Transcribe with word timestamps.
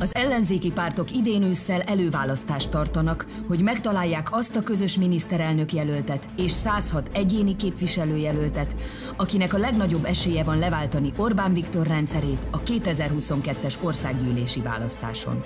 Az 0.00 0.14
ellenzéki 0.14 0.72
pártok 0.72 1.10
idén 1.16 1.42
ősszel 1.42 1.80
előválasztást 1.80 2.70
tartanak, 2.70 3.26
hogy 3.48 3.60
megtalálják 3.60 4.28
azt 4.30 4.56
a 4.56 4.62
közös 4.62 4.98
miniszterelnök 4.98 5.72
jelöltet 5.72 6.26
és 6.36 6.52
106 6.52 7.10
egyéni 7.12 7.56
képviselőjelöltet, 7.56 8.76
akinek 9.16 9.54
a 9.54 9.58
legnagyobb 9.58 10.04
esélye 10.04 10.44
van 10.44 10.58
leváltani 10.58 11.12
Orbán 11.16 11.52
Viktor 11.52 11.86
rendszerét 11.86 12.46
a 12.50 12.62
2022-es 12.62 13.74
országgyűlési 13.82 14.60
választáson. 14.60 15.44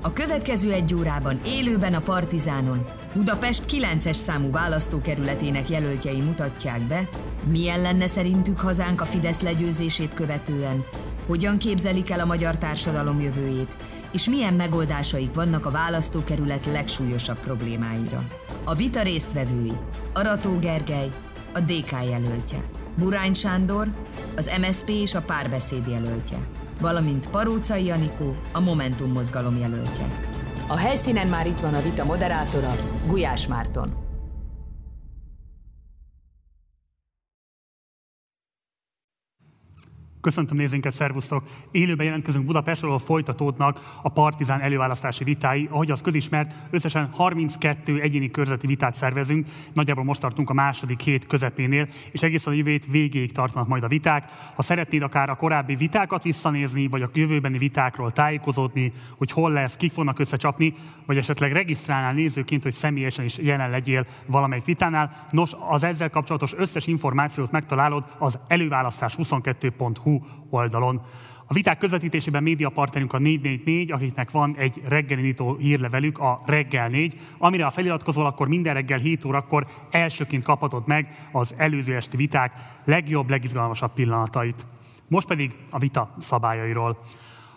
A 0.00 0.12
következő 0.12 0.72
egy 0.72 0.94
órában 0.94 1.40
élőben 1.44 1.94
a 1.94 2.00
Partizánon 2.00 2.86
Budapest 3.14 3.62
9-es 3.68 4.14
számú 4.14 4.50
választókerületének 4.50 5.68
jelöltjei 5.68 6.20
mutatják 6.20 6.80
be, 6.80 7.08
milyen 7.50 7.80
lenne 7.80 8.06
szerintük 8.06 8.58
hazánk 8.58 9.00
a 9.00 9.04
Fidesz 9.04 9.40
legyőzését 9.40 10.14
követően, 10.14 10.84
hogyan 11.26 11.58
képzelik 11.58 12.10
el 12.10 12.20
a 12.20 12.24
magyar 12.24 12.58
társadalom 12.58 13.20
jövőjét, 13.20 13.76
és 14.12 14.28
milyen 14.28 14.54
megoldásaik 14.54 15.34
vannak 15.34 15.66
a 15.66 15.70
választókerület 15.70 16.66
legsúlyosabb 16.66 17.38
problémáira. 17.38 18.24
A 18.64 18.74
vita 18.74 19.02
résztvevői 19.02 19.72
Arató 20.12 20.58
Gergely, 20.58 21.12
a 21.52 21.60
DK 21.60 21.90
jelöltje, 21.90 22.58
Burány 22.98 23.34
Sándor, 23.34 23.88
az 24.36 24.50
MSP 24.60 24.88
és 24.88 25.14
a 25.14 25.20
párbeszéd 25.20 25.86
jelöltje, 25.88 26.38
valamint 26.80 27.30
Parócai 27.30 27.90
Anikó, 27.90 28.36
a 28.52 28.60
Momentum 28.60 29.12
mozgalom 29.12 29.56
jelöltje. 29.56 30.06
A 30.66 30.76
helyszínen 30.76 31.28
már 31.28 31.46
itt 31.46 31.60
van 31.60 31.74
a 31.74 31.82
vita 31.82 32.04
moderátora, 32.04 32.76
Gulyás 33.06 33.46
Márton. 33.46 34.01
Köszöntöm 40.22 40.56
nézőinket, 40.56 40.92
szervusztok! 40.92 41.44
Élőben 41.70 42.06
jelentkezünk 42.06 42.44
Budapestről, 42.44 42.90
ahol 42.90 43.02
folytatódnak 43.02 43.98
a 44.02 44.08
partizán 44.08 44.60
előválasztási 44.60 45.24
vitái. 45.24 45.68
Ahogy 45.70 45.90
az 45.90 46.00
közismert, 46.00 46.54
összesen 46.70 47.08
32 47.12 48.00
egyéni 48.00 48.30
körzeti 48.30 48.66
vitát 48.66 48.94
szervezünk. 48.94 49.46
Nagyjából 49.72 50.04
most 50.04 50.20
tartunk 50.20 50.50
a 50.50 50.52
második 50.52 51.00
hét 51.00 51.26
közepénél, 51.26 51.88
és 52.10 52.22
egészen 52.22 52.52
a 52.52 52.56
jövő 52.56 52.80
végéig 52.90 53.32
tartanak 53.32 53.68
majd 53.68 53.82
a 53.82 53.88
viták. 53.88 54.24
Ha 54.54 54.62
szeretnéd 54.62 55.02
akár 55.02 55.30
a 55.30 55.34
korábbi 55.34 55.74
vitákat 55.74 56.22
visszanézni, 56.22 56.88
vagy 56.88 57.02
a 57.02 57.10
jövőbeni 57.12 57.58
vitákról 57.58 58.10
tájékozódni, 58.10 58.92
hogy 59.16 59.30
hol 59.30 59.52
lesz, 59.52 59.76
kik 59.76 59.92
fognak 59.92 60.18
összecsapni, 60.18 60.74
vagy 61.06 61.16
esetleg 61.16 61.52
regisztrálnál 61.52 62.12
nézőként, 62.12 62.62
hogy 62.62 62.72
személyesen 62.72 63.24
is 63.24 63.38
jelen 63.38 63.70
legyél 63.70 64.06
valamelyik 64.26 64.64
vitánál. 64.64 65.26
Nos, 65.30 65.52
az 65.68 65.84
ezzel 65.84 66.10
kapcsolatos 66.10 66.54
összes 66.54 66.86
információt 66.86 67.50
megtalálod 67.50 68.04
az 68.18 68.38
előválasztás22.hu 68.48 70.11
oldalon. 70.50 71.00
A 71.46 71.54
viták 71.54 71.78
közvetítésében 71.78 72.42
médiapartnerünk 72.42 73.12
a 73.12 73.18
444, 73.18 73.92
akiknek 73.92 74.30
van 74.30 74.54
egy 74.58 74.82
reggelindító 74.88 75.56
hírlevelük, 75.56 76.18
a 76.18 76.42
Reggel 76.46 76.88
4, 76.88 77.18
amire 77.38 77.66
a 77.66 77.70
feliratkozol, 77.70 78.26
akkor 78.26 78.48
minden 78.48 78.74
reggel 78.74 78.98
7 78.98 79.24
órakor 79.24 79.66
elsőként 79.90 80.42
kaphatod 80.42 80.82
meg 80.86 81.28
az 81.32 81.54
előző 81.56 81.94
esti 81.94 82.16
viták 82.16 82.52
legjobb, 82.84 83.30
legizgalmasabb 83.30 83.92
pillanatait. 83.92 84.66
Most 85.08 85.26
pedig 85.26 85.52
a 85.70 85.78
vita 85.78 86.14
szabályairól. 86.18 86.98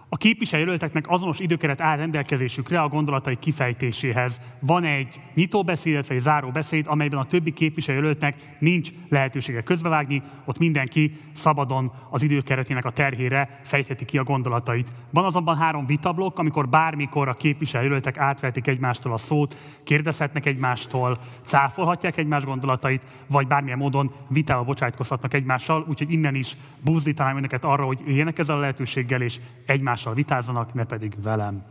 A 0.10 0.18
képviselőjelölteknek 0.18 1.10
azonos 1.10 1.40
időkeret 1.40 1.82
áll 1.82 1.98
rendelkezésükre 1.98 2.82
a 2.82 2.88
gondolatai 2.88 3.38
kifejtéséhez. 3.40 4.42
Van 4.60 4.84
egy 4.84 5.22
nyitóbeszéd, 5.34 5.94
illetve 5.94 6.14
egy 6.14 6.20
záróbeszéd, 6.20 6.86
amelyben 6.88 7.20
a 7.20 7.26
többi 7.26 7.52
képviselőjelöltnek 7.52 8.56
nincs 8.60 8.90
lehetősége 9.10 9.62
közbevágni, 9.62 10.22
ott 10.46 10.58
mindenki 10.58 11.12
szabadon 11.32 11.92
az 12.10 12.24
időkeretének 12.24 12.86
a 12.86 12.92
terhére 12.92 13.60
fejtheti 13.64 14.06
ki 14.06 14.18
a 14.18 14.24
gondolatait. 14.24 14.92
Van 15.10 15.26
azonban 15.26 15.58
három 15.58 15.86
vitablokk, 15.86 16.40
amikor 16.40 16.70
bármikor 16.70 17.28
a 17.28 17.34
képviselőjelöltek 17.34 18.18
átvehetik 18.18 18.68
egymástól 18.68 19.14
a 19.14 19.18
szót, 19.18 19.58
kérdezhetnek 19.84 20.46
egymástól, 20.46 21.18
cáfolhatják 21.44 22.18
egymás 22.18 22.44
gondolatait, 22.44 23.04
vagy 23.28 23.48
bármilyen 23.48 23.78
módon 23.78 24.12
vitába 24.30 24.64
bocsájtkozhatnak 24.64 25.34
egymással, 25.34 25.86
úgyhogy 25.88 26.12
innen 26.12 26.36
is 26.36 26.58
buzdítanám 26.84 27.38
önöket 27.38 27.64
arra, 27.64 27.86
hogy 27.86 28.02
éljenek 28.08 28.38
ezzel 28.38 28.56
a 28.56 28.60
lehetőséggel, 28.60 29.22
és 29.22 29.40
egymás 29.66 30.05
egymással 30.06 30.14
vitázzanak, 30.14 30.74
ne 30.74 30.84
pedig 30.84 31.16
velem. 31.22 31.64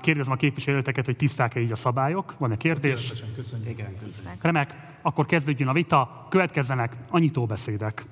Kérdezem 0.00 0.32
a 0.32 0.36
képviselőteket, 0.36 1.04
hogy 1.04 1.16
tiszták-e 1.16 1.60
így 1.60 1.72
a 1.72 1.76
szabályok? 1.76 2.34
Van-e 2.38 2.56
kérdés? 2.56 3.12
köszönjük. 3.34 3.68
Igen, 3.68 3.92
köszönjük. 3.98 4.42
Remek, 4.42 4.76
akkor 5.02 5.26
kezdődjön 5.26 5.68
a 5.68 5.72
vita, 5.72 6.26
következzenek 6.30 6.96
a 7.10 7.18
nyitóbeszédek. 7.18 8.04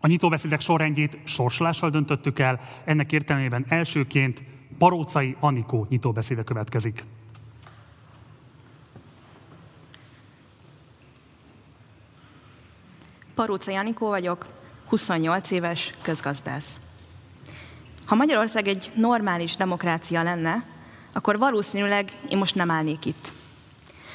A 0.00 0.06
nyitóbeszédek 0.06 0.60
sorrendjét 0.60 1.18
sorsolással 1.24 1.90
döntöttük 1.90 2.38
el, 2.38 2.60
ennek 2.84 3.12
értelmében 3.12 3.64
elsőként 3.68 4.42
Parócai 4.78 5.36
Anikó 5.40 5.86
nyitóbeszéde 5.88 6.42
következik. 6.42 7.04
Paróca 13.40 13.70
Janikó 13.70 14.08
vagyok, 14.08 14.46
28 14.88 15.50
éves 15.50 15.94
közgazdász. 16.02 16.76
Ha 18.04 18.14
Magyarország 18.14 18.68
egy 18.68 18.90
normális 18.94 19.56
demokrácia 19.56 20.22
lenne, 20.22 20.64
akkor 21.12 21.38
valószínűleg 21.38 22.12
én 22.28 22.38
most 22.38 22.54
nem 22.54 22.70
állnék 22.70 23.04
itt. 23.04 23.32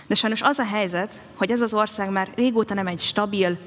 De 0.08 0.16
sajnos 0.16 0.42
az 0.42 0.58
a 0.58 0.66
helyzet, 0.66 1.22
hogy 1.36 1.52
ez 1.52 1.62
az 1.62 1.74
ország 1.74 2.10
már 2.10 2.30
régóta 2.36 2.74
nem 2.74 2.88
egy 2.88 3.00
stabil, 3.00 3.58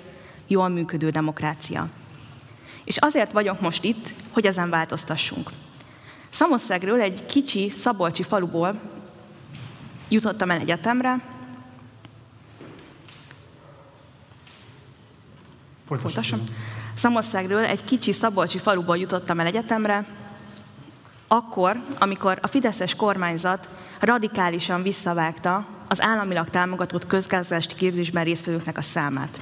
jól 0.46 0.68
működő 0.68 1.10
demokrácia. 1.10 1.88
És 2.84 2.96
azért 2.96 3.32
vagyok 3.32 3.60
most 3.60 3.84
itt, 3.84 4.12
hogy 4.32 4.46
ezen 4.46 4.70
változtassunk. 4.70 5.50
Szamosszegről 6.30 7.00
egy 7.00 7.26
kicsi 7.26 7.70
szabolcsi 7.70 8.22
faluból 8.22 8.80
jutottam 10.08 10.50
el 10.50 10.60
egyetemre, 10.60 11.37
Folytassam. 15.96 16.42
Szamosszegről 16.94 17.64
egy 17.64 17.84
kicsi 17.84 18.12
szabolcsi 18.12 18.58
faluból 18.58 18.98
jutottam 18.98 19.40
el 19.40 19.46
egyetemre, 19.46 20.06
akkor, 21.28 21.82
amikor 21.98 22.38
a 22.42 22.46
Fideszes 22.46 22.94
kormányzat 22.94 23.68
radikálisan 24.00 24.82
visszavágta 24.82 25.66
az 25.88 26.02
államilag 26.02 26.50
támogatott 26.50 27.06
közgazdási 27.06 27.74
képzésben 27.76 28.24
résztvevőknek 28.24 28.76
a 28.76 28.80
számát. 28.80 29.40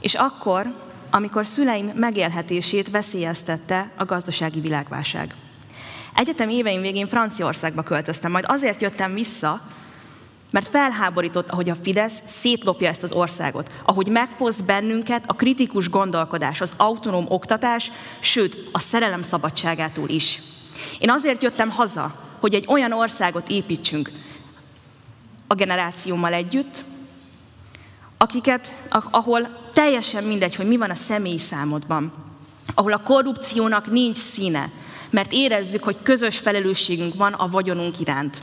És 0.00 0.14
akkor, 0.14 0.74
amikor 1.10 1.46
szüleim 1.46 1.86
megélhetését 1.94 2.90
veszélyeztette 2.90 3.90
a 3.96 4.04
gazdasági 4.04 4.60
világválság. 4.60 5.34
Egyetem 6.14 6.48
éveim 6.48 6.80
végén 6.80 7.06
Franciaországba 7.06 7.82
költöztem, 7.82 8.30
majd 8.30 8.44
azért 8.48 8.80
jöttem 8.80 9.14
vissza, 9.14 9.60
mert 10.50 10.68
felháborított, 10.68 11.50
ahogy 11.50 11.70
a 11.70 11.76
Fidesz 11.82 12.22
szétlopja 12.26 12.88
ezt 12.88 13.02
az 13.02 13.12
országot, 13.12 13.74
ahogy 13.84 14.08
megfoszt 14.08 14.64
bennünket 14.64 15.24
a 15.26 15.34
kritikus 15.34 15.88
gondolkodás, 15.88 16.60
az 16.60 16.72
autonóm 16.76 17.24
oktatás, 17.28 17.90
sőt, 18.20 18.68
a 18.72 18.78
szerelem 18.78 19.22
szabadságától 19.22 20.08
is. 20.08 20.42
Én 20.98 21.10
azért 21.10 21.42
jöttem 21.42 21.70
haza, 21.70 22.14
hogy 22.40 22.54
egy 22.54 22.64
olyan 22.68 22.92
országot 22.92 23.48
építsünk 23.48 24.10
a 25.46 25.54
generációmmal 25.54 26.32
együtt, 26.32 26.84
akiket, 28.16 28.88
ahol 29.10 29.48
teljesen 29.72 30.24
mindegy, 30.24 30.56
hogy 30.56 30.66
mi 30.66 30.76
van 30.76 30.90
a 30.90 30.94
személyi 30.94 31.38
számodban, 31.38 32.12
ahol 32.74 32.92
a 32.92 33.02
korrupciónak 33.02 33.90
nincs 33.90 34.16
színe, 34.16 34.70
mert 35.10 35.32
érezzük, 35.32 35.84
hogy 35.84 36.02
közös 36.02 36.38
felelősségünk 36.38 37.14
van 37.14 37.32
a 37.32 37.48
vagyonunk 37.48 38.00
iránt 38.00 38.42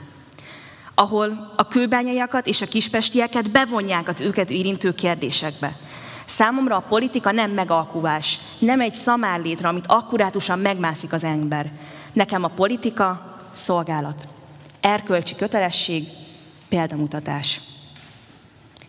ahol 1.00 1.54
a 1.56 1.68
kőbányaiakat 1.68 2.48
és 2.48 2.62
a 2.62 2.66
kispestieket 2.66 3.52
bevonják 3.52 4.08
az 4.08 4.22
őket 4.22 4.50
érintő 4.50 4.94
kérdésekbe. 4.94 5.78
Számomra 6.26 6.76
a 6.76 6.86
politika 6.90 7.32
nem 7.32 7.52
megalkuvás, 7.52 8.40
nem 8.60 8.82
egy 8.82 8.94
szamárlétre, 8.94 9.68
amit 9.68 9.86
akkurátusan 9.88 10.60
megmászik 10.60 11.14
az 11.14 11.24
ember. 11.24 11.72
Nekem 12.14 12.44
a 12.44 12.48
politika 12.48 13.38
szolgálat, 13.52 14.28
erkölcsi 14.82 15.36
kötelesség, 15.36 16.08
példamutatás. 16.70 17.62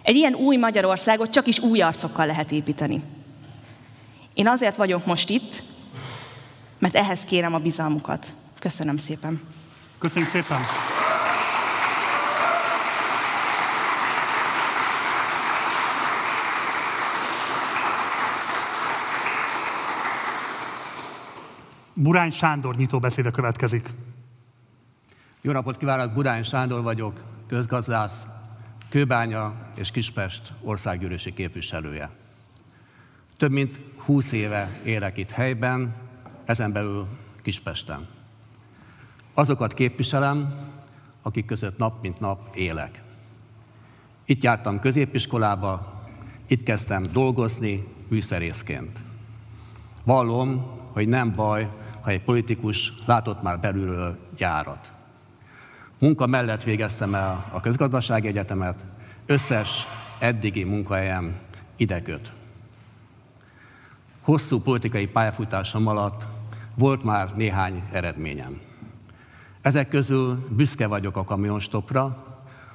Egy 0.02 0.16
ilyen 0.16 0.34
új 0.34 0.56
Magyarországot 0.56 1.30
csak 1.30 1.46
is 1.46 1.58
új 1.58 1.80
arcokkal 1.80 2.26
lehet 2.26 2.52
építeni. 2.52 3.02
Én 4.34 4.48
azért 4.48 4.76
vagyok 4.76 5.06
most 5.06 5.28
itt, 5.28 5.62
mert 6.78 6.94
ehhez 6.94 7.20
kérem 7.20 7.54
a 7.54 7.58
bizalmukat. 7.58 8.34
Köszönöm 8.58 8.96
szépen. 8.96 9.42
Köszönjük 9.98 10.30
szépen. 10.30 10.60
Burány 22.00 22.30
Sándor 22.30 22.76
nyitóbeszéde 22.76 23.30
következik. 23.30 23.90
Jó 25.40 25.52
napot 25.52 25.76
kívánok, 25.76 26.12
Burány 26.12 26.42
Sándor 26.42 26.82
vagyok, 26.82 27.22
közgazdász, 27.46 28.26
Kőbánya 28.88 29.54
és 29.74 29.90
Kispest 29.90 30.52
országgyűlési 30.62 31.32
képviselője. 31.32 32.10
Több 33.36 33.50
mint 33.50 33.80
20 33.96 34.32
éve 34.32 34.80
élek 34.84 35.16
itt 35.16 35.30
helyben, 35.30 35.94
ezen 36.44 36.72
belül 36.72 37.06
Kispesten. 37.42 38.08
Azokat 39.34 39.74
képviselem, 39.74 40.54
akik 41.22 41.44
között 41.44 41.78
nap 41.78 42.02
mint 42.02 42.20
nap 42.20 42.56
élek. 42.56 43.02
Itt 44.24 44.42
jártam 44.42 44.80
középiskolába, 44.80 46.02
itt 46.46 46.62
kezdtem 46.62 47.06
dolgozni 47.12 47.86
műszerészként. 48.08 49.02
Vallom, 50.04 50.76
hogy 50.92 51.08
nem 51.08 51.34
baj, 51.34 51.68
ha 52.08 52.14
egy 52.14 52.22
politikus 52.22 52.92
látott 53.06 53.42
már 53.42 53.60
belülről 53.60 54.18
gyárat. 54.36 54.92
Munka 55.98 56.26
mellett 56.26 56.62
végeztem 56.62 57.14
el 57.14 57.50
a 57.52 57.60
közgazdasági 57.60 58.26
egyetemet, 58.26 58.84
összes 59.26 59.86
eddigi 60.18 60.64
munkahelyem 60.64 61.36
ide 61.76 62.02
köt. 62.02 62.32
Hosszú 64.20 64.60
politikai 64.60 65.06
pályafutásom 65.06 65.86
alatt 65.86 66.26
volt 66.74 67.04
már 67.04 67.36
néhány 67.36 67.82
eredményem. 67.92 68.60
Ezek 69.60 69.88
közül 69.88 70.46
büszke 70.50 70.86
vagyok 70.86 71.16
a 71.16 71.24
kamionstopra, 71.24 72.24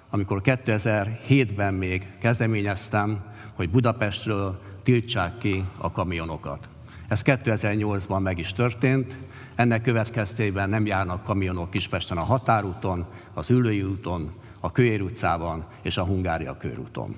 amikor 0.09 0.41
2007-ben 0.44 1.74
még 1.74 2.18
kezdeményeztem, 2.19 3.24
hogy 3.53 3.69
Budapestről 3.69 4.62
tiltsák 4.83 5.38
ki 5.38 5.63
a 5.77 5.91
kamionokat. 5.91 6.69
Ez 7.13 7.21
2008-ban 7.25 8.21
meg 8.21 8.38
is 8.38 8.54
történt, 8.54 9.18
ennek 9.56 9.81
következtében 9.81 10.69
nem 10.69 10.86
járnak 10.86 11.24
kamionok 11.24 11.69
Kispesten 11.69 12.18
a 12.18 12.24
határúton, 12.24 13.06
az 13.33 13.50
Ülői 13.50 13.83
úton, 13.83 14.33
a 14.60 14.71
Kőér 14.71 15.01
utcában 15.01 15.65
és 15.81 15.98
a 15.98 16.04
Hungária 16.04 16.57
körúton. 16.57 17.15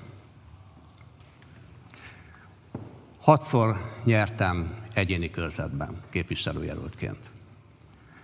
Hatszor 3.20 3.78
nyertem 4.04 4.76
egyéni 4.94 5.30
körzetben 5.30 6.02
képviselőjelöltként. 6.10 7.20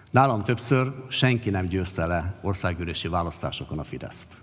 Nálam 0.09 0.43
többször 0.43 0.93
senki 1.07 1.49
nem 1.49 1.65
győzte 1.65 2.05
le 2.05 2.39
országgyűlési 2.41 3.07
választásokon 3.07 3.79
a 3.79 3.83
Fideszt. 3.83 4.37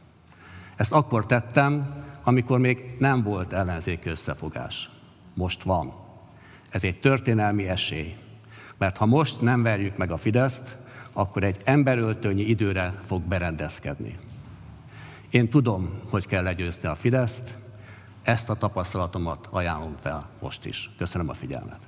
Ezt 0.77 0.93
akkor 0.93 1.27
tettem, 1.27 2.05
amikor 2.25 2.59
még 2.59 2.97
nem 2.99 3.23
volt 3.23 3.53
ellenzéki 3.53 4.09
összefogás. 4.09 4.91
Most 5.35 5.63
van. 5.63 6.07
Ez 6.71 6.85
egy 6.85 7.01
történelmi 7.01 7.69
esély. 7.69 8.15
Mert 8.79 8.97
ha 8.97 9.07
most 9.07 9.41
nem 9.41 9.63
verjük 9.63 9.97
meg 9.97 10.11
a 10.11 10.17
Fideszt, 10.17 10.77
akkor 11.13 11.43
egy 11.43 11.57
emberöltőnyi 11.65 12.43
időre 12.43 12.95
fog 13.07 13.23
berendezkedni. 13.23 14.19
Én 15.31 15.49
tudom, 15.49 16.01
hogy 16.11 16.27
kell 16.27 16.43
legyőzni 16.43 16.89
a 16.89 16.95
Fideszt, 16.95 17.57
ezt 18.23 18.51
a 18.51 18.55
tapasztalatomat 18.55 19.49
ajánlom 19.51 19.95
fel 20.01 20.29
most 20.41 20.65
is. 20.65 20.91
Köszönöm 20.99 21.29
a 21.29 21.35
figyelmet. 21.35 21.81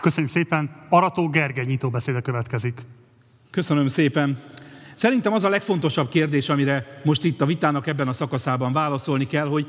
Köszönjük 0.00 0.32
szépen. 0.32 0.70
Arató 0.88 1.28
Gergely 1.28 1.64
nyitó 1.64 1.90
beszéde 1.90 2.20
következik. 2.20 2.80
Köszönöm 3.50 3.88
szépen. 3.88 4.38
Szerintem 4.94 5.32
az 5.32 5.44
a 5.44 5.48
legfontosabb 5.48 6.08
kérdés, 6.08 6.48
amire 6.48 7.00
most 7.04 7.24
itt 7.24 7.40
a 7.40 7.46
vitának 7.46 7.86
ebben 7.86 8.08
a 8.08 8.12
szakaszában 8.12 8.72
válaszolni 8.72 9.26
kell, 9.26 9.46
hogy 9.46 9.66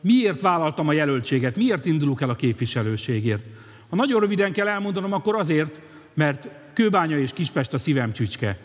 miért 0.00 0.40
vállaltam 0.40 0.88
a 0.88 0.92
jelöltséget, 0.92 1.56
miért 1.56 1.84
indulok 1.84 2.20
el 2.20 2.30
a 2.30 2.36
képviselőségért. 2.36 3.44
Ha 3.88 3.96
nagyon 3.96 4.20
röviden 4.20 4.52
kell 4.52 4.68
elmondanom, 4.68 5.12
akkor 5.12 5.36
azért, 5.36 5.80
mert 6.14 6.48
Kőbánya 6.72 7.18
és 7.18 7.32
Kispest 7.32 7.74
a 7.74 7.78
szívem 7.78 8.12
csücske. 8.12 8.58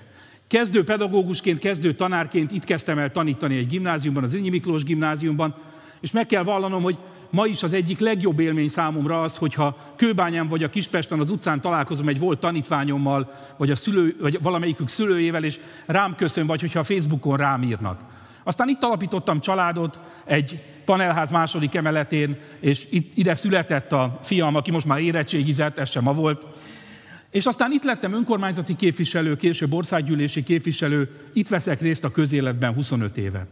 Kezdő 0.48 0.84
pedagógusként, 0.84 1.60
kezdő 1.60 1.94
tanárként 1.94 2.52
itt 2.52 2.64
kezdtem 2.64 2.98
el 2.98 3.12
tanítani 3.12 3.58
egy 3.58 3.68
gimnáziumban, 3.68 4.24
az 4.24 4.34
Ünyi 4.34 4.50
Miklós 4.50 4.84
gimnáziumban, 4.84 5.56
és 6.02 6.12
meg 6.12 6.26
kell 6.26 6.44
vallanom, 6.44 6.84
hogy 6.84 6.98
ma 7.36 7.46
is 7.46 7.64
az 7.64 7.74
egyik 7.74 8.00
legjobb 8.00 8.40
élmény 8.40 8.68
számomra 8.68 9.22
az, 9.22 9.38
hogyha 9.38 9.94
Kőbányán 9.96 10.48
vagy 10.48 10.64
a 10.64 10.70
Kispesten 10.70 11.20
az 11.20 11.30
utcán 11.30 11.62
találkozom 11.62 12.08
egy 12.08 12.20
volt 12.20 12.40
tanítványommal, 12.40 13.34
vagy, 13.58 13.72
a 13.72 13.76
szülő, 13.76 14.16
vagy 14.22 14.42
valamelyikük 14.42 14.90
szülőjével, 14.90 15.44
és 15.44 15.60
rám 15.86 16.16
köszön, 16.16 16.48
vagy 16.48 16.62
hogyha 16.62 16.80
a 16.80 16.84
Facebookon 16.84 17.38
rám 17.38 17.64
írnak. 17.64 18.02
Aztán 18.44 18.70
itt 18.70 18.84
alapítottam 18.84 19.40
családot 19.40 20.00
egy 20.26 20.60
panelház 20.86 21.32
második 21.32 21.76
emeletén, 21.76 22.38
és 22.60 22.88
itt, 22.90 23.18
ide 23.18 23.36
született 23.36 23.92
a 23.92 24.20
fiam, 24.24 24.56
aki 24.56 24.72
most 24.72 24.86
már 24.86 25.00
érettségizett, 25.00 25.78
ez 25.78 25.90
sem 25.90 26.04
ma 26.04 26.14
volt. 26.14 26.44
És 27.32 27.46
aztán 27.46 27.72
itt 27.72 27.84
lettem 27.84 28.14
önkormányzati 28.14 28.76
képviselő, 28.76 29.36
később 29.36 29.74
országgyűlési 29.74 30.44
képviselő, 30.44 31.10
itt 31.34 31.48
veszek 31.48 31.82
részt 31.82 32.04
a 32.04 32.12
közéletben 32.12 32.74
25 32.74 33.18
éve. 33.18 33.48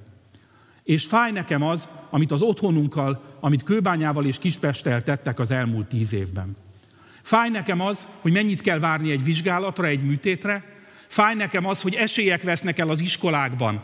És 0.83 1.06
fáj 1.06 1.31
nekem 1.31 1.63
az, 1.63 1.88
amit 2.09 2.31
az 2.31 2.41
otthonunkkal, 2.41 3.38
amit 3.39 3.63
Kőbányával 3.63 4.25
és 4.25 4.38
Kispesttel 4.38 5.03
tettek 5.03 5.39
az 5.39 5.51
elmúlt 5.51 5.88
tíz 5.88 6.13
évben. 6.13 6.56
Fáj 7.21 7.50
nekem 7.50 7.80
az, 7.80 8.07
hogy 8.21 8.31
mennyit 8.31 8.62
kell 8.62 8.80
várni 8.80 9.12
egy 9.12 9.24
vizsgálatra, 9.24 9.85
egy 9.85 10.03
műtétre. 10.03 10.63
Fáj 11.07 11.35
nekem 11.35 11.65
az, 11.65 11.81
hogy 11.81 11.95
esélyek 11.95 12.44
vesznek 12.44 12.80
el 12.80 12.89
az 12.89 13.01
iskolákban, 13.01 13.81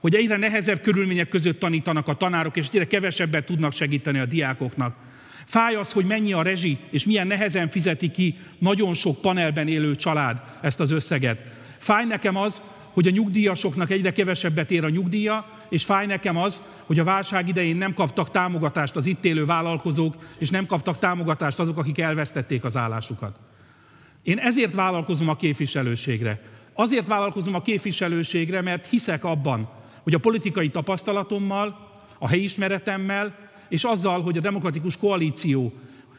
hogy 0.00 0.14
egyre 0.14 0.36
nehezebb 0.36 0.80
körülmények 0.80 1.28
között 1.28 1.60
tanítanak 1.60 2.08
a 2.08 2.14
tanárok, 2.14 2.56
és 2.56 2.66
egyre 2.66 2.86
kevesebbet 2.86 3.44
tudnak 3.44 3.72
segíteni 3.72 4.18
a 4.18 4.26
diákoknak. 4.26 4.96
Fáj 5.44 5.74
az, 5.74 5.92
hogy 5.92 6.04
mennyi 6.04 6.32
a 6.32 6.42
rezsi, 6.42 6.78
és 6.90 7.04
milyen 7.04 7.26
nehezen 7.26 7.68
fizeti 7.68 8.10
ki 8.10 8.36
nagyon 8.58 8.94
sok 8.94 9.20
panelben 9.20 9.68
élő 9.68 9.96
család 9.96 10.40
ezt 10.62 10.80
az 10.80 10.90
összeget. 10.90 11.38
Fáj 11.78 12.04
nekem 12.04 12.36
az, 12.36 12.62
hogy 12.92 13.06
a 13.06 13.10
nyugdíjasoknak 13.10 13.90
egyre 13.90 14.12
kevesebbet 14.12 14.70
ér 14.70 14.84
a 14.84 14.88
nyugdíja, 14.88 15.55
és 15.68 15.84
fáj 15.84 16.06
nekem 16.06 16.36
az, 16.36 16.62
hogy 16.84 16.98
a 16.98 17.04
válság 17.04 17.48
idején 17.48 17.76
nem 17.76 17.94
kaptak 17.94 18.30
támogatást 18.30 18.96
az 18.96 19.06
itt 19.06 19.24
élő 19.24 19.44
vállalkozók, 19.44 20.16
és 20.38 20.50
nem 20.50 20.66
kaptak 20.66 20.98
támogatást 20.98 21.58
azok, 21.58 21.78
akik 21.78 21.98
elvesztették 21.98 22.64
az 22.64 22.76
állásukat. 22.76 23.38
Én 24.22 24.38
ezért 24.38 24.74
vállalkozom 24.74 25.28
a 25.28 25.36
képviselőségre. 25.36 26.42
Azért 26.74 27.06
vállalkozom 27.06 27.54
a 27.54 27.62
képviselőségre, 27.62 28.62
mert 28.62 28.86
hiszek 28.86 29.24
abban, 29.24 29.68
hogy 30.02 30.14
a 30.14 30.18
politikai 30.18 30.68
tapasztalatommal, 30.68 31.94
a 32.18 32.28
helyismeretemmel, 32.28 33.34
és 33.68 33.84
azzal, 33.84 34.22
hogy 34.22 34.36
a 34.38 34.40
demokratikus 34.40 34.96
koalíció 34.96 35.72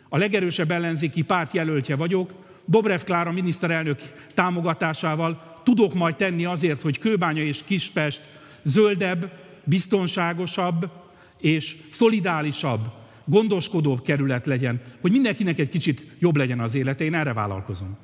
a 0.09 0.17
legerősebb 0.17 0.71
ellenzéki 0.71 1.23
párt 1.23 1.53
jelöltje 1.53 1.95
vagyok, 1.95 2.33
Dobrev 2.65 3.01
Klára 3.01 3.31
miniszterelnök 3.31 4.01
támogatásával 4.33 5.61
tudok 5.63 5.93
majd 5.93 6.15
tenni 6.15 6.45
azért, 6.45 6.81
hogy 6.81 6.99
Kőbánya 6.99 7.41
és 7.41 7.63
Kispest 7.65 8.21
zöldebb, 8.67 9.31
biztonságosabb 9.63 10.91
és 11.37 11.75
szolidálisabb, 11.89 12.81
gondoskodóbb 13.25 14.01
kerület 14.01 14.45
legyen, 14.45 14.81
hogy 15.01 15.11
mindenkinek 15.11 15.59
egy 15.59 15.69
kicsit 15.69 16.05
jobb 16.19 16.35
legyen 16.35 16.59
az 16.59 16.75
élete. 16.75 17.03
Én 17.03 17.13
erre 17.13 17.33
vállalkozom. 17.33 17.97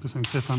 Köszönjük 0.00 0.30
szépen. 0.30 0.56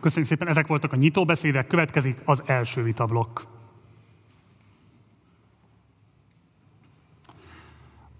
Köszönjük 0.00 0.28
szépen, 0.28 0.48
ezek 0.48 0.66
voltak 0.66 0.92
a 0.92 0.96
nyitóbeszédek, 0.96 1.66
következik 1.66 2.18
az 2.24 2.42
első 2.46 2.82
vitablokk. 2.82 3.40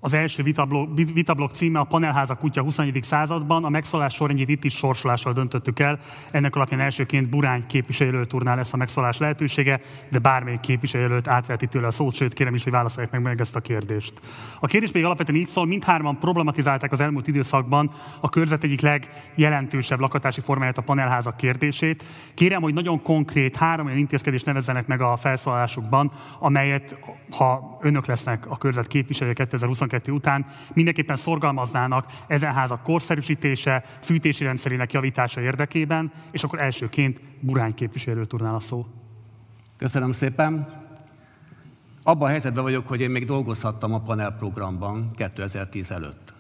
Az 0.02 0.14
első 0.14 0.42
vitablok, 0.42 0.88
vitablok 1.14 1.50
címe 1.50 1.78
a 1.78 1.84
Panelháza 1.84 2.34
kutya 2.34 2.62
21. 2.62 2.98
században. 3.02 3.64
A 3.64 3.68
megszólás 3.68 4.14
sorrendjét 4.14 4.48
itt 4.48 4.64
is 4.64 4.74
sorsolással 4.74 5.32
döntöttük 5.32 5.78
el. 5.78 5.98
Ennek 6.30 6.56
alapján 6.56 6.80
elsőként 6.80 7.28
Burány 7.28 7.66
képviselőjelölt 7.66 8.32
úrnál 8.32 8.56
lesz 8.56 8.72
a 8.72 8.76
megszólás 8.76 9.18
lehetősége, 9.18 9.80
de 10.10 10.18
bármelyik 10.18 10.60
képviselőjelölt 10.60 11.28
átveti 11.28 11.66
tőle 11.66 11.86
a 11.86 11.90
szót, 11.90 12.14
sőt 12.14 12.32
kérem 12.32 12.54
is, 12.54 12.62
hogy 12.62 12.72
válaszolják 12.72 13.12
meg, 13.12 13.22
meg 13.22 13.40
ezt 13.40 13.56
a 13.56 13.60
kérdést. 13.60 14.12
A 14.60 14.66
kérdés 14.66 14.92
még 14.92 15.04
alapvetően 15.04 15.38
így 15.38 15.46
szól, 15.46 15.66
mindhárman 15.66 16.18
problematizálták 16.18 16.92
az 16.92 17.00
elmúlt 17.00 17.26
időszakban 17.26 17.90
a 18.20 18.28
körzet 18.28 18.64
egyik 18.64 18.80
legjelentősebb 18.80 20.00
lakatási 20.00 20.40
formáját, 20.40 20.78
a 20.78 20.82
panelházak 20.82 21.36
kérdését. 21.36 22.04
Kérem, 22.34 22.62
hogy 22.62 22.74
nagyon 22.74 23.02
konkrét 23.02 23.56
három 23.56 23.86
olyan 23.86 23.98
intézkedést 23.98 24.46
nevezzenek 24.46 24.86
meg 24.86 25.00
a 25.00 25.16
felszólásukban, 25.16 26.12
amelyet, 26.38 26.98
ha 27.30 27.78
önök 27.80 28.06
lesznek 28.06 28.50
a 28.50 28.56
körzet 28.56 28.86
képviselője 28.86 29.34
2020 29.34 29.80
2022 29.90 30.12
után 30.12 30.46
mindenképpen 30.72 31.16
szorgalmaznának 31.16 32.06
ezen 32.26 32.52
házak 32.52 32.82
korszerűsítése, 32.82 33.84
fűtési 34.00 34.44
rendszerének 34.44 34.92
javítása 34.92 35.40
érdekében, 35.40 36.12
és 36.30 36.44
akkor 36.44 36.60
elsőként 36.60 37.20
Burány 37.40 37.74
képviselő 37.74 38.24
turnál 38.24 38.54
a 38.54 38.60
szó. 38.60 38.86
Köszönöm 39.76 40.12
szépen. 40.12 40.66
Abban 42.02 42.26
a 42.26 42.30
helyzetben 42.30 42.62
vagyok, 42.62 42.88
hogy 42.88 43.00
én 43.00 43.10
még 43.10 43.24
dolgozhattam 43.24 43.94
a 43.94 44.00
panelprogramban 44.00 45.10
2010 45.16 45.90
előtt. 45.90 46.34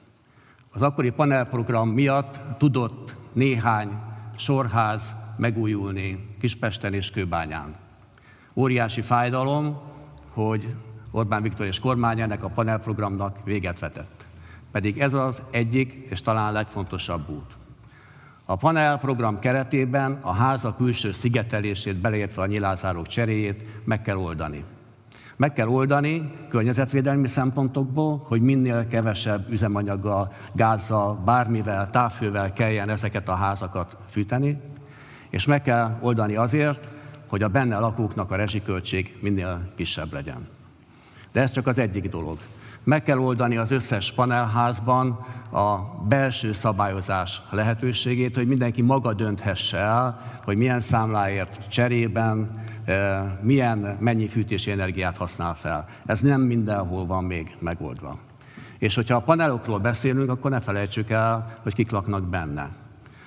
Az 0.72 0.82
akkori 0.82 1.10
panelprogram 1.10 1.88
miatt 1.88 2.40
tudott 2.58 3.16
néhány 3.32 3.88
sorház 4.36 5.14
megújulni 5.36 6.28
Kispesten 6.40 6.94
és 6.94 7.10
Kőbányán. 7.10 7.74
Óriási 8.54 9.00
fájdalom, 9.00 9.80
hogy 10.32 10.74
Orbán 11.10 11.42
Viktor 11.42 11.66
és 11.66 11.78
kormány 11.78 12.20
ennek 12.20 12.44
a 12.44 12.48
panelprogramnak 12.48 13.36
véget 13.44 13.78
vetett. 13.78 14.26
Pedig 14.72 14.98
ez 14.98 15.12
az 15.12 15.42
egyik 15.50 15.92
és 15.92 16.20
talán 16.20 16.52
legfontosabb 16.52 17.28
út. 17.28 17.58
A 18.44 18.56
panel 18.56 18.98
program 18.98 19.38
keretében 19.38 20.18
a 20.20 20.32
háza 20.32 20.74
külső 20.76 21.12
szigetelését, 21.12 21.96
beleértve 21.96 22.42
a 22.42 22.46
nyilázárók 22.46 23.06
cseréjét 23.06 23.64
meg 23.84 24.02
kell 24.02 24.16
oldani. 24.16 24.64
Meg 25.36 25.52
kell 25.52 25.66
oldani 25.68 26.30
környezetvédelmi 26.48 27.28
szempontokból, 27.28 28.24
hogy 28.28 28.40
minél 28.40 28.88
kevesebb 28.88 29.50
üzemanyaggal, 29.50 30.32
gázzal, 30.52 31.14
bármivel, 31.14 31.90
távfővel 31.90 32.52
kelljen 32.52 32.88
ezeket 32.88 33.28
a 33.28 33.34
házakat 33.34 33.96
fűteni, 34.08 34.60
és 35.30 35.46
meg 35.46 35.62
kell 35.62 35.98
oldani 36.00 36.36
azért, 36.36 36.88
hogy 37.26 37.42
a 37.42 37.48
benne 37.48 37.78
lakóknak 37.78 38.30
a 38.30 38.36
rezsiköltség 38.36 39.18
minél 39.20 39.72
kisebb 39.76 40.12
legyen. 40.12 40.59
De 41.32 41.40
ez 41.40 41.50
csak 41.50 41.66
az 41.66 41.78
egyik 41.78 42.08
dolog. 42.08 42.38
Meg 42.84 43.02
kell 43.02 43.18
oldani 43.18 43.56
az 43.56 43.70
összes 43.70 44.12
panelházban 44.12 45.26
a 45.52 45.76
belső 46.08 46.52
szabályozás 46.52 47.42
lehetőségét, 47.50 48.34
hogy 48.34 48.46
mindenki 48.46 48.82
maga 48.82 49.12
dönthesse 49.12 49.76
el, 49.76 50.20
hogy 50.44 50.56
milyen 50.56 50.80
számláért 50.80 51.68
cserében, 51.68 52.64
eh, 52.84 53.22
milyen 53.40 53.96
mennyi 54.00 54.28
fűtési 54.28 54.70
energiát 54.70 55.16
használ 55.16 55.54
fel. 55.54 55.86
Ez 56.06 56.20
nem 56.20 56.40
mindenhol 56.40 57.06
van 57.06 57.24
még 57.24 57.56
megoldva. 57.58 58.18
És 58.78 58.94
hogyha 58.94 59.16
a 59.16 59.20
panelokról 59.20 59.78
beszélünk, 59.78 60.30
akkor 60.30 60.50
ne 60.50 60.60
felejtsük 60.60 61.10
el, 61.10 61.58
hogy 61.62 61.74
kik 61.74 61.90
laknak 61.90 62.28
benne. 62.28 62.68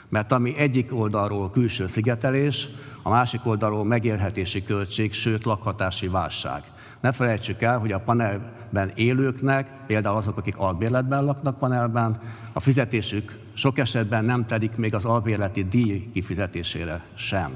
Mert 0.09 0.31
ami 0.31 0.57
egyik 0.57 0.95
oldalról 0.95 1.51
külső 1.51 1.87
szigetelés, 1.87 2.69
a 3.03 3.09
másik 3.09 3.45
oldalról 3.45 3.85
megélhetési 3.85 4.63
költség, 4.63 5.13
sőt 5.13 5.43
lakhatási 5.43 6.07
válság. 6.07 6.63
Ne 7.03 7.11
felejtsük 7.11 7.61
el, 7.61 7.77
hogy 7.77 7.91
a 7.91 7.99
panelben 7.99 8.91
élőknek, 8.95 9.67
például 9.87 10.17
azok, 10.17 10.37
akik 10.37 10.57
albérletben 10.57 11.23
laknak 11.23 11.57
panelben, 11.57 12.19
a 12.53 12.59
fizetésük 12.59 13.39
sok 13.53 13.77
esetben 13.77 14.25
nem 14.25 14.45
telik 14.45 14.75
még 14.75 14.95
az 14.95 15.05
albérleti 15.05 15.63
díj 15.63 16.09
kifizetésére 16.13 17.01
sem. 17.13 17.49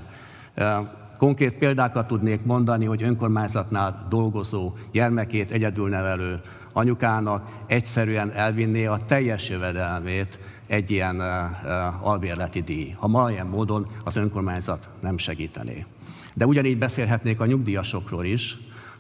Konkrét 1.18 1.54
példákat 1.54 2.08
tudnék 2.08 2.44
mondani, 2.44 2.86
hogy 2.86 3.04
önkormányzatnál 3.04 4.06
dolgozó, 4.10 4.74
gyermekét 4.92 5.52
egyedül 5.52 5.90
nevelő 5.90 6.42
anyukának 6.74 7.50
egyszerűen 7.68 8.32
elvinné 8.32 8.86
a 8.86 9.00
teljes 9.06 9.50
jövedelmét 9.50 10.40
egy 10.66 10.92
ilyen 10.92 11.22
albérleti 12.02 12.62
díj, 12.62 12.94
ha 12.98 13.08
ma 13.08 13.32
ilyen 13.32 13.48
módon 13.48 13.88
az 14.04 14.16
önkormányzat 14.16 14.90
nem 15.00 15.18
segítené. 15.18 15.86
De 16.34 16.46
ugyanígy 16.46 16.78
beszélhetnék 16.78 17.40
a 17.40 17.46
nyugdíjasokról 17.46 18.26
is, 18.26 18.58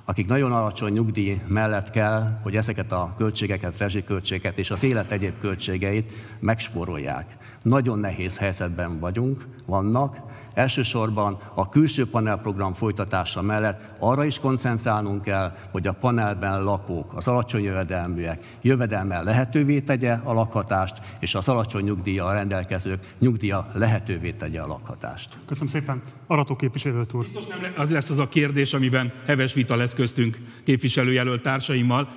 akik 0.09 0.27
nagyon 0.27 0.51
alacsony 0.51 0.93
nyugdíj 0.93 1.41
mellett 1.47 1.89
kell, 1.89 2.39
hogy 2.43 2.55
ezeket 2.55 2.91
a 2.91 3.13
költségeket, 3.17 3.77
rezsiköltségeket 3.77 4.57
és 4.57 4.71
az 4.71 4.83
élet 4.83 5.11
egyéb 5.11 5.39
költségeit 5.39 6.11
megspórolják. 6.39 7.37
Nagyon 7.61 7.99
nehéz 7.99 8.37
helyzetben 8.37 8.99
vagyunk, 8.99 9.47
vannak, 9.65 10.17
Elsősorban 10.57 11.37
a 11.53 11.69
külső 11.69 12.09
panelprogram 12.09 12.73
folytatása 12.73 13.41
mellett 13.41 13.81
arra 13.99 14.23
is 14.23 14.39
koncentrálnunk 14.39 15.21
kell, 15.21 15.55
hogy 15.71 15.87
a 15.87 15.91
panelben 15.91 16.63
lakók, 16.63 17.13
az 17.15 17.27
alacsony 17.27 17.63
jövedelműek 17.63 18.57
jövedelmel 18.61 19.23
lehetővé 19.23 19.79
tegye 19.79 20.13
a 20.23 20.33
lakhatást, 20.33 21.01
és 21.19 21.35
az 21.35 21.47
alacsony 21.47 21.83
nyugdíjjal 21.83 22.33
rendelkezők 22.33 23.15
nyugdíja 23.19 23.67
lehetővé 23.73 24.31
tegye 24.31 24.61
a 24.61 24.67
lakhatást. 24.67 25.29
Köszönöm 25.45 25.69
szépen. 25.69 26.01
Arató 26.27 26.55
képviselőt 26.55 27.13
úr. 27.13 27.23
Biztos 27.23 27.45
nem 27.45 27.73
az 27.75 27.89
lesz 27.89 28.09
az 28.09 28.17
a 28.17 28.27
kérdés, 28.27 28.73
amiben 28.73 29.13
heves 29.25 29.53
vita 29.53 29.75
lesz 29.75 29.93
köztünk 29.93 30.39
képviselőjelölt 30.63 31.41
társaimmal, 31.41 32.09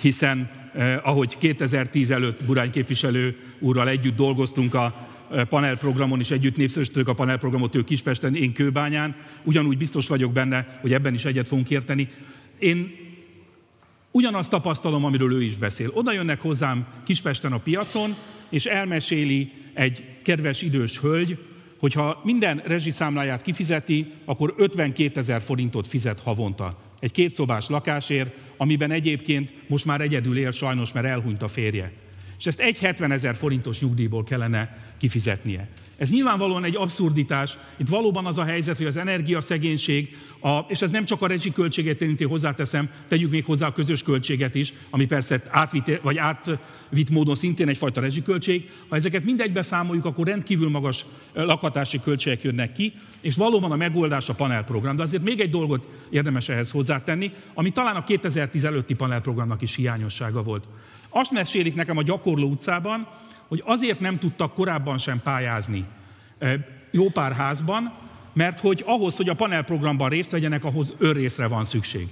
hiszen 0.00 0.50
eh, 0.72 1.08
ahogy 1.08 1.38
2010 1.38 2.10
előtt 2.10 2.44
Burány 2.44 2.70
képviselő 2.70 3.36
úrral 3.60 3.88
együtt 3.88 4.16
dolgoztunk 4.16 4.74
a 4.74 5.12
panelprogramon 5.48 6.20
is 6.20 6.30
együtt 6.30 6.56
népszerűsítők 6.56 7.08
a 7.08 7.14
panelprogramot, 7.14 7.74
ő 7.74 7.84
Kispesten, 7.84 8.34
én 8.36 8.52
Kőbányán. 8.52 9.16
Ugyanúgy 9.42 9.76
biztos 9.76 10.08
vagyok 10.08 10.32
benne, 10.32 10.78
hogy 10.80 10.92
ebben 10.92 11.14
is 11.14 11.24
egyet 11.24 11.48
fogunk 11.48 11.70
érteni. 11.70 12.08
Én 12.58 12.92
ugyanazt 14.10 14.50
tapasztalom, 14.50 15.04
amiről 15.04 15.32
ő 15.32 15.42
is 15.42 15.56
beszél. 15.56 15.90
Oda 15.92 16.12
jönnek 16.12 16.40
hozzám 16.40 16.86
Kispesten 17.04 17.52
a 17.52 17.58
piacon, 17.58 18.16
és 18.50 18.64
elmeséli 18.64 19.52
egy 19.72 20.04
kedves 20.22 20.62
idős 20.62 20.98
hölgy, 20.98 21.38
hogyha 21.78 22.20
minden 22.24 22.62
rezsiszámláját 22.64 23.42
kifizeti, 23.42 24.12
akkor 24.24 24.54
52 24.56 25.20
ezer 25.20 25.42
forintot 25.42 25.86
fizet 25.86 26.20
havonta. 26.20 26.78
Egy 27.00 27.10
kétszobás 27.10 27.68
lakásért, 27.68 28.34
amiben 28.56 28.90
egyébként 28.90 29.52
most 29.66 29.84
már 29.84 30.00
egyedül 30.00 30.38
él 30.38 30.50
sajnos, 30.50 30.92
mert 30.92 31.06
elhunyt 31.06 31.42
a 31.42 31.48
férje 31.48 31.92
és 32.44 32.50
ezt 32.50 32.60
egy 32.60 32.78
70 32.78 33.10
ezer 33.10 33.36
forintos 33.36 33.80
nyugdíjból 33.80 34.24
kellene 34.24 34.76
kifizetnie. 34.98 35.68
Ez 35.96 36.10
nyilvánvalóan 36.10 36.64
egy 36.64 36.76
abszurditás. 36.76 37.56
Itt 37.76 37.88
valóban 37.88 38.26
az 38.26 38.38
a 38.38 38.44
helyzet, 38.44 38.76
hogy 38.76 38.86
az 38.86 38.96
energiaszegénység, 38.96 40.16
a, 40.40 40.58
és 40.68 40.82
ez 40.82 40.90
nem 40.90 41.04
csak 41.04 41.22
a 41.22 41.30
költséget 41.54 42.02
érinti, 42.02 42.24
hozzáteszem, 42.24 42.88
tegyük 43.08 43.30
még 43.30 43.44
hozzá 43.44 43.66
a 43.66 43.72
közös 43.72 44.02
költséget 44.02 44.54
is, 44.54 44.72
ami 44.90 45.06
persze 45.06 45.42
átvitt, 45.48 46.00
vagy 46.02 46.18
átvitt 46.18 47.10
módon 47.10 47.34
szintén 47.34 47.68
egyfajta 47.68 48.00
rezsiköltség. 48.00 48.70
Ha 48.88 48.96
ezeket 48.96 49.24
mindegybe 49.24 49.62
számoljuk, 49.62 50.04
akkor 50.04 50.26
rendkívül 50.26 50.68
magas 50.68 51.04
lakhatási 51.32 52.00
költségek 52.00 52.42
jönnek 52.42 52.72
ki, 52.72 52.92
és 53.20 53.36
valóban 53.36 53.72
a 53.72 53.76
megoldás 53.76 54.28
a 54.28 54.34
panelprogram. 54.34 54.96
De 54.96 55.02
azért 55.02 55.24
még 55.24 55.40
egy 55.40 55.50
dolgot 55.50 55.86
érdemes 56.10 56.48
ehhez 56.48 56.70
hozzátenni, 56.70 57.32
ami 57.54 57.70
talán 57.70 57.96
a 57.96 58.04
2010 58.04 58.64
előtti 58.64 58.94
panelprogramnak 58.94 59.62
is 59.62 59.74
hiányossága 59.74 60.42
volt. 60.42 60.64
Azt 61.16 61.30
mesélik 61.30 61.74
nekem 61.74 61.96
a 61.96 62.02
gyakorló 62.02 62.48
utcában, 62.48 63.06
hogy 63.48 63.62
azért 63.64 64.00
nem 64.00 64.18
tudtak 64.18 64.54
korábban 64.54 64.98
sem 64.98 65.20
pályázni 65.22 65.84
jó 66.90 67.08
pár 67.10 67.32
házban, 67.32 67.92
mert 68.32 68.60
hogy 68.60 68.82
ahhoz, 68.86 69.16
hogy 69.16 69.28
a 69.28 69.34
panelprogramban 69.34 70.08
részt 70.08 70.30
vegyenek, 70.30 70.64
ahhoz 70.64 70.94
önrészre 70.98 71.46
van 71.46 71.64
szükség. 71.64 72.08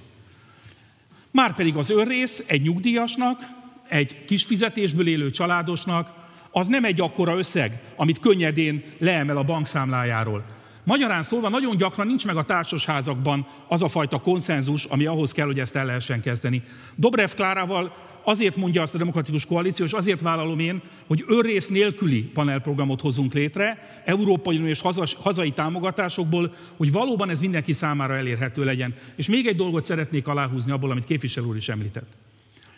Márpedig 1.31 1.77
az 1.77 1.91
önrész 1.91 2.43
egy 2.47 2.63
nyugdíjasnak, 2.63 3.41
egy 3.89 4.25
kis 4.25 4.45
fizetésből 4.45 5.09
élő 5.09 5.31
családosnak, 5.31 6.13
az 6.51 6.69
nem 6.69 6.85
egy 6.85 7.01
akkora 7.01 7.37
összeg, 7.37 7.81
amit 7.97 8.19
könnyedén 8.19 8.85
leemel 8.99 9.37
a 9.37 9.45
bankszámlájáról. 9.45 10.45
Magyarán 10.85 11.23
szólva 11.23 11.49
nagyon 11.49 11.77
gyakran 11.77 12.07
nincs 12.07 12.27
meg 12.27 12.37
a 12.37 12.43
társasházakban 12.43 13.47
az 13.69 13.83
a 13.83 13.89
fajta 13.89 14.21
konszenzus, 14.21 14.85
ami 14.85 15.07
ahhoz 15.07 15.33
kell, 15.33 15.47
hogy 15.47 15.61
ezt 15.61 15.77
el 15.77 15.85
lehessen 15.85 16.21
kezdeni. 16.21 16.63
Dobrev 16.97 17.31
Klárával 17.31 18.11
azért 18.25 18.57
mondja 18.57 18.83
azt 18.83 18.95
a 18.95 18.99
demokratikus 18.99 19.47
koalíció, 19.47 19.85
és 19.85 19.93
azért 19.93 20.21
vállalom 20.21 20.59
én, 20.59 20.83
hogy 21.07 21.25
önrész 21.27 21.69
nélküli 21.69 22.23
panelprogramot 22.23 23.01
hozunk 23.01 23.33
létre, 23.33 24.03
Európai 24.05 24.57
Unió 24.57 24.69
és 24.69 24.83
hazai 25.23 25.51
támogatásokból, 25.51 26.55
hogy 26.77 26.93
valóban 26.93 27.31
ez 27.31 27.41
mindenki 27.41 27.73
számára 27.73 28.15
elérhető 28.15 28.65
legyen. 28.65 28.95
És 29.17 29.29
még 29.29 29.47
egy 29.47 29.57
dolgot 29.57 29.85
szeretnék 29.85 30.27
aláhúzni 30.27 30.73
abból, 30.73 30.91
amit 30.91 31.05
képviselő 31.05 31.47
úr 31.47 31.57
is 31.57 31.69
említett. 31.69 32.11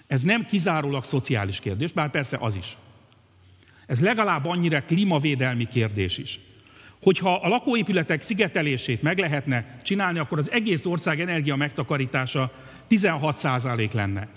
Ez 0.06 0.22
nem 0.22 0.46
kizárólag 0.46 1.04
szociális 1.04 1.60
kérdés, 1.60 1.92
bár 1.92 2.10
persze 2.10 2.36
az 2.40 2.56
is. 2.56 2.76
Ez 3.86 4.00
legalább 4.00 4.46
annyira 4.46 4.82
klímavédelmi 4.82 5.68
kérdés 5.68 6.18
is. 6.18 6.40
Hogyha 7.04 7.34
a 7.34 7.48
lakóépületek 7.48 8.22
szigetelését 8.22 9.02
meg 9.02 9.18
lehetne 9.18 9.80
csinálni, 9.82 10.18
akkor 10.18 10.38
az 10.38 10.50
egész 10.50 10.86
ország 10.86 11.20
energia 11.20 11.56
megtakarítása 11.56 12.52
16% 12.90 13.92
lenne. 13.92 14.28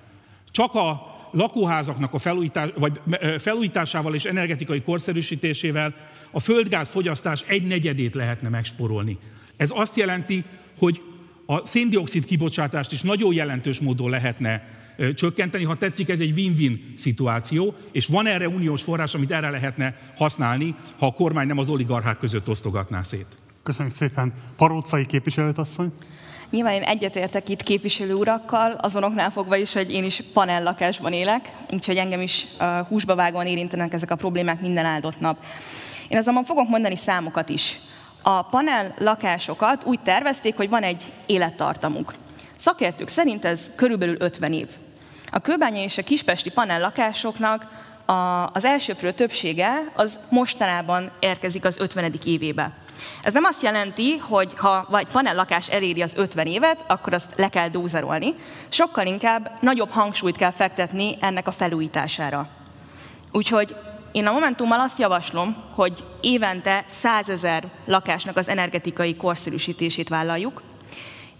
Csak 0.51 0.73
a 0.75 1.15
lakóházaknak 1.31 2.13
a 2.13 2.19
felújítás, 2.19 2.69
vagy 2.75 2.99
felújításával 3.39 4.15
és 4.15 4.25
energetikai 4.25 4.81
korszerűsítésével 4.81 5.95
a 6.31 6.39
földgáz 6.39 6.89
fogyasztás 6.89 7.43
egy 7.47 7.67
negyedét 7.67 8.15
lehetne 8.15 8.49
megsporolni. 8.49 9.17
Ez 9.57 9.71
azt 9.75 9.95
jelenti, 9.95 10.43
hogy 10.79 11.01
a 11.45 11.65
széndiokszid 11.65 12.25
kibocsátást 12.25 12.91
is 12.91 13.01
nagyon 13.01 13.33
jelentős 13.33 13.79
módon 13.79 14.09
lehetne 14.09 14.67
csökkenteni. 15.15 15.63
Ha 15.63 15.75
tetszik, 15.75 16.09
ez 16.09 16.19
egy 16.19 16.31
win-win 16.31 16.93
szituáció, 16.97 17.75
és 17.91 18.05
van 18.05 18.27
erre 18.27 18.47
uniós 18.47 18.81
forrás, 18.83 19.13
amit 19.13 19.31
erre 19.31 19.49
lehetne 19.49 19.95
használni, 20.15 20.75
ha 20.99 21.05
a 21.05 21.13
kormány 21.13 21.47
nem 21.47 21.57
az 21.57 21.69
oligarchák 21.69 22.17
között 22.17 22.49
osztogatná 22.49 23.01
szét. 23.01 23.27
Köszönjük 23.63 23.95
szépen. 23.95 24.33
Parócai 24.55 25.05
képviselőtasszony. 25.05 25.91
Nyilván 26.49 26.73
én 26.73 26.81
egyetértek 26.81 27.49
itt 27.49 27.63
képviselő 27.63 28.13
urakkal, 28.13 28.71
azonoknál 28.71 29.31
fogva 29.31 29.55
is, 29.55 29.73
hogy 29.73 29.91
én 29.91 30.03
is 30.03 30.23
panellakásban 30.33 31.13
élek, 31.13 31.53
úgyhogy 31.71 31.97
engem 31.97 32.21
is 32.21 32.45
uh, 32.59 32.87
húsba 32.87 33.15
vágóan 33.15 33.45
érintenek 33.45 33.93
ezek 33.93 34.11
a 34.11 34.15
problémák 34.15 34.61
minden 34.61 34.85
áldott 34.85 35.19
nap. 35.19 35.43
Én 36.07 36.17
azonban 36.17 36.43
fogok 36.43 36.69
mondani 36.69 36.95
számokat 36.95 37.49
is. 37.49 37.79
A 38.21 38.41
panel 38.41 38.95
lakásokat 38.97 39.83
úgy 39.85 39.99
tervezték, 39.99 40.55
hogy 40.55 40.69
van 40.69 40.83
egy 40.83 41.03
élettartamuk. 41.25 42.15
Szakértők 42.57 43.07
szerint 43.07 43.45
ez 43.45 43.71
körülbelül 43.75 44.15
50 44.19 44.53
év. 44.53 44.67
A 45.31 45.39
kőbányai 45.39 45.83
és 45.83 45.97
a 45.97 46.03
kispesti 46.03 46.49
panel 46.49 46.79
lakásoknak 46.79 47.67
a, 48.05 48.49
az 48.53 48.65
elsőprő 48.65 49.11
többsége 49.11 49.91
az 49.95 50.19
mostanában 50.29 51.11
érkezik 51.19 51.65
az 51.65 51.77
50. 51.79 52.13
évébe. 52.25 52.73
Ez 53.21 53.33
nem 53.33 53.43
azt 53.43 53.61
jelenti, 53.61 54.17
hogy 54.17 54.53
ha 54.55 54.85
vagy 54.89 55.07
panellakás 55.07 55.69
eléri 55.69 56.01
az 56.01 56.13
50 56.15 56.47
évet, 56.47 56.83
akkor 56.87 57.13
azt 57.13 57.27
le 57.35 57.47
kell 57.47 57.67
dózerolni. 57.67 58.35
Sokkal 58.69 59.05
inkább 59.05 59.51
nagyobb 59.61 59.89
hangsúlyt 59.89 60.37
kell 60.37 60.51
fektetni 60.51 61.17
ennek 61.19 61.47
a 61.47 61.51
felújítására. 61.51 62.49
Úgyhogy 63.31 63.75
én 64.11 64.27
a 64.27 64.31
Momentummal 64.31 64.79
azt 64.79 64.99
javaslom, 64.99 65.63
hogy 65.75 66.03
évente 66.21 66.85
100 66.89 67.29
ezer 67.29 67.63
lakásnak 67.85 68.37
az 68.37 68.47
energetikai 68.47 69.15
korszerűsítését 69.15 70.09
vállaljuk, 70.09 70.61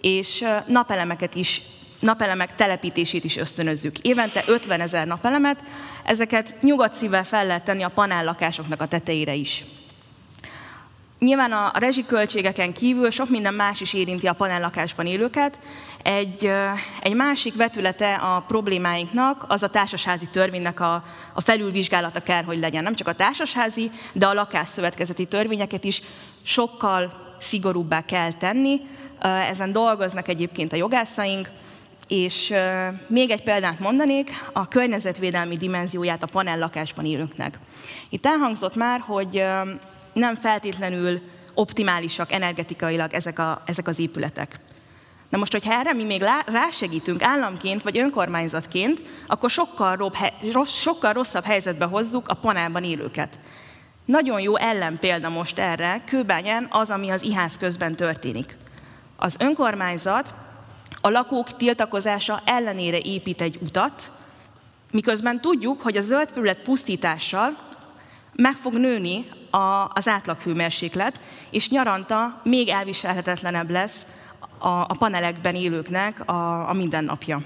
és 0.02 0.44
napelemeket 0.66 1.36
is 1.36 1.62
napelemek 2.00 2.56
telepítését 2.56 3.24
is 3.24 3.38
ösztönözzük. 3.38 4.00
Évente 4.00 4.44
50 4.48 4.82
ezer 4.82 5.08
napelemet, 5.08 5.58
ezeket 6.04 6.62
nyugodt 6.62 6.96
szívvel 6.96 7.24
fel 7.24 7.46
lehet 7.46 7.64
tenni 7.64 7.84
a 7.84 7.90
panellakásoknak 7.90 8.82
a 8.82 8.88
tetejére 8.88 9.34
is. 9.34 9.64
Nyilván 11.20 11.52
a 11.52 11.72
rezsiköltségeken 11.74 12.74
kívül 12.74 13.10
sok 13.10 13.30
minden 13.30 13.54
más 13.54 13.82
is 13.82 13.94
érinti 13.94 14.28
a 14.28 14.34
panellakásban 14.34 15.06
élőket. 15.06 15.60
Egy, 16.04 16.52
egy 17.02 17.14
másik 17.14 17.56
vetülete 17.56 18.14
a 18.14 18.44
problémáinknak 18.48 19.46
az 19.48 19.64
a 19.64 19.70
társasházi 19.70 20.26
törvénynek 20.26 20.80
a, 20.80 21.04
a 21.34 21.42
felülvizsgálata 21.42 22.20
kell, 22.20 22.44
hogy 22.44 22.60
legyen. 22.60 22.84
Nem 22.84 22.96
csak 22.96 23.08
a 23.08 23.14
társasházi, 23.14 23.92
de 24.14 24.26
a 24.26 24.34
lakásszövetkezeti 24.34 25.26
törvényeket 25.26 25.84
is 25.84 26.02
sokkal 26.44 27.14
szigorúbbá 27.40 28.02
kell 28.02 28.34
tenni. 28.34 28.82
Ezen 29.50 29.72
dolgoznak 29.72 30.28
egyébként 30.28 30.74
a 30.74 30.76
jogászaink, 30.76 31.50
és 32.08 32.54
még 33.08 33.30
egy 33.30 33.44
példát 33.44 33.80
mondanék, 33.80 34.30
a 34.54 34.68
környezetvédelmi 34.68 35.58
dimenzióját 35.58 36.24
a 36.24 36.28
panellakásban 36.28 37.06
élőknek. 37.06 37.60
Itt 38.10 38.26
elhangzott 38.26 38.76
már, 38.76 39.00
hogy 39.00 39.44
nem 40.14 40.36
feltétlenül 40.36 41.22
optimálisak 41.54 42.32
energetikailag 42.32 43.14
ezek, 43.14 43.40
a, 43.40 43.62
ezek 43.66 43.88
az 43.88 44.00
épületek. 44.00 44.60
Na 45.30 45.38
most, 45.38 45.52
hogyha 45.52 45.74
erre 45.74 45.94
mi 45.94 46.04
még 46.04 46.24
rásegítünk 46.46 47.24
államként 47.24 47.84
vagy 47.84 47.98
önkormányzatként, 47.98 49.02
akkor 49.28 49.50
sokkal, 49.50 49.96
robb, 49.96 50.16
sokkal 50.68 51.14
rosszabb 51.14 51.44
helyzetbe 51.44 51.86
hozzuk 51.86 52.28
a 52.28 52.34
panelban 52.34 52.84
élőket. 52.84 53.40
Nagyon 54.06 54.42
jó 54.42 54.56
ellenpélda 54.56 55.30
most 55.30 55.60
erre, 55.60 56.02
Kőbányen 56.06 56.68
az, 56.70 56.90
ami 56.90 57.10
az 57.10 57.24
IHÁZ 57.24 57.58
közben 57.58 57.96
történik. 57.96 58.58
Az 59.16 59.36
önkormányzat 59.40 60.34
a 61.08 61.10
lakók 61.10 61.58
tiltakozása 61.58 62.42
ellenére 62.46 63.00
épít 63.00 63.42
egy 63.42 63.60
utat, 63.62 64.12
miközben 64.92 65.42
tudjuk, 65.42 65.82
hogy 65.82 65.98
a 65.98 66.02
zöld 66.02 66.30
felület 66.30 66.62
pusztítással 66.62 67.58
meg 68.36 68.56
fog 68.56 68.74
nőni 68.74 69.26
a, 69.50 69.90
az 69.94 70.08
átlaghőmérséklet, 70.08 71.20
és 71.50 71.70
nyaranta 71.70 72.42
még 72.44 72.70
elviselhetetlenebb 72.70 73.70
lesz 73.70 74.06
a, 74.58 74.68
a 74.68 74.96
panelekben 75.00 75.56
élőknek 75.56 76.30
a, 76.30 76.70
a 76.70 76.74
mindennapja. 76.74 77.42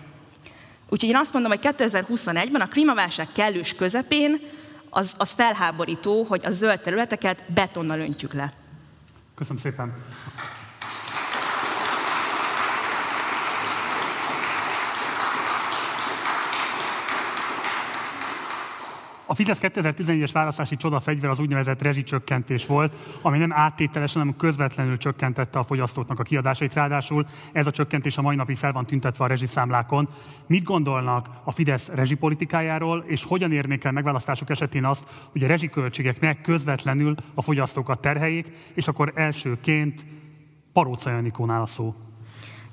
Úgyhogy 0.89 1.09
én 1.09 1.15
azt 1.15 1.33
mondom, 1.33 1.51
hogy 1.51 1.75
2021-ben 1.77 2.61
a 2.61 2.67
klímaválság 2.67 3.31
kellős 3.31 3.73
közepén 3.73 4.41
az, 4.89 5.13
az 5.17 5.31
felháborító, 5.31 6.23
hogy 6.23 6.45
a 6.45 6.51
zöld 6.51 6.79
területeket 6.79 7.43
betonnal 7.53 7.99
öntjük 7.99 8.33
le. 8.33 8.53
Köszönöm 9.35 9.61
szépen. 9.61 9.93
A 19.31 19.35
Fidesz 19.35 19.59
2011-es 19.61 20.29
választási 20.33 20.75
csodafegyver 20.75 21.29
az 21.29 21.39
úgynevezett 21.39 21.81
rezsicsökkentés 21.81 22.65
volt, 22.65 22.95
ami 23.21 23.37
nem 23.37 23.53
áttételesen, 23.53 24.21
hanem 24.21 24.35
közvetlenül 24.35 24.97
csökkentette 24.97 25.59
a 25.59 25.63
fogyasztóknak 25.63 26.19
a 26.19 26.23
kiadásait. 26.23 26.73
Ráadásul 26.73 27.25
ez 27.51 27.67
a 27.67 27.71
csökkentés 27.71 28.17
a 28.17 28.21
mai 28.21 28.35
napig 28.35 28.57
fel 28.57 28.71
van 28.71 28.85
tüntetve 28.85 29.23
a 29.23 29.27
rezsiszámlákon. 29.27 30.09
Mit 30.47 30.63
gondolnak 30.63 31.29
a 31.43 31.51
Fidesz 31.51 31.87
rezsipolitikájáról, 31.87 33.03
és 33.07 33.23
hogyan 33.23 33.51
érnék 33.51 33.83
el 33.83 33.91
megválasztások 33.91 34.49
esetén 34.49 34.85
azt, 34.85 35.07
hogy 35.31 35.43
a 35.43 35.47
rezsiköltségeknek 35.47 36.41
közvetlenül 36.41 37.15
a 37.33 37.41
fogyasztókat 37.41 38.01
terheljék, 38.01 38.51
és 38.73 38.87
akkor 38.87 39.11
elsőként 39.15 40.05
Paróca 40.73 41.09
Janikónál 41.09 41.61
a 41.61 41.65
szó. 41.65 41.93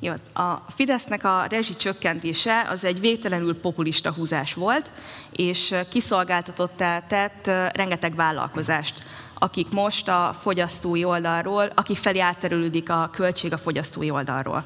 Jó, 0.01 0.13
a 0.33 0.55
Fidesznek 0.75 1.25
a 1.25 1.47
rezsi 1.51 1.77
csökkentése 1.77 2.67
az 2.71 2.85
egy 2.85 3.01
végtelenül 3.01 3.61
populista 3.61 4.13
húzás 4.13 4.55
volt, 4.55 4.91
és 5.33 5.75
kiszolgáltatottá 5.91 7.01
tett 7.01 7.47
rengeteg 7.73 8.15
vállalkozást, 8.15 8.95
akik 9.35 9.71
most 9.71 10.09
a 10.09 10.37
fogyasztói 10.41 11.05
oldalról, 11.05 11.71
akik 11.75 11.97
felé 11.97 12.19
átterülődik 12.19 12.91
a 12.91 13.11
költség 13.13 13.53
a 13.53 13.59
fogyasztói 13.59 14.11
oldalról. 14.11 14.65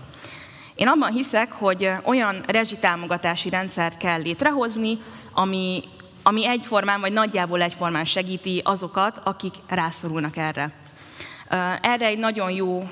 Én 0.74 0.88
abban 0.88 1.12
hiszek, 1.12 1.52
hogy 1.52 1.90
olyan 2.04 2.42
rezsitámogatási 2.46 3.48
rendszert 3.48 3.96
kell 3.96 4.20
létrehozni, 4.20 4.98
ami, 5.32 5.82
ami 6.22 6.46
egyformán 6.46 7.00
vagy 7.00 7.12
nagyjából 7.12 7.62
egyformán 7.62 8.04
segíti 8.04 8.60
azokat, 8.64 9.20
akik 9.24 9.54
rászorulnak 9.68 10.36
erre. 10.36 10.72
Erre 11.82 12.06
egy 12.06 12.18
nagyon 12.18 12.50
jó 12.50 12.88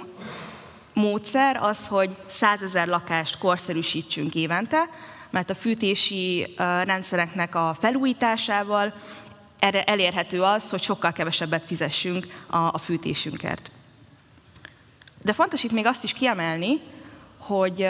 módszer 1.00 1.56
az, 1.62 1.86
hogy 1.86 2.16
százezer 2.26 2.88
lakást 2.88 3.38
korszerűsítsünk 3.38 4.34
évente, 4.34 4.88
mert 5.30 5.50
a 5.50 5.54
fűtési 5.54 6.54
rendszereknek 6.84 7.54
a 7.54 7.76
felújításával 7.80 8.94
erre 9.58 9.82
elérhető 9.82 10.42
az, 10.42 10.70
hogy 10.70 10.82
sokkal 10.82 11.12
kevesebbet 11.12 11.64
fizessünk 11.64 12.26
a, 12.46 12.78
fűtésünkért. 12.78 13.70
De 15.22 15.32
fontos 15.32 15.64
itt 15.64 15.72
még 15.72 15.86
azt 15.86 16.04
is 16.04 16.12
kiemelni, 16.12 16.80
hogy 17.38 17.88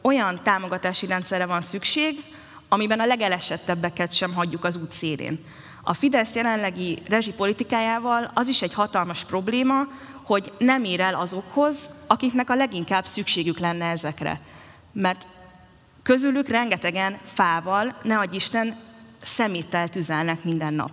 olyan 0.00 0.40
támogatási 0.42 1.06
rendszerre 1.06 1.46
van 1.46 1.62
szükség, 1.62 2.24
amiben 2.68 3.00
a 3.00 3.06
legelesettebbeket 3.06 4.12
sem 4.12 4.34
hagyjuk 4.34 4.64
az 4.64 4.76
út 4.76 4.92
szélén. 4.92 5.44
A 5.82 5.94
Fidesz 5.94 6.34
jelenlegi 6.34 7.02
rezsipolitikájával 7.08 8.30
az 8.34 8.48
is 8.48 8.62
egy 8.62 8.74
hatalmas 8.74 9.24
probléma, 9.24 9.82
hogy 10.26 10.52
nem 10.58 10.84
ér 10.84 11.00
el 11.00 11.14
azokhoz, 11.14 11.90
akiknek 12.06 12.50
a 12.50 12.54
leginkább 12.54 13.04
szükségük 13.04 13.58
lenne 13.58 13.84
ezekre. 13.84 14.40
Mert 14.92 15.26
közülük 16.02 16.48
rengetegen 16.48 17.18
fával, 17.24 17.96
ne 18.02 18.18
adj 18.18 18.36
Isten, 18.36 18.76
szeméttel 19.22 19.88
tüzelnek 19.88 20.44
minden 20.44 20.74
nap. 20.74 20.90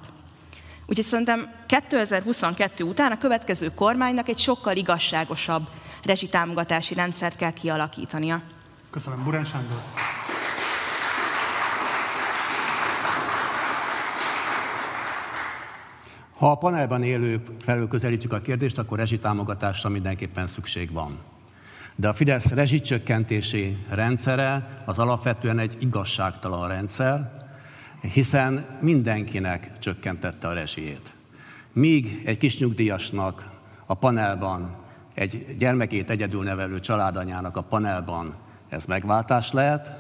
Úgyhogy 0.86 1.06
szerintem 1.06 1.52
2022 1.68 2.84
után 2.84 3.12
a 3.12 3.18
következő 3.18 3.74
kormánynak 3.74 4.30
egy 4.30 4.40
sokkal 4.40 4.76
igazságosabb 4.76 5.68
rezsitámogatási 6.04 6.94
rendszert 6.94 7.36
kell 7.36 7.52
kialakítania. 7.52 8.42
Köszönöm, 8.92 9.24
Burán 9.24 9.46
Sándor. 9.46 9.82
Ha 16.44 16.52
a 16.52 16.56
panelben 16.56 17.04
élők 17.04 17.48
felől 17.60 17.88
közelítjük 17.88 18.34
a 18.34 18.42
kérdést, 18.42 18.78
akkor 18.78 18.98
rezsitámogatásra 18.98 19.90
mindenképpen 19.90 20.48
szükség 20.48 20.92
van. 20.92 21.18
De 21.96 22.08
a 22.08 22.14
Fidesz 22.14 22.52
rezsicsökkentési 22.52 23.78
rendszere 23.90 24.82
az 24.86 24.98
alapvetően 24.98 25.60
egy 25.60 25.78
igazságtalan 25.80 26.68
rendszer, 26.68 27.32
hiszen 28.02 28.66
mindenkinek 28.82 29.80
csökkentette 29.80 30.48
a 30.48 30.54
rezsijét. 30.54 31.14
Míg 31.74 32.22
egy 32.26 32.38
kis 32.38 32.58
nyugdíjasnak 32.58 33.50
a 33.86 33.94
panelban, 33.94 34.76
egy 35.14 35.56
gyermekét 35.58 36.10
egyedül 36.10 36.44
nevelő 36.44 36.80
családanyának 36.80 37.58
a 37.58 37.62
panelban 37.62 38.34
ez 38.70 38.86
megváltás 38.86 39.52
lehet, 39.52 39.92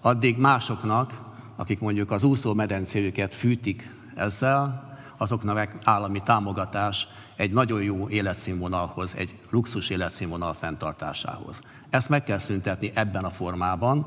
addig 0.00 0.38
másoknak, 0.38 1.20
akik 1.56 1.80
mondjuk 1.80 2.10
az 2.10 2.22
úszó 2.22 2.54
medencéjüket 2.54 3.34
fűtik 3.34 3.94
ezzel, 4.14 4.87
azoknak 5.18 5.74
állami 5.84 6.22
támogatás 6.22 7.08
egy 7.36 7.52
nagyon 7.52 7.82
jó 7.82 8.08
életszínvonalhoz, 8.08 9.14
egy 9.16 9.34
luxus 9.50 9.90
életszínvonal 9.90 10.54
fenntartásához. 10.54 11.60
Ezt 11.90 12.08
meg 12.08 12.24
kell 12.24 12.38
szüntetni 12.38 12.90
ebben 12.94 13.24
a 13.24 13.30
formában, 13.30 14.06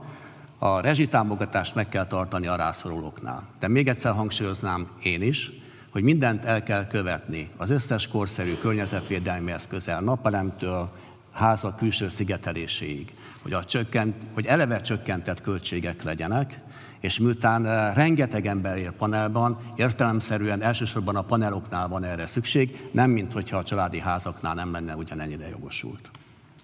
a 0.57 0.79
rezsitámogatást 0.79 1.75
meg 1.75 1.89
kell 1.89 2.07
tartani 2.07 2.47
a 2.47 2.55
rászorulóknál. 2.55 3.47
De 3.59 3.67
még 3.67 3.87
egyszer 3.87 4.13
hangsúlyoznám 4.13 4.87
én 5.03 5.21
is, 5.21 5.51
hogy 5.91 6.03
mindent 6.03 6.45
el 6.45 6.63
kell 6.63 6.87
követni, 6.87 7.49
az 7.57 7.69
összes 7.69 8.07
korszerű 8.07 8.55
környezetvédelmi 8.55 9.51
eszközel, 9.51 10.01
napelemtől, 10.01 10.89
házak 11.31 11.77
külső 11.77 12.09
szigeteléséig, 12.09 13.11
hogy, 13.41 13.53
a 13.53 13.63
csökkent, 13.63 14.15
hogy 14.33 14.45
eleve 14.45 14.81
csökkentett 14.81 15.41
költségek 15.41 16.03
legyenek, 16.03 16.59
és 17.01 17.19
miután 17.19 17.65
eh, 17.65 17.95
rengeteg 17.95 18.45
ember 18.45 18.77
ér 18.77 18.91
panelban, 18.91 19.57
értelemszerűen 19.75 20.61
elsősorban 20.61 21.15
a 21.15 21.21
paneloknál 21.21 21.87
van 21.87 22.03
erre 22.03 22.25
szükség, 22.25 22.89
nem 22.91 23.09
mint 23.09 23.33
hogyha 23.33 23.57
a 23.57 23.63
családi 23.63 23.99
házaknál 23.99 24.53
nem 24.53 24.71
lenne 24.71 24.95
ugyanennyire 24.95 25.49
jogosult. 25.49 26.09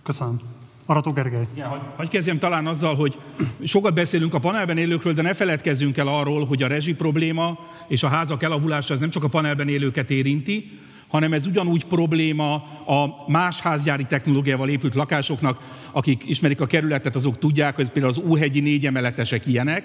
Köszönöm. 0.04 0.40
Arató 0.86 1.12
Gergely. 1.12 1.48
Igen, 1.54 1.68
hogy, 1.68 1.80
hogy 1.96 2.10
kezdjem 2.10 2.40
talán 2.40 2.68
azzal, 2.68 2.96
hogy 2.96 3.18
sokat 3.64 3.94
beszélünk 3.94 4.34
a 4.34 4.40
panelben 4.40 4.78
élőkről, 4.78 5.14
de 5.14 5.22
ne 5.22 5.34
feledkezzünk 5.34 5.98
el 5.98 6.08
arról, 6.08 6.46
hogy 6.46 6.64
a 6.64 6.68
rezsi 6.68 6.96
probléma 6.96 7.60
és 7.88 8.04
a 8.04 8.08
házak 8.08 8.44
elavulása 8.44 8.94
az 8.94 9.00
nem 9.00 9.10
csak 9.10 9.24
a 9.24 9.28
panelben 9.28 9.70
élőket 9.70 10.12
érinti, 10.12 10.80
hanem 11.08 11.34
ez 11.34 11.46
ugyanúgy 11.46 11.86
probléma 11.86 12.54
a 12.86 13.26
más 13.28 13.60
házgyári 13.60 14.04
technológiával 14.04 14.70
épült 14.70 14.96
lakásoknak, 14.96 15.60
akik 15.92 16.24
ismerik 16.26 16.62
a 16.62 16.66
kerületet, 16.66 17.16
azok 17.16 17.40
tudják, 17.40 17.76
hogy 17.76 17.90
például 17.90 18.14
az 18.14 18.30
Óhegyi 18.30 18.60
négyemeletesek 18.60 19.46
ilyenek, 19.46 19.84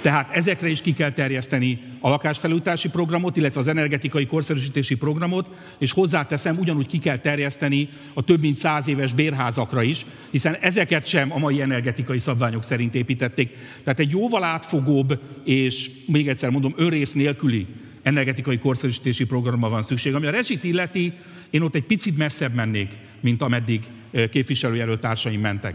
tehát 0.00 0.30
ezekre 0.30 0.68
is 0.68 0.82
ki 0.82 0.92
kell 0.92 1.12
terjeszteni 1.12 1.78
a 2.00 2.08
lakásfelújítási 2.08 2.88
programot, 2.88 3.36
illetve 3.36 3.60
az 3.60 3.68
energetikai 3.68 4.26
korszerűsítési 4.26 4.96
programot, 4.96 5.48
és 5.78 5.92
hozzáteszem, 5.92 6.58
ugyanúgy 6.58 6.86
ki 6.86 6.98
kell 6.98 7.18
terjeszteni 7.18 7.88
a 8.14 8.22
több 8.22 8.40
mint 8.40 8.56
száz 8.56 8.88
éves 8.88 9.12
bérházakra 9.12 9.82
is, 9.82 10.06
hiszen 10.30 10.56
ezeket 10.60 11.06
sem 11.06 11.32
a 11.32 11.38
mai 11.38 11.60
energetikai 11.60 12.18
szabványok 12.18 12.64
szerint 12.64 12.94
építették. 12.94 13.56
Tehát 13.84 13.98
egy 13.98 14.10
jóval 14.10 14.44
átfogóbb 14.44 15.20
és 15.44 15.90
még 16.06 16.28
egyszer 16.28 16.50
mondom, 16.50 16.74
önrész 16.76 17.12
nélküli 17.12 17.66
energetikai 18.02 18.58
korszerűsítési 18.58 19.26
programra 19.26 19.68
van 19.68 19.82
szükség. 19.82 20.14
Ami 20.14 20.26
a 20.26 20.30
rezsit 20.30 20.64
illeti, 20.64 21.12
én 21.50 21.62
ott 21.62 21.74
egy 21.74 21.84
picit 21.84 22.18
messzebb 22.18 22.54
mennék, 22.54 22.96
mint 23.20 23.42
ameddig 23.42 23.80
képviselőjelölt 24.30 25.00
társaim 25.00 25.40
mentek. 25.40 25.74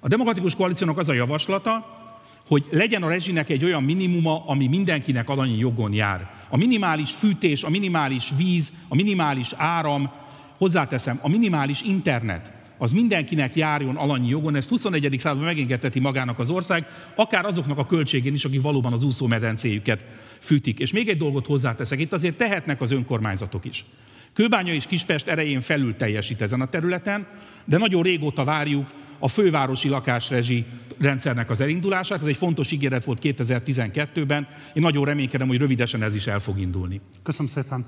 A 0.00 0.08
demokratikus 0.08 0.54
koalíciónak 0.54 0.98
az 0.98 1.08
a 1.08 1.12
javaslata, 1.12 1.98
hogy 2.46 2.64
legyen 2.70 3.02
a 3.02 3.08
rezsinek 3.08 3.50
egy 3.50 3.64
olyan 3.64 3.82
minimuma, 3.82 4.44
ami 4.46 4.66
mindenkinek 4.66 5.28
alanyi 5.28 5.58
jogon 5.58 5.92
jár. 5.92 6.30
A 6.48 6.56
minimális 6.56 7.10
fűtés, 7.10 7.62
a 7.62 7.70
minimális 7.70 8.32
víz, 8.36 8.72
a 8.88 8.94
minimális 8.94 9.48
áram, 9.56 10.10
hozzáteszem, 10.58 11.18
a 11.22 11.28
minimális 11.28 11.82
internet, 11.82 12.52
az 12.78 12.92
mindenkinek 12.92 13.56
járjon 13.56 13.96
alanyi 13.96 14.28
jogon, 14.28 14.56
ezt 14.56 14.68
21. 14.68 15.14
században 15.18 15.46
megengedheti 15.46 16.00
magának 16.00 16.38
az 16.38 16.50
ország, 16.50 16.86
akár 17.14 17.44
azoknak 17.44 17.78
a 17.78 17.86
költségén 17.86 18.34
is, 18.34 18.44
akik 18.44 18.62
valóban 18.62 18.92
az 18.92 19.02
úszómedencéjüket 19.02 20.04
fűtik. 20.40 20.78
És 20.78 20.92
még 20.92 21.08
egy 21.08 21.16
dolgot 21.16 21.46
hozzáteszek, 21.46 22.00
itt 22.00 22.12
azért 22.12 22.36
tehetnek 22.36 22.80
az 22.80 22.90
önkormányzatok 22.90 23.64
is. 23.64 23.84
Kőbánya 24.32 24.72
és 24.72 24.86
Kispest 24.86 25.28
erején 25.28 25.60
felül 25.60 25.96
teljesít 25.96 26.40
ezen 26.40 26.60
a 26.60 26.66
területen, 26.66 27.26
de 27.64 27.78
nagyon 27.78 28.02
régóta 28.02 28.44
várjuk 28.44 28.90
a 29.18 29.28
fővárosi 29.28 29.88
lakásrezsi 29.88 30.64
rendszernek 30.98 31.50
az 31.50 31.60
elindulását. 31.60 32.20
Ez 32.20 32.26
egy 32.26 32.36
fontos 32.36 32.70
ígéret 32.70 33.04
volt 33.04 33.18
2012-ben. 33.22 34.48
Én 34.74 34.82
nagyon 34.82 35.04
reménykedem, 35.04 35.48
hogy 35.48 35.58
rövidesen 35.58 36.02
ez 36.02 36.14
is 36.14 36.26
el 36.26 36.38
fog 36.38 36.58
indulni. 36.58 37.00
Köszönöm 37.22 37.50
szépen. 37.50 37.86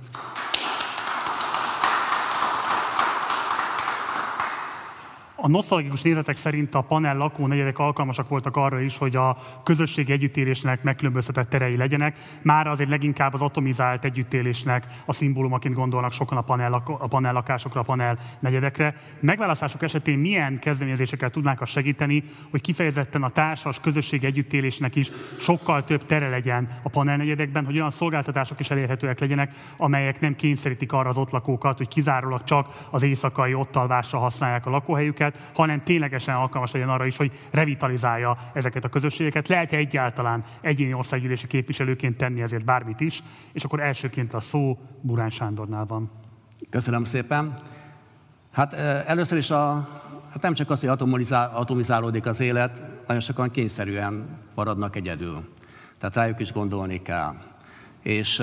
A 5.45 5.49
nosztalgikus 5.49 6.03
nézetek 6.03 6.37
szerint 6.37 6.75
a 6.75 6.81
panel 6.81 7.17
lakónegyedek 7.17 7.79
alkalmasak 7.79 8.29
voltak 8.29 8.57
arra 8.57 8.81
is, 8.81 8.99
hogy 8.99 9.17
a 9.17 9.37
közösségi 9.63 10.13
együttélésnek 10.13 10.83
megkülönböztetett 10.83 11.49
terei 11.49 11.77
legyenek. 11.77 12.19
Már 12.43 12.67
azért 12.67 12.91
leginkább 12.91 13.33
az 13.35 13.43
atomizált 13.43 14.05
együttélésnek 14.05 14.87
a 15.07 15.13
szimbólumaként 15.13 15.75
gondolnak 15.75 16.13
sokan 16.13 16.39
a 16.39 16.41
panel, 16.41 16.83
a 16.99 17.07
panel 17.07 17.33
lakásokra, 17.33 17.81
a 17.81 17.85
panel 17.85 18.19
negyedekre. 18.41 18.95
Megválasztások 19.21 19.83
esetén 19.83 20.19
milyen 20.19 20.59
kezdeményezésekkel 20.59 21.31
tudnák 21.31 21.61
azt 21.61 21.73
segíteni, 21.73 22.25
hogy 22.51 22.61
kifejezetten 22.61 23.23
a 23.23 23.31
társas 23.31 23.81
közösségi 23.81 24.27
együttélésnek 24.27 24.97
is 24.97 25.11
sokkal 25.39 25.85
több 25.85 26.07
tere 26.07 26.29
legyen 26.29 26.69
a 26.83 26.89
panel 26.89 27.17
negyedekben, 27.17 27.65
hogy 27.65 27.77
olyan 27.77 27.91
szolgáltatások 27.91 28.61
is 28.61 28.71
elérhetőek 28.71 29.21
legyenek, 29.21 29.53
amelyek 29.77 30.21
nem 30.21 30.37
kényszerítik 30.37 30.93
arra 30.93 31.09
az 31.09 31.19
ott 31.19 31.31
lakókat, 31.31 31.77
hogy 31.77 31.89
kizárólag 31.89 32.45
csak 32.45 32.87
az 32.91 33.03
éjszakai 33.03 33.55
ottalvásra 33.55 34.19
használják 34.19 34.67
a 34.67 34.71
lakóhelyüket, 34.71 35.31
közösségeket, 35.33 35.57
hanem 35.57 35.83
ténylegesen 35.83 36.35
alkalmas 36.35 36.73
legyen 36.73 36.89
arra 36.89 37.07
is, 37.07 37.17
hogy 37.17 37.33
revitalizálja 37.51 38.39
ezeket 38.55 38.85
a 38.85 38.89
közösségeket. 38.89 39.49
Lehet 39.49 39.73
-e 39.73 39.77
egyáltalán 39.77 40.45
egyéni 40.61 40.95
országgyűlési 40.95 41.47
képviselőként 41.47 42.17
tenni 42.17 42.43
ezért 42.43 42.65
bármit 42.65 43.01
is, 43.01 43.23
és 43.53 43.65
akkor 43.65 43.81
elsőként 43.81 44.33
a 44.33 44.41
szó 44.41 44.79
Burán 45.01 45.31
Sándornál 45.31 45.85
van. 45.85 46.11
Köszönöm 46.71 47.05
szépen. 47.05 47.55
Hát 48.53 48.73
először 49.07 49.39
is 49.39 49.51
a, 49.51 49.89
hát 50.33 50.43
nem 50.43 50.55
csak 50.55 50.71
az, 50.71 50.81
hogy 50.81 50.89
atomizál, 50.89 51.51
atomizálódik 51.55 52.27
az 52.27 52.41
élet, 52.41 52.83
nagyon 53.07 53.23
sokan 53.23 53.51
kényszerűen 53.51 54.39
maradnak 54.55 54.97
egyedül. 54.97 55.49
Tehát 55.99 56.17
rájuk 56.17 56.41
is 56.41 56.53
gondolni 56.53 57.03
kell. 57.03 57.35
És 58.03 58.43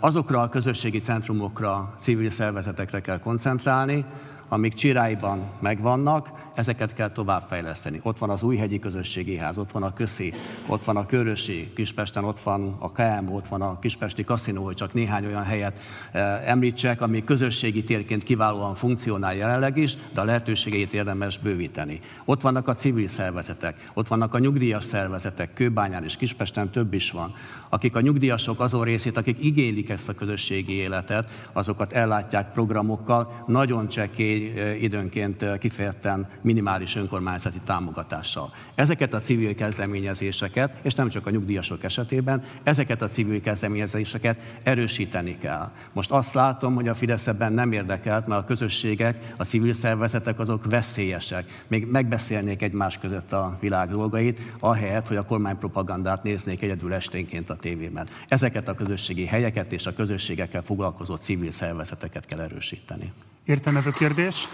azokra 0.00 0.40
a 0.40 0.48
közösségi 0.48 0.98
centrumokra, 0.98 1.94
civil 2.00 2.30
szervezetekre 2.30 3.00
kell 3.00 3.18
koncentrálni, 3.18 4.04
amik 4.50 4.74
Csirályban 4.74 5.50
megvannak, 5.60 6.49
ezeket 6.54 6.94
kell 6.94 7.10
továbbfejleszteni. 7.10 8.00
Ott 8.02 8.18
van 8.18 8.30
az 8.30 8.42
Újhegyi 8.42 8.78
Közösségi 8.78 9.36
Ház, 9.36 9.58
ott 9.58 9.70
van 9.70 9.82
a 9.82 9.92
Köszi, 9.92 10.32
ott 10.66 10.84
van 10.84 10.96
a 10.96 11.06
Körösi, 11.06 11.72
Kispesten 11.74 12.24
ott 12.24 12.40
van 12.40 12.76
a 12.78 12.92
KM, 12.92 13.32
ott 13.32 13.48
van 13.48 13.62
a 13.62 13.78
Kispesti 13.78 14.24
Kaszinó, 14.24 14.64
hogy 14.64 14.74
csak 14.74 14.92
néhány 14.92 15.26
olyan 15.26 15.44
helyet 15.44 15.78
eh, 16.12 16.48
említsek, 16.48 17.02
ami 17.02 17.24
közösségi 17.24 17.84
térként 17.84 18.22
kiválóan 18.22 18.74
funkcionál 18.74 19.34
jelenleg 19.34 19.76
is, 19.76 19.96
de 20.14 20.20
a 20.20 20.24
lehetőségeit 20.24 20.92
érdemes 20.92 21.38
bővíteni. 21.38 22.00
Ott 22.24 22.40
vannak 22.40 22.68
a 22.68 22.74
civil 22.74 23.08
szervezetek, 23.08 23.90
ott 23.94 24.08
vannak 24.08 24.34
a 24.34 24.38
nyugdíjas 24.38 24.84
szervezetek, 24.84 25.52
Kőbányán 25.52 26.04
és 26.04 26.16
Kispesten 26.16 26.70
több 26.70 26.94
is 26.94 27.10
van 27.10 27.34
akik 27.70 27.96
a 27.96 28.00
nyugdíjasok 28.00 28.60
azon 28.60 28.84
részét, 28.84 29.16
akik 29.16 29.44
igénylik 29.44 29.88
ezt 29.88 30.08
a 30.08 30.14
közösségi 30.14 30.72
életet, 30.72 31.30
azokat 31.52 31.92
ellátják 31.92 32.52
programokkal, 32.52 33.44
nagyon 33.46 33.88
csekély 33.88 34.52
időnként 34.80 35.58
kifejezetten 35.58 36.28
minimális 36.42 36.96
önkormányzati 36.96 37.60
támogatással. 37.64 38.52
Ezeket 38.74 39.14
a 39.14 39.20
civil 39.20 39.54
kezdeményezéseket, 39.54 40.76
és 40.82 40.94
nem 40.94 41.08
csak 41.08 41.26
a 41.26 41.30
nyugdíjasok 41.30 41.84
esetében, 41.84 42.42
ezeket 42.62 43.02
a 43.02 43.08
civil 43.08 43.40
kezdeményezéseket 43.40 44.38
erősíteni 44.62 45.38
kell. 45.38 45.70
Most 45.92 46.10
azt 46.10 46.34
látom, 46.34 46.74
hogy 46.74 46.88
a 46.88 46.94
Fidesz 46.94 47.26
ebben 47.26 47.52
nem 47.52 47.72
érdekelt, 47.72 48.26
mert 48.26 48.40
a 48.40 48.44
közösségek, 48.44 49.34
a 49.36 49.44
civil 49.44 49.72
szervezetek 49.72 50.38
azok 50.38 50.64
veszélyesek. 50.64 51.64
Még 51.66 51.86
megbeszélnék 51.86 52.62
egymás 52.62 52.98
között 52.98 53.32
a 53.32 53.56
világ 53.60 53.88
dolgait, 53.88 54.40
ahelyett, 54.60 55.08
hogy 55.08 55.16
a 55.16 55.24
kormánypropagandát 55.24 56.22
néznék 56.22 56.62
egyedül 56.62 56.92
esténként 56.92 57.50
a 57.50 57.56
tévében. 57.56 58.08
Ezeket 58.28 58.68
a 58.68 58.74
közösségi 58.74 59.26
helyeket 59.26 59.72
és 59.72 59.86
a 59.86 59.92
közösségekkel 59.92 60.62
foglalkozó 60.62 61.14
civil 61.14 61.50
szervezeteket 61.50 62.26
kell 62.26 62.40
erősíteni. 62.40 63.12
Értem 63.44 63.76
ez 63.76 63.86
a 63.86 63.90
kérdés. 63.90 64.48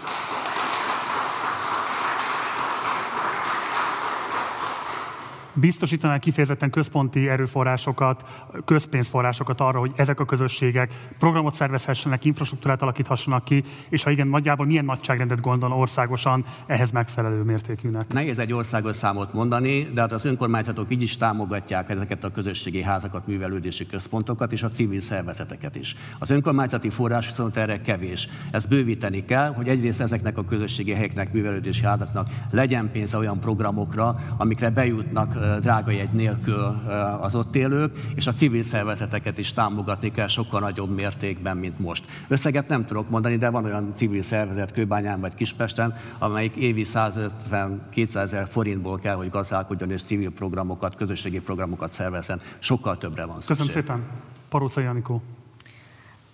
Biztosítaná 5.59 6.17
kifejezetten 6.17 6.69
központi 6.69 7.27
erőforrásokat, 7.27 8.25
közpénzforrásokat 8.65 9.61
arra, 9.61 9.79
hogy 9.79 9.91
ezek 9.95 10.19
a 10.19 10.25
közösségek 10.25 10.93
programot 11.19 11.53
szervezhessenek, 11.53 12.25
infrastruktúrát 12.25 12.81
alakíthassanak 12.81 13.43
ki, 13.43 13.63
és 13.89 14.03
ha 14.03 14.09
igen, 14.09 14.27
nagyjából 14.27 14.65
milyen 14.65 14.85
nagyságrendet 14.85 15.41
gondol 15.41 15.71
országosan 15.71 16.45
ehhez 16.65 16.91
megfelelő 16.91 17.41
mértékűnek? 17.41 18.13
Nehéz 18.13 18.39
egy 18.39 18.53
országos 18.53 18.95
számot 18.95 19.33
mondani, 19.33 19.83
de 19.93 20.01
hát 20.01 20.11
az 20.11 20.25
önkormányzatok 20.25 20.85
így 20.89 21.01
is 21.01 21.17
támogatják 21.17 21.89
ezeket 21.89 22.23
a 22.23 22.31
közösségi 22.31 22.81
házakat, 22.81 23.27
művelődési 23.27 23.87
központokat 23.87 24.51
és 24.51 24.63
a 24.63 24.69
civil 24.69 24.99
szervezeteket 24.99 25.75
is. 25.75 25.95
Az 26.19 26.29
önkormányzati 26.29 26.89
forrás 26.89 27.25
viszont 27.27 27.57
erre 27.57 27.81
kevés. 27.81 28.29
Ezt 28.51 28.69
bővíteni 28.69 29.25
kell, 29.25 29.53
hogy 29.53 29.67
egyrészt 29.67 30.01
ezeknek 30.01 30.37
a 30.37 30.43
közösségi 30.43 30.93
helyeknek, 30.93 31.33
művelődési 31.33 31.83
házaknak 31.83 32.27
legyen 32.51 32.91
pénze 32.91 33.17
olyan 33.17 33.39
programokra, 33.39 34.15
amikre 34.37 34.69
bejutnak 34.69 35.46
drága 35.59 35.91
jegy 35.91 36.11
nélkül 36.11 36.81
az 37.21 37.35
ott 37.35 37.55
élők, 37.55 37.97
és 38.15 38.27
a 38.27 38.33
civil 38.33 38.63
szervezeteket 38.63 39.37
is 39.37 39.53
támogatni 39.53 40.11
kell 40.11 40.27
sokkal 40.27 40.59
nagyobb 40.59 40.95
mértékben, 40.95 41.57
mint 41.57 41.79
most. 41.79 42.03
Összeget 42.27 42.67
nem 42.67 42.85
tudok 42.85 43.09
mondani, 43.09 43.37
de 43.37 43.49
van 43.49 43.65
olyan 43.65 43.91
civil 43.95 44.23
szervezet 44.23 44.71
Kőbányán 44.71 45.19
vagy 45.19 45.33
Kispesten, 45.33 45.95
amelyik 46.19 46.55
évi 46.55 46.85
150-200 46.85 48.15
ezer 48.15 48.47
forintból 48.47 48.99
kell, 48.99 49.15
hogy 49.15 49.29
gazdálkodjon 49.29 49.91
és 49.91 50.03
civil 50.03 50.31
programokat, 50.31 50.95
közösségi 50.95 51.39
programokat 51.39 51.91
szervezzen. 51.91 52.39
Sokkal 52.59 52.97
többre 52.97 53.25
van 53.25 53.41
szükség. 53.41 53.65
Köszönöm 53.65 53.71
szépen. 53.71 54.03
Paróca 54.49 54.81
Janikó. 54.81 55.21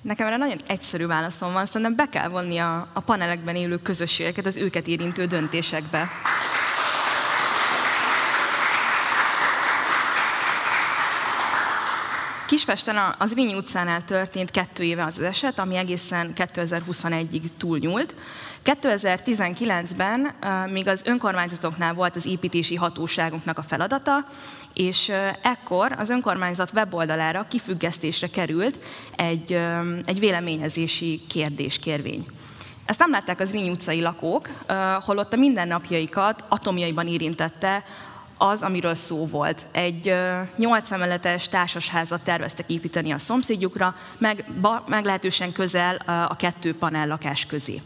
Nekem 0.01 0.27
erre 0.27 0.37
nagyon 0.37 0.57
egyszerű 0.67 1.05
válaszom 1.05 1.53
van, 1.53 1.65
szerintem 1.65 1.95
be 1.95 2.09
kell 2.09 2.27
vonni 2.27 2.57
a, 2.57 2.87
a 2.93 2.99
panelekben 2.99 3.55
élő 3.55 3.77
közösségeket 3.81 4.45
az 4.45 4.57
őket 4.57 4.87
érintő 4.87 5.25
döntésekbe. 5.25 6.07
Kispesten 12.53 13.15
az 13.17 13.33
Rényi 13.33 13.55
utcánál 13.55 14.05
történt 14.05 14.51
kettő 14.51 14.83
éve 14.83 15.03
az, 15.03 15.17
az 15.17 15.23
eset, 15.23 15.59
ami 15.59 15.75
egészen 15.75 16.33
2021-ig 16.35 17.41
túlnyúlt. 17.57 18.15
2019-ben 18.65 20.35
még 20.71 20.87
az 20.87 21.01
önkormányzatoknál 21.05 21.93
volt 21.93 22.15
az 22.15 22.25
építési 22.25 22.75
hatóságoknak 22.75 23.57
a 23.57 23.61
feladata, 23.61 24.27
és 24.73 25.11
ekkor 25.41 25.95
az 25.97 26.09
önkormányzat 26.09 26.71
weboldalára 26.73 27.47
kifüggesztésre 27.49 28.27
került 28.27 28.79
egy, 29.15 29.59
egy 30.05 30.19
véleményezési 30.19 31.21
kérdés, 31.29 31.79
kérvény. 31.79 32.25
Ezt 32.85 32.99
nem 32.99 33.11
látták 33.11 33.39
az 33.39 33.51
Rényi 33.51 33.69
utcai 33.69 34.01
lakók, 34.01 34.49
holott 35.01 35.33
a 35.33 35.37
mindennapjaikat 35.37 36.43
atomjaiban 36.47 37.07
érintette 37.07 37.83
az, 38.37 38.61
amiről 38.61 38.95
szó 38.95 39.25
volt. 39.25 39.65
Egy 39.71 40.15
nyolc 40.57 40.91
emeletes 40.91 41.47
társasházat 41.47 42.21
terveztek 42.21 42.71
építeni 42.71 43.11
a 43.11 43.17
szomszédjukra, 43.17 43.95
meg, 44.17 44.45
ba, 44.61 44.83
meglehetősen 44.87 45.51
közel 45.51 45.95
a 46.05 46.35
kettő 46.35 46.75
panel 46.75 47.07
lakás 47.07 47.45
közé. 47.45 47.81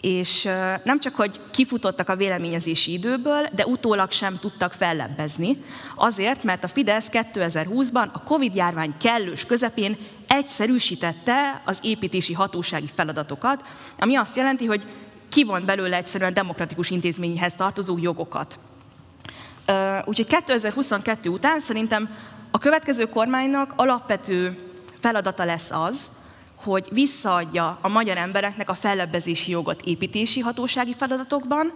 És 0.00 0.42
nem 0.84 1.00
csak, 1.00 1.14
hogy 1.14 1.40
kifutottak 1.50 2.08
a 2.08 2.16
véleményezési 2.16 2.92
időből, 2.92 3.46
de 3.52 3.66
utólag 3.66 4.12
sem 4.12 4.38
tudtak 4.38 4.72
fellebbezni, 4.72 5.56
azért, 5.96 6.42
mert 6.42 6.64
a 6.64 6.68
Fidesz 6.68 7.08
2020-ban 7.12 8.12
a 8.12 8.22
Covid-járvány 8.22 8.94
kellős 9.00 9.44
közepén 9.44 9.96
egyszerűsítette 10.26 11.62
az 11.64 11.78
építési 11.82 12.32
hatósági 12.32 12.90
feladatokat, 12.94 13.64
ami 13.98 14.16
azt 14.16 14.36
jelenti, 14.36 14.66
hogy 14.66 14.84
kivont 15.28 15.64
belőle 15.64 15.96
egyszerűen 15.96 16.34
demokratikus 16.34 16.90
intézményhez 16.90 17.52
tartozó 17.56 17.98
jogokat. 17.98 18.58
Úgyhogy 20.04 20.26
2022 20.26 21.28
után 21.28 21.60
szerintem 21.60 22.10
a 22.50 22.58
következő 22.58 23.04
kormánynak 23.08 23.72
alapvető 23.76 24.58
feladata 25.00 25.44
lesz 25.44 25.70
az, 25.70 26.10
hogy 26.54 26.88
visszaadja 26.90 27.78
a 27.82 27.88
magyar 27.88 28.16
embereknek 28.16 28.70
a 28.70 28.74
fellebbezési 28.74 29.50
jogot 29.50 29.82
építési 29.82 30.40
hatósági 30.40 30.94
feladatokban, 30.98 31.72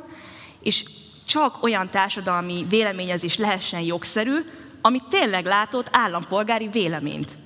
és 0.61 0.85
csak 1.27 1.63
olyan 1.63 1.91
társadalmi 1.91 2.67
véleményezés 2.69 3.37
lehessen 3.37 3.81
jogszerű, 3.81 4.37
ami 4.81 4.99
tényleg 5.11 5.45
látott 5.45 5.89
állampolgári 5.93 6.69
véleményt. 6.69 7.37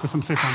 Köszönöm 0.00 0.20
szépen! 0.20 0.50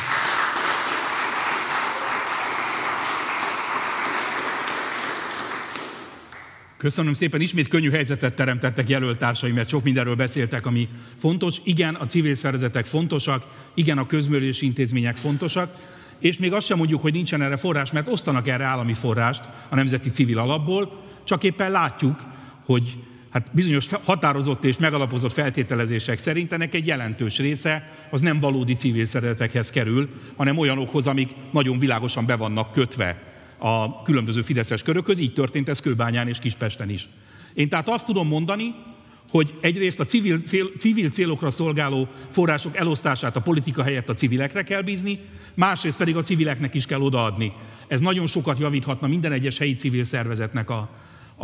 Köszönöm 6.85 7.13
szépen, 7.13 7.41
ismét 7.41 7.67
könnyű 7.67 7.89
helyzetet 7.89 8.35
teremtettek 8.35 8.89
jelöltársaim, 8.89 9.53
mert 9.53 9.69
sok 9.69 9.83
mindenről 9.83 10.15
beszéltek, 10.15 10.65
ami 10.65 10.87
fontos. 11.17 11.57
Igen, 11.63 11.95
a 11.95 12.05
civil 12.05 12.35
szervezetek 12.35 12.85
fontosak, 12.85 13.45
igen, 13.73 13.97
a 13.97 14.05
közművelési 14.05 14.65
intézmények 14.65 15.15
fontosak, 15.15 15.75
és 16.19 16.37
még 16.37 16.53
azt 16.53 16.65
sem 16.67 16.77
mondjuk, 16.77 17.01
hogy 17.01 17.13
nincsen 17.13 17.41
erre 17.41 17.55
forrás, 17.55 17.91
mert 17.91 18.07
osztanak 18.07 18.47
erre 18.47 18.63
állami 18.63 18.93
forrást 18.93 19.43
a 19.69 19.75
Nemzeti 19.75 20.09
Civil 20.09 20.37
Alapból, 20.37 21.03
csak 21.23 21.43
éppen 21.43 21.71
látjuk, 21.71 22.23
hogy 22.65 22.97
hát 23.29 23.47
bizonyos 23.51 23.87
határozott 24.03 24.63
és 24.63 24.77
megalapozott 24.77 25.33
feltételezések 25.33 26.17
szerint 26.17 26.53
ennek 26.53 26.73
egy 26.73 26.87
jelentős 26.87 27.37
része 27.37 27.91
az 28.09 28.21
nem 28.21 28.39
valódi 28.39 28.73
civil 28.73 29.05
szervezetekhez 29.05 29.69
kerül, 29.69 30.09
hanem 30.35 30.57
olyanokhoz, 30.57 31.07
amik 31.07 31.29
nagyon 31.51 31.79
világosan 31.79 32.25
be 32.25 32.35
vannak 32.35 32.71
kötve 32.71 33.34
a 33.57 34.01
különböző 34.01 34.41
fideszes 34.41 34.83
körökhöz, 34.83 35.19
így 35.19 35.33
történt 35.33 35.69
ez 35.69 35.79
Kőbányán 35.79 36.27
és 36.27 36.39
Kispesten 36.39 36.89
is. 36.89 37.09
Én 37.53 37.69
tehát 37.69 37.89
azt 37.89 38.05
tudom 38.05 38.27
mondani, 38.27 38.75
hogy 39.29 39.53
egyrészt 39.61 39.99
a 39.99 40.05
civil, 40.05 40.41
cél, 40.41 40.71
civil 40.77 41.09
célokra 41.09 41.51
szolgáló 41.51 42.07
források 42.29 42.77
elosztását 42.77 43.35
a 43.35 43.41
politika 43.41 43.83
helyett 43.83 44.09
a 44.09 44.13
civilekre 44.13 44.63
kell 44.63 44.81
bízni, 44.81 45.19
másrészt 45.53 45.97
pedig 45.97 46.15
a 46.15 46.21
civileknek 46.21 46.73
is 46.73 46.85
kell 46.85 47.01
odaadni. 47.01 47.53
Ez 47.87 47.99
nagyon 48.01 48.27
sokat 48.27 48.59
javíthatna 48.59 49.07
minden 49.07 49.31
egyes 49.31 49.57
helyi 49.57 49.73
civil 49.73 50.03
szervezetnek 50.03 50.69
a, 50.69 50.89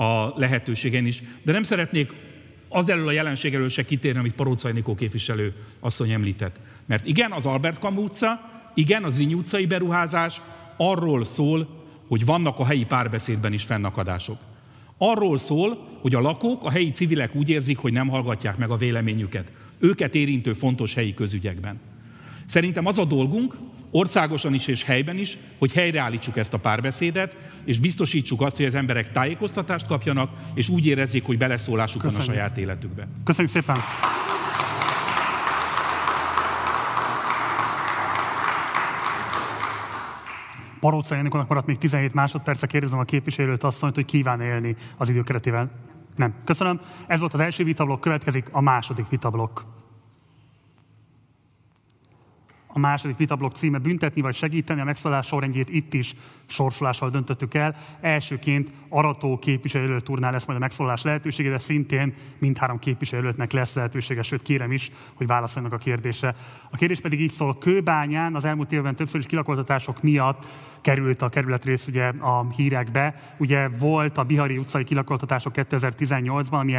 a 0.04 0.34
lehetőségen 0.36 1.06
is. 1.06 1.24
De 1.44 1.52
nem 1.52 1.64
szeretnék 1.64 2.12
az 2.70 2.90
elől 2.90 3.08
a 3.08 3.12
jelenség 3.12 3.54
elől 3.54 3.70
se 3.70 3.86
kitérni, 3.86 4.20
amit 4.20 4.34
Parócai 4.34 4.72
Nikó 4.72 4.96
képviselő 4.96 5.54
asszony 5.80 6.12
említett. 6.12 6.60
Mert 6.86 7.08
igen, 7.08 7.32
az 7.32 7.46
Albert 7.46 7.80
Kamu 7.80 8.02
utca, 8.02 8.40
igen, 8.74 9.04
az 9.04 9.14
Zinyi 9.14 9.34
utcai 9.34 9.66
beruházás 9.66 10.42
arról 10.78 11.26
szól, 11.26 11.81
hogy 12.12 12.26
vannak 12.26 12.60
a 12.60 12.66
helyi 12.66 12.86
párbeszédben 12.86 13.54
is 13.54 13.64
fennakadások. 13.64 14.38
Arról 14.98 15.38
szól, 15.38 15.88
hogy 16.02 16.16
a 16.16 16.22
lakók, 16.22 16.64
a 16.64 16.72
helyi 16.72 16.92
civilek 16.92 17.36
úgy 17.36 17.50
érzik, 17.50 17.78
hogy 17.78 17.94
nem 17.94 18.08
hallgatják 18.08 18.58
meg 18.58 18.70
a 18.70 18.78
véleményüket. 18.78 19.52
Őket 19.80 20.16
érintő 20.16 20.54
fontos 20.54 20.94
helyi 20.94 21.14
közügyekben. 21.14 21.80
Szerintem 22.46 22.86
az 22.86 23.00
a 23.00 23.06
dolgunk, 23.06 23.58
országosan 23.92 24.54
is 24.54 24.68
és 24.68 24.84
helyben 24.84 25.18
is, 25.18 25.38
hogy 25.58 25.72
helyreállítsuk 25.72 26.38
ezt 26.38 26.54
a 26.54 26.58
párbeszédet, 26.58 27.36
és 27.66 27.80
biztosítsuk 27.80 28.42
azt, 28.42 28.58
hogy 28.58 28.66
az 28.66 28.76
emberek 28.76 29.12
tájékoztatást 29.12 29.88
kapjanak, 29.88 30.32
és 30.54 30.70
úgy 30.70 30.86
érezzék, 30.86 31.26
hogy 31.26 31.38
beleszólásuk 31.38 32.04
van 32.04 32.16
a 32.16 32.22
saját 32.22 32.58
életükbe. 32.58 33.08
Köszönjük 33.24 33.54
szépen! 33.54 33.78
Paróca 40.82 41.16
Janikónak 41.16 41.48
maradt 41.48 41.68
még 41.68 41.78
17 41.78 42.14
másodperce, 42.14 42.68
kérdezem 42.68 43.00
a 43.00 43.04
képviselőt 43.04 43.64
asszonyt, 43.64 43.96
hogy 43.96 44.06
kíván 44.06 44.42
élni 44.42 44.76
az 44.98 45.10
időkeretével. 45.10 45.70
Nem. 46.16 46.34
Köszönöm. 46.44 46.80
Ez 47.08 47.20
volt 47.20 47.34
az 47.34 47.40
első 47.40 47.64
vitablok, 47.64 48.02
következik 48.02 48.48
a 48.52 48.62
második 48.62 49.10
vitablok. 49.10 49.66
A 52.68 52.80
második 52.80 53.18
vitablok 53.18 53.52
címe 53.52 53.78
büntetni 53.78 54.22
vagy 54.22 54.36
segíteni 54.36 54.82
a 54.82 54.84
megszállás 54.84 55.28
sorrendjét 55.28 55.70
itt 55.70 55.94
is 55.94 56.16
sorsolással 56.52 57.10
döntöttük 57.10 57.54
el. 57.54 57.76
Elsőként 58.02 58.70
Arató 58.90 59.40
képviselőt 59.40 60.04
turnál 60.04 60.32
lesz 60.32 60.46
majd 60.46 60.58
a 60.60 60.62
megszólalás 60.62 61.04
lehetősége, 61.04 61.50
de 61.50 61.58
szintén 61.58 62.14
mindhárom 62.38 62.80
képviselőtnek 62.80 63.52
lesz 63.52 63.76
lehetősége, 63.76 64.22
sőt 64.22 64.42
kérem 64.42 64.72
is, 64.72 64.92
hogy 65.14 65.28
válaszoljanak 65.28 65.80
a 65.80 65.84
kérdésre. 65.84 66.36
A 66.70 66.78
kérdés 66.78 67.00
pedig 67.00 67.22
így 67.22 67.32
szól, 67.32 67.58
Kőbányán 67.58 68.36
az 68.36 68.46
elmúlt 68.46 68.72
évben 68.72 68.96
többször 68.96 69.20
is 69.20 69.26
kilakoltatások 69.26 70.02
miatt 70.02 70.46
került 70.82 71.22
a 71.22 71.30
kerületrész 71.30 71.88
ugye 71.88 72.08
a 72.08 72.46
hírekbe. 72.56 73.16
Ugye 73.38 73.68
volt 73.68 74.18
a 74.18 74.24
Bihari 74.24 74.58
utcai 74.58 74.84
kilakoltatások 74.84 75.54
2018-ban, 75.56 76.52
ami, 76.52 76.76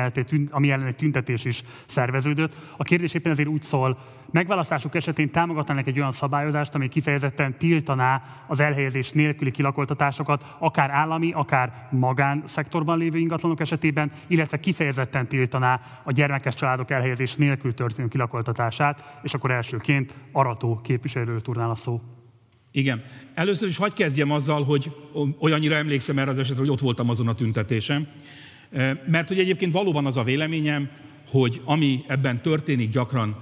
ami 0.51 0.71
ellen 0.71 0.87
egy 0.87 0.97
tüntetés 0.97 1.45
is 1.45 1.63
szerveződött. 1.87 2.57
A 2.77 2.83
kérdés 2.83 3.15
éppen 3.15 3.33
ezért 3.33 3.49
úgy 3.49 3.63
szól, 3.63 3.99
megválasztásuk 4.31 4.95
esetén 4.95 5.31
támogatnának 5.31 5.87
egy 5.87 5.99
olyan 5.99 6.13
szabályozást, 6.13 6.75
ami 6.75 6.89
kifejezetten 6.89 7.55
tiltaná 7.59 8.23
az 8.47 8.61
elhelyezés 8.61 9.11
nélküli 9.11 9.51
kilakoltatásokat, 9.63 10.57
akár 10.59 10.91
állami, 10.91 11.33
akár 11.33 11.89
magánszektorban 11.91 12.99
lévő 12.99 13.19
ingatlanok 13.19 13.61
esetében, 13.61 14.11
illetve 14.27 14.61
kifejezetten 14.61 15.27
tiltaná 15.27 15.81
a 16.05 16.13
gyermekes 16.13 16.55
családok 16.55 16.91
elhelyezés 16.91 17.35
nélkül 17.35 17.75
történő 17.75 18.09
kilakoltatását, 18.09 19.19
és 19.23 19.35
akkor 19.35 19.51
elsőként 19.51 20.15
Arató 20.33 20.81
képviselőről 20.83 21.41
turnál 21.41 21.71
a 21.71 21.75
szó. 21.75 22.01
Igen. 22.71 23.05
Először 23.35 23.69
is 23.69 23.77
hagyd 23.77 23.95
kezdjem 23.95 24.31
azzal, 24.31 24.65
hogy 24.65 24.97
olyannyira 25.39 25.75
emlékszem 25.75 26.19
erre 26.19 26.31
az 26.31 26.39
esetre, 26.39 26.61
hogy 26.61 26.71
ott 26.71 26.81
voltam 26.81 27.09
azon 27.09 27.29
a 27.29 27.35
tüntetésem. 27.35 28.07
Mert 29.07 29.29
hogy 29.29 29.39
egyébként 29.39 29.73
valóban 29.73 30.07
az 30.07 30.17
a 30.17 30.23
véleményem, 30.23 30.89
hogy 31.29 31.61
ami 31.65 32.05
ebben 32.09 32.43
történik 32.43 32.91
gyakran, 32.91 33.37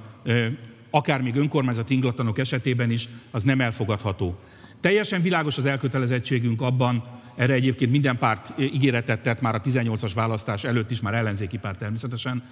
akár 0.90 1.22
még 1.22 1.36
önkormányzati 1.36 1.94
inglatlanok 1.94 2.38
esetében 2.38 2.90
is, 2.90 3.08
az 3.30 3.42
nem 3.42 3.60
elfogadható. 3.60 4.38
Teljesen 4.80 5.22
világos 5.22 5.56
az 5.56 5.64
elkötelezettségünk 5.64 6.60
abban, 6.60 7.04
erre 7.36 7.52
egyébként 7.52 7.90
minden 7.90 8.18
párt 8.18 8.52
ígéretet 8.58 9.22
tett 9.22 9.40
már 9.40 9.54
a 9.54 9.60
18-as 9.60 10.10
választás 10.14 10.64
előtt 10.64 10.90
is, 10.90 11.00
már 11.00 11.14
ellenzéki 11.14 11.58
párt 11.58 11.78
természetesen, 11.78 12.42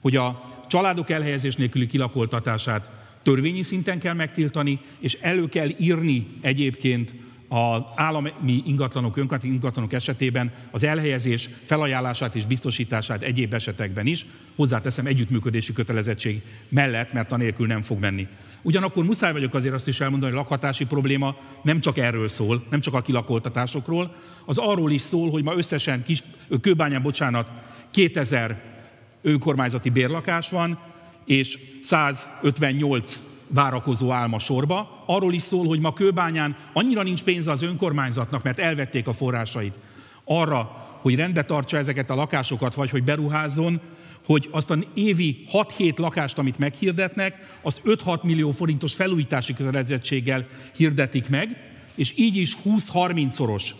hogy 0.00 0.16
a 0.16 0.56
családok 0.68 1.10
elhelyezés 1.10 1.56
nélküli 1.56 1.86
kilakoltatását 1.86 2.90
törvényi 3.22 3.62
szinten 3.62 3.98
kell 3.98 4.14
megtiltani, 4.14 4.80
és 4.98 5.14
elő 5.14 5.48
kell 5.48 5.68
írni 5.78 6.26
egyébként 6.40 7.12
az 7.48 7.82
állami 7.94 8.32
ingatlanok, 8.66 9.16
önkormányzati 9.16 9.52
ingatlanok 9.52 9.92
esetében 9.92 10.52
az 10.70 10.84
elhelyezés 10.84 11.48
felajánlását 11.64 12.34
és 12.34 12.46
biztosítását 12.46 13.22
egyéb 13.22 13.54
esetekben 13.54 14.06
is, 14.06 14.26
hozzáteszem 14.56 15.06
együttműködési 15.06 15.72
kötelezettség 15.72 16.42
mellett, 16.68 17.12
mert 17.12 17.32
anélkül 17.32 17.66
nem 17.66 17.82
fog 17.82 18.00
menni. 18.00 18.26
Ugyanakkor 18.62 19.04
muszáj 19.04 19.32
vagyok 19.32 19.54
azért 19.54 19.74
azt 19.74 19.88
is 19.88 20.00
elmondani, 20.00 20.30
hogy 20.32 20.40
a 20.40 20.42
lakhatási 20.42 20.86
probléma 20.86 21.36
nem 21.62 21.80
csak 21.80 21.98
erről 21.98 22.28
szól, 22.28 22.64
nem 22.70 22.80
csak 22.80 22.94
a 22.94 23.02
kilakoltatásokról, 23.02 24.14
az 24.44 24.58
arról 24.58 24.90
is 24.90 25.02
szól, 25.02 25.30
hogy 25.30 25.42
ma 25.42 25.56
összesen 25.56 26.02
kis, 26.02 26.22
kőbányán, 26.60 27.02
bocsánat, 27.02 27.50
2000 27.90 28.62
önkormányzati 29.22 29.90
bérlakás 29.90 30.48
van, 30.48 30.78
és 31.24 31.58
158 31.82 33.20
várakozó 33.48 34.10
álma 34.10 34.38
sorba. 34.38 35.02
Arról 35.06 35.32
is 35.32 35.42
szól, 35.42 35.66
hogy 35.66 35.80
ma 35.80 35.92
Kőbányán 35.92 36.56
annyira 36.72 37.02
nincs 37.02 37.22
pénze 37.22 37.50
az 37.50 37.62
önkormányzatnak, 37.62 38.42
mert 38.42 38.58
elvették 38.58 39.08
a 39.08 39.12
forrásait 39.12 39.74
arra, 40.24 40.86
hogy 41.00 41.14
rendbe 41.14 41.44
tartsa 41.44 41.76
ezeket 41.76 42.10
a 42.10 42.14
lakásokat, 42.14 42.74
vagy 42.74 42.90
hogy 42.90 43.04
beruházzon, 43.04 43.80
hogy 44.28 44.48
azt 44.50 44.70
a 44.70 44.78
évi 44.94 45.44
6-7 45.52 45.96
lakást, 45.96 46.38
amit 46.38 46.58
meghirdetnek, 46.58 47.58
az 47.62 47.80
5-6 47.84 48.22
millió 48.22 48.50
forintos 48.50 48.94
felújítási 48.94 49.54
kötelezettséggel 49.54 50.46
hirdetik 50.76 51.28
meg, 51.28 51.56
és 51.94 52.12
így 52.16 52.36
is 52.36 52.56
20-30 52.64 53.28
szoros 53.28 53.74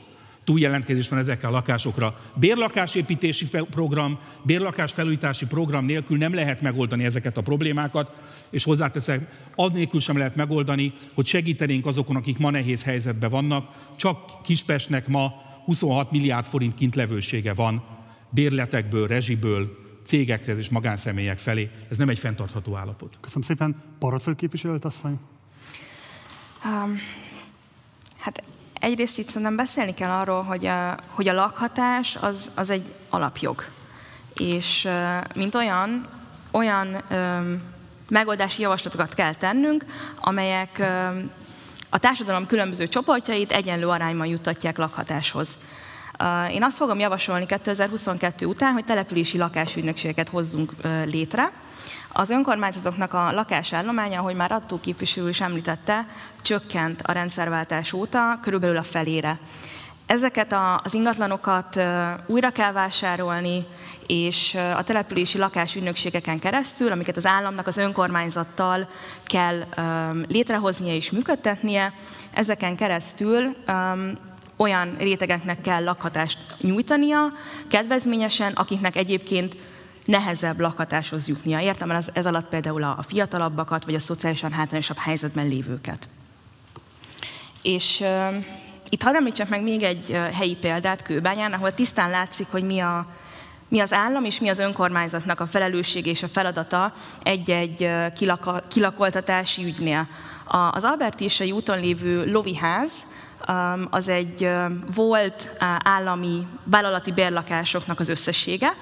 túljelentkezés 0.44 1.08
van 1.08 1.18
ezekkel 1.18 1.48
a 1.48 1.52
lakásokra. 1.52 2.20
Bérlakásépítési 2.34 3.48
program, 3.70 4.18
bérlakás 4.42 4.92
felújítási 4.92 5.46
program 5.46 5.84
nélkül 5.84 6.16
nem 6.16 6.34
lehet 6.34 6.60
megoldani 6.60 7.04
ezeket 7.04 7.36
a 7.36 7.42
problémákat, 7.42 8.16
és 8.50 8.64
hozzáteszek, 8.64 9.50
az 9.54 9.70
nélkül 9.70 10.00
sem 10.00 10.18
lehet 10.18 10.36
megoldani, 10.36 10.92
hogy 11.14 11.26
segítenénk 11.26 11.86
azokon, 11.86 12.16
akik 12.16 12.38
ma 12.38 12.50
nehéz 12.50 12.84
helyzetben 12.84 13.30
vannak. 13.30 13.90
Csak 13.96 14.42
Kispestnek 14.42 15.08
ma 15.08 15.32
26 15.64 16.10
milliárd 16.10 16.46
forint 16.46 16.74
kintlevősége 16.74 17.54
van 17.54 17.84
bérletekből, 18.30 19.06
rezsiből, 19.06 19.86
cégekhez 20.08 20.58
és 20.58 20.68
magánszemélyek 20.68 21.38
felé. 21.38 21.70
Ez 21.90 21.96
nem 21.96 22.08
egy 22.08 22.18
fenntartható 22.18 22.76
állapot. 22.76 23.16
Köszönöm 23.20 23.42
szépen. 23.42 23.82
Paracol 23.98 24.34
képviselőt 24.34 24.84
asszony. 24.84 25.18
Um, 26.64 26.98
hát 28.18 28.42
egyrészt 28.80 29.18
itt 29.18 29.26
szerintem 29.26 29.56
beszélni 29.56 29.94
kell 29.94 30.10
arról, 30.10 30.42
hogy 30.42 30.66
a, 30.66 30.96
hogy 31.08 31.28
a 31.28 31.32
lakhatás 31.32 32.16
az, 32.16 32.50
az 32.54 32.70
egy 32.70 32.94
alapjog. 33.08 33.64
És 34.34 34.88
mint 35.34 35.54
olyan, 35.54 36.06
olyan 36.50 37.02
um, 37.10 37.62
megoldási 38.08 38.62
javaslatokat 38.62 39.14
kell 39.14 39.34
tennünk, 39.34 39.84
amelyek 40.20 40.76
um, 40.78 41.30
a 41.90 41.98
társadalom 41.98 42.46
különböző 42.46 42.88
csoportjait 42.88 43.52
egyenlő 43.52 43.88
arányban 43.88 44.26
juttatják 44.26 44.76
lakhatáshoz. 44.76 45.58
Én 46.50 46.62
azt 46.62 46.76
fogom 46.76 46.98
javasolni 46.98 47.46
2022 47.46 48.46
után, 48.46 48.72
hogy 48.72 48.84
települési 48.84 49.38
lakásügynökségeket 49.38 50.28
hozzunk 50.28 50.72
létre. 51.04 51.52
Az 52.12 52.30
önkormányzatoknak 52.30 53.14
a 53.14 53.32
lakásállománya, 53.32 54.20
ahogy 54.20 54.34
már 54.34 54.52
Attó 54.52 54.80
képviselő 54.80 55.28
is 55.28 55.40
említette, 55.40 56.06
csökkent 56.42 57.02
a 57.02 57.12
rendszerváltás 57.12 57.92
óta 57.92 58.38
körülbelül 58.42 58.76
a 58.76 58.82
felére. 58.82 59.38
Ezeket 60.06 60.56
az 60.82 60.94
ingatlanokat 60.94 61.80
újra 62.26 62.50
kell 62.50 62.72
vásárolni, 62.72 63.66
és 64.06 64.58
a 64.76 64.82
települési 64.82 65.38
lakásügynökségeken 65.38 66.38
keresztül, 66.38 66.92
amiket 66.92 67.16
az 67.16 67.26
államnak 67.26 67.66
az 67.66 67.76
önkormányzattal 67.76 68.88
kell 69.26 69.64
létrehoznia 70.28 70.94
és 70.94 71.10
működtetnie, 71.10 71.92
ezeken 72.32 72.76
keresztül 72.76 73.56
olyan 74.58 74.96
rétegeknek 74.98 75.60
kell 75.60 75.84
lakhatást 75.84 76.38
nyújtania, 76.60 77.26
kedvezményesen, 77.68 78.52
akiknek 78.52 78.96
egyébként 78.96 79.56
nehezebb 80.04 80.60
lakhatáshoz 80.60 81.28
jutnia. 81.28 81.60
Értem 81.60 81.90
ez, 81.90 82.06
ez 82.12 82.26
alatt 82.26 82.48
például 82.48 82.82
a 82.82 83.04
fiatalabbakat, 83.08 83.84
vagy 83.84 83.94
a 83.94 83.98
szociálisan 83.98 84.52
hátrányosabb 84.52 84.96
helyzetben 84.96 85.48
lévőket. 85.48 86.08
És 87.62 88.00
uh, 88.00 88.44
itt 88.88 89.02
hadd 89.02 89.14
említsek 89.14 89.48
meg 89.48 89.62
még 89.62 89.82
egy 89.82 90.10
helyi 90.32 90.54
példát 90.54 91.02
Kőbányán, 91.02 91.52
ahol 91.52 91.74
tisztán 91.74 92.10
látszik, 92.10 92.46
hogy 92.50 92.62
mi, 92.62 92.78
a, 92.78 93.06
mi 93.68 93.80
az 93.80 93.92
állam 93.92 94.24
és 94.24 94.40
mi 94.40 94.48
az 94.48 94.58
önkormányzatnak 94.58 95.40
a 95.40 95.46
felelősség 95.46 96.06
és 96.06 96.22
a 96.22 96.28
feladata 96.28 96.94
egy-egy 97.22 97.82
uh, 97.82 98.12
kilaka, 98.12 98.62
kilakoltatási 98.68 99.64
ügynél. 99.64 100.08
A, 100.44 100.56
az 100.56 100.84
Albertisai 100.84 101.52
úton 101.52 101.80
lévő 101.80 102.30
loviház, 102.30 102.90
az 103.90 104.08
egy 104.08 104.50
volt 104.94 105.56
állami 105.82 106.46
vállalati 106.64 107.12
bérlakásoknak 107.12 108.00
az 108.00 108.08
összessége, 108.08 108.72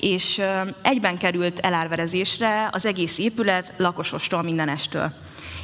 és 0.00 0.42
egyben 0.82 1.18
került 1.18 1.58
elárverezésre 1.58 2.68
az 2.72 2.86
egész 2.86 3.18
épület 3.18 3.72
lakosostól, 3.76 4.42
mindenestől. 4.42 5.12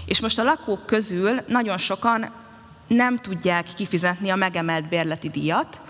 És 0.06 0.20
most 0.20 0.38
a 0.38 0.42
lakók 0.42 0.86
közül 0.86 1.40
nagyon 1.46 1.78
sokan 1.78 2.30
nem 2.86 3.16
tudják 3.16 3.66
kifizetni 3.76 4.30
a 4.30 4.36
megemelt 4.36 4.88
bérleti 4.88 5.28
díjat. 5.28 5.80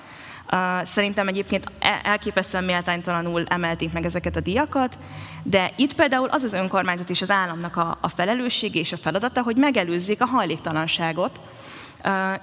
Szerintem 0.84 1.28
egyébként 1.28 1.72
e-, 1.78 2.00
elképesztően 2.04 2.64
méltánytalanul 2.64 3.44
emelték 3.48 3.92
meg 3.92 4.04
ezeket 4.04 4.36
a 4.36 4.40
díjakat, 4.40 4.98
de 5.42 5.70
itt 5.76 5.94
például 5.94 6.28
az 6.28 6.42
az 6.42 6.52
önkormányzat 6.52 7.10
és 7.10 7.22
az 7.22 7.30
államnak 7.30 7.76
a, 7.76 7.98
a 8.00 8.08
felelőssége 8.08 8.80
és 8.80 8.92
a 8.92 8.96
feladata, 8.96 9.42
hogy 9.42 9.56
megelőzzék 9.56 10.20
a 10.20 10.26
hajléktalanságot, 10.26 11.40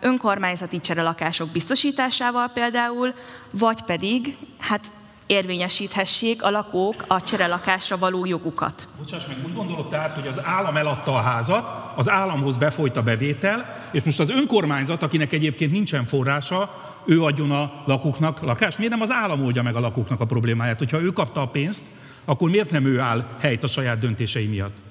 önkormányzati 0.02 0.80
cserelakások 0.80 1.50
biztosításával 1.50 2.48
például, 2.48 3.14
vagy 3.52 3.82
pedig 3.82 4.38
hát 4.60 4.92
érvényesíthessék 5.28 6.44
a 6.44 6.50
lakók 6.50 7.06
a 7.08 7.22
cserelakásra 7.22 7.98
való 7.98 8.26
jogukat. 8.26 8.88
Bocsáss 8.98 9.26
meg, 9.28 9.38
úgy 9.46 9.54
gondolod 9.54 9.90
tehát, 9.90 10.14
hogy 10.14 10.28
az 10.28 10.42
állam 10.44 10.78
eladta 10.78 11.16
a 11.16 11.22
házat, 11.22 11.70
az 11.96 12.10
államhoz 12.10 12.58
befolyt 12.58 12.98
a 12.98 13.04
bevétel, 13.04 13.90
és 13.92 14.04
most 14.04 14.20
az 14.20 14.30
önkormányzat, 14.30 15.04
akinek 15.04 15.34
egyébként 15.34 15.72
nincsen 15.72 16.06
forrása, 16.06 16.86
ő 17.06 17.24
adjon 17.24 17.52
a 17.52 17.84
lakóknak 17.86 18.42
lakást. 18.42 18.78
Miért 18.78 18.94
nem 18.94 19.02
az 19.02 19.12
állam 19.12 19.44
oldja 19.44 19.64
meg 19.64 19.76
a 19.76 19.80
lakóknak 19.80 20.20
a 20.20 20.26
problémáját? 20.26 20.78
Hogyha 20.78 21.02
ő 21.02 21.12
kapta 21.12 21.42
a 21.42 21.48
pénzt, 21.48 21.84
akkor 22.26 22.50
miért 22.50 22.72
nem 22.72 22.86
ő 22.86 23.00
áll 23.00 23.26
helyt 23.40 23.64
a 23.64 23.68
saját 23.68 24.00
döntései 24.00 24.48
miatt? 24.48 24.87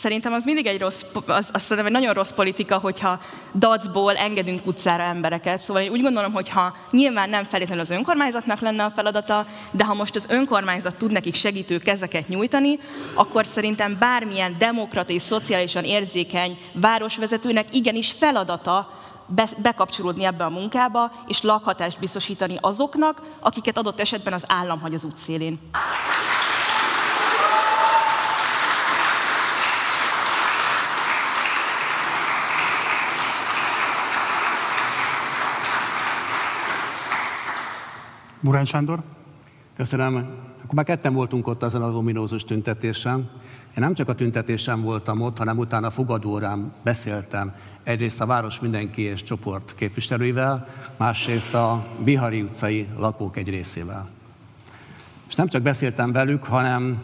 Szerintem 0.00 0.32
az 0.32 0.44
mindig 0.44 0.66
egy 0.66 0.80
rossz, 0.80 1.02
az, 1.26 1.48
azt 1.52 1.64
szerintem 1.64 1.86
egy 1.86 2.00
nagyon 2.00 2.14
rossz 2.14 2.30
politika, 2.30 2.78
hogyha 2.78 3.20
dacból 3.54 4.16
engedünk 4.16 4.66
utcára 4.66 5.02
embereket. 5.02 5.60
Szóval 5.60 5.82
én 5.82 5.90
úgy 5.90 6.02
gondolom, 6.02 6.32
hogy 6.32 6.48
ha 6.48 6.76
nyilván 6.90 7.30
nem 7.30 7.44
feltétlenül 7.44 7.82
az 7.82 7.90
önkormányzatnak 7.90 8.60
lenne 8.60 8.84
a 8.84 8.90
feladata, 8.90 9.46
de 9.70 9.84
ha 9.84 9.94
most 9.94 10.14
az 10.14 10.26
önkormányzat 10.28 10.96
tud 10.96 11.12
nekik 11.12 11.34
segítő 11.34 11.78
kezeket 11.78 12.28
nyújtani, 12.28 12.78
akkor 13.14 13.46
szerintem 13.46 13.96
bármilyen 13.98 14.56
demokrata 14.58 15.12
és 15.12 15.22
szociálisan 15.22 15.84
érzékeny 15.84 16.58
városvezetőnek 16.72 17.74
igenis 17.74 18.12
feladata 18.12 18.90
be, 19.26 19.48
bekapcsolódni 19.56 20.24
ebbe 20.24 20.44
a 20.44 20.50
munkába, 20.50 21.12
és 21.26 21.42
lakhatást 21.42 21.98
biztosítani 21.98 22.56
azoknak, 22.60 23.22
akiket 23.40 23.78
adott 23.78 24.00
esetben 24.00 24.32
az 24.32 24.44
állam 24.46 24.80
hagy 24.80 24.94
az 24.94 25.04
útszélén. 25.04 25.58
Murán 38.40 38.64
Sándor. 38.64 39.02
Köszönöm. 39.76 40.16
Akkor 40.62 40.74
már 40.74 40.84
ketten 40.84 41.14
voltunk 41.14 41.46
ott 41.46 41.62
azon 41.62 41.82
az 41.82 41.94
ominózus 41.94 42.44
tüntetésen. 42.44 43.18
Én 43.76 43.84
nem 43.84 43.94
csak 43.94 44.08
a 44.08 44.14
tüntetésen 44.14 44.82
voltam 44.82 45.20
ott, 45.20 45.38
hanem 45.38 45.58
utána 45.58 45.90
fogadórán 45.90 46.72
beszéltem 46.82 47.54
egyrészt 47.82 48.20
a 48.20 48.26
város 48.26 48.60
mindenki 48.60 49.02
és 49.02 49.22
csoport 49.22 49.74
képviselőivel, 49.74 50.68
másrészt 50.96 51.54
a 51.54 51.86
Bihari 52.04 52.42
utcai 52.42 52.88
lakók 52.96 53.36
egy 53.36 53.48
részével. 53.48 54.08
És 55.28 55.34
nem 55.34 55.48
csak 55.48 55.62
beszéltem 55.62 56.12
velük, 56.12 56.44
hanem 56.44 57.02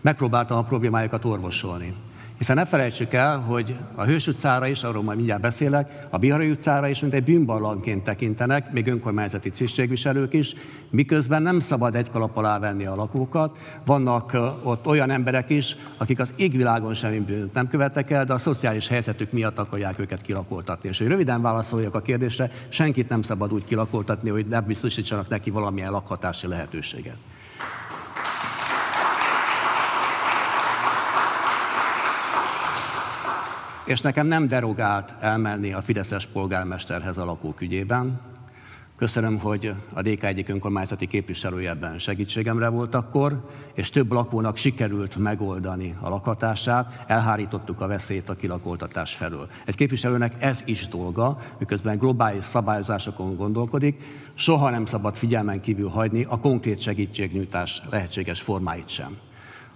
megpróbáltam 0.00 0.58
a 0.58 0.62
problémájukat 0.62 1.24
orvosolni. 1.24 1.94
Hiszen 2.38 2.56
ne 2.56 2.64
felejtsük 2.64 3.12
el, 3.12 3.38
hogy 3.38 3.76
a 3.94 4.04
Hős 4.04 4.26
utcára 4.26 4.66
is, 4.66 4.82
arról 4.82 5.02
majd 5.02 5.16
mindjárt 5.16 5.40
beszélek, 5.40 6.06
a 6.10 6.18
Bihari 6.18 6.50
utcára 6.50 6.88
is, 6.88 7.00
mint 7.00 7.14
egy 7.14 7.24
bűnbarlangként 7.24 8.04
tekintenek, 8.04 8.72
még 8.72 8.86
önkormányzati 8.86 9.50
tisztségviselők 9.50 10.32
is, 10.32 10.54
miközben 10.90 11.42
nem 11.42 11.60
szabad 11.60 11.94
egy 11.94 12.10
kalap 12.10 12.36
alá 12.36 12.58
venni 12.58 12.84
a 12.84 12.94
lakókat. 12.94 13.58
Vannak 13.84 14.36
ott 14.62 14.86
olyan 14.86 15.10
emberek 15.10 15.50
is, 15.50 15.76
akik 15.96 16.20
az 16.20 16.32
égvilágon 16.36 16.94
semmi 16.94 17.18
bűnt 17.18 17.54
nem 17.54 17.68
követek 17.68 18.10
el, 18.10 18.24
de 18.24 18.32
a 18.32 18.38
szociális 18.38 18.88
helyzetük 18.88 19.32
miatt 19.32 19.58
akarják 19.58 19.98
őket 19.98 20.22
kilakoltatni. 20.22 20.88
És 20.88 20.98
hogy 20.98 21.06
röviden 21.06 21.42
válaszoljak 21.42 21.94
a 21.94 22.02
kérdésre, 22.02 22.50
senkit 22.68 23.08
nem 23.08 23.22
szabad 23.22 23.52
úgy 23.52 23.64
kilakoltatni, 23.64 24.30
hogy 24.30 24.46
ne 24.46 24.60
biztosítsanak 24.60 25.28
neki 25.28 25.50
valamilyen 25.50 25.90
lakhatási 25.90 26.46
lehetőséget. 26.46 27.16
És 33.84 34.00
nekem 34.00 34.26
nem 34.26 34.48
derogált 34.48 35.14
elmenni 35.20 35.72
a 35.72 35.82
Fideszes 35.82 36.26
polgármesterhez 36.26 37.16
a 37.16 37.24
lakók 37.24 37.60
ügyében. 37.60 38.20
Köszönöm, 38.96 39.38
hogy 39.38 39.74
a 39.92 40.02
DK 40.02 40.24
egyik 40.24 40.48
önkormányzati 40.48 41.06
képviselője 41.06 41.70
ebben 41.70 41.98
segítségemre 41.98 42.68
volt 42.68 42.94
akkor, 42.94 43.48
és 43.74 43.90
több 43.90 44.12
lakónak 44.12 44.56
sikerült 44.56 45.16
megoldani 45.16 45.96
a 46.00 46.08
lakhatását, 46.08 47.04
elhárítottuk 47.06 47.80
a 47.80 47.86
veszélyt 47.86 48.28
a 48.28 48.36
kilakoltatás 48.36 49.14
felől. 49.14 49.48
Egy 49.64 49.76
képviselőnek 49.76 50.32
ez 50.38 50.62
is 50.64 50.88
dolga, 50.88 51.38
miközben 51.58 51.98
globális 51.98 52.44
szabályozásokon 52.44 53.36
gondolkodik, 53.36 54.02
soha 54.34 54.70
nem 54.70 54.86
szabad 54.86 55.16
figyelmen 55.16 55.60
kívül 55.60 55.88
hagyni 55.88 56.26
a 56.28 56.38
konkrét 56.38 56.80
segítségnyújtás 56.80 57.82
lehetséges 57.90 58.40
formáit 58.40 58.88
sem. 58.88 59.18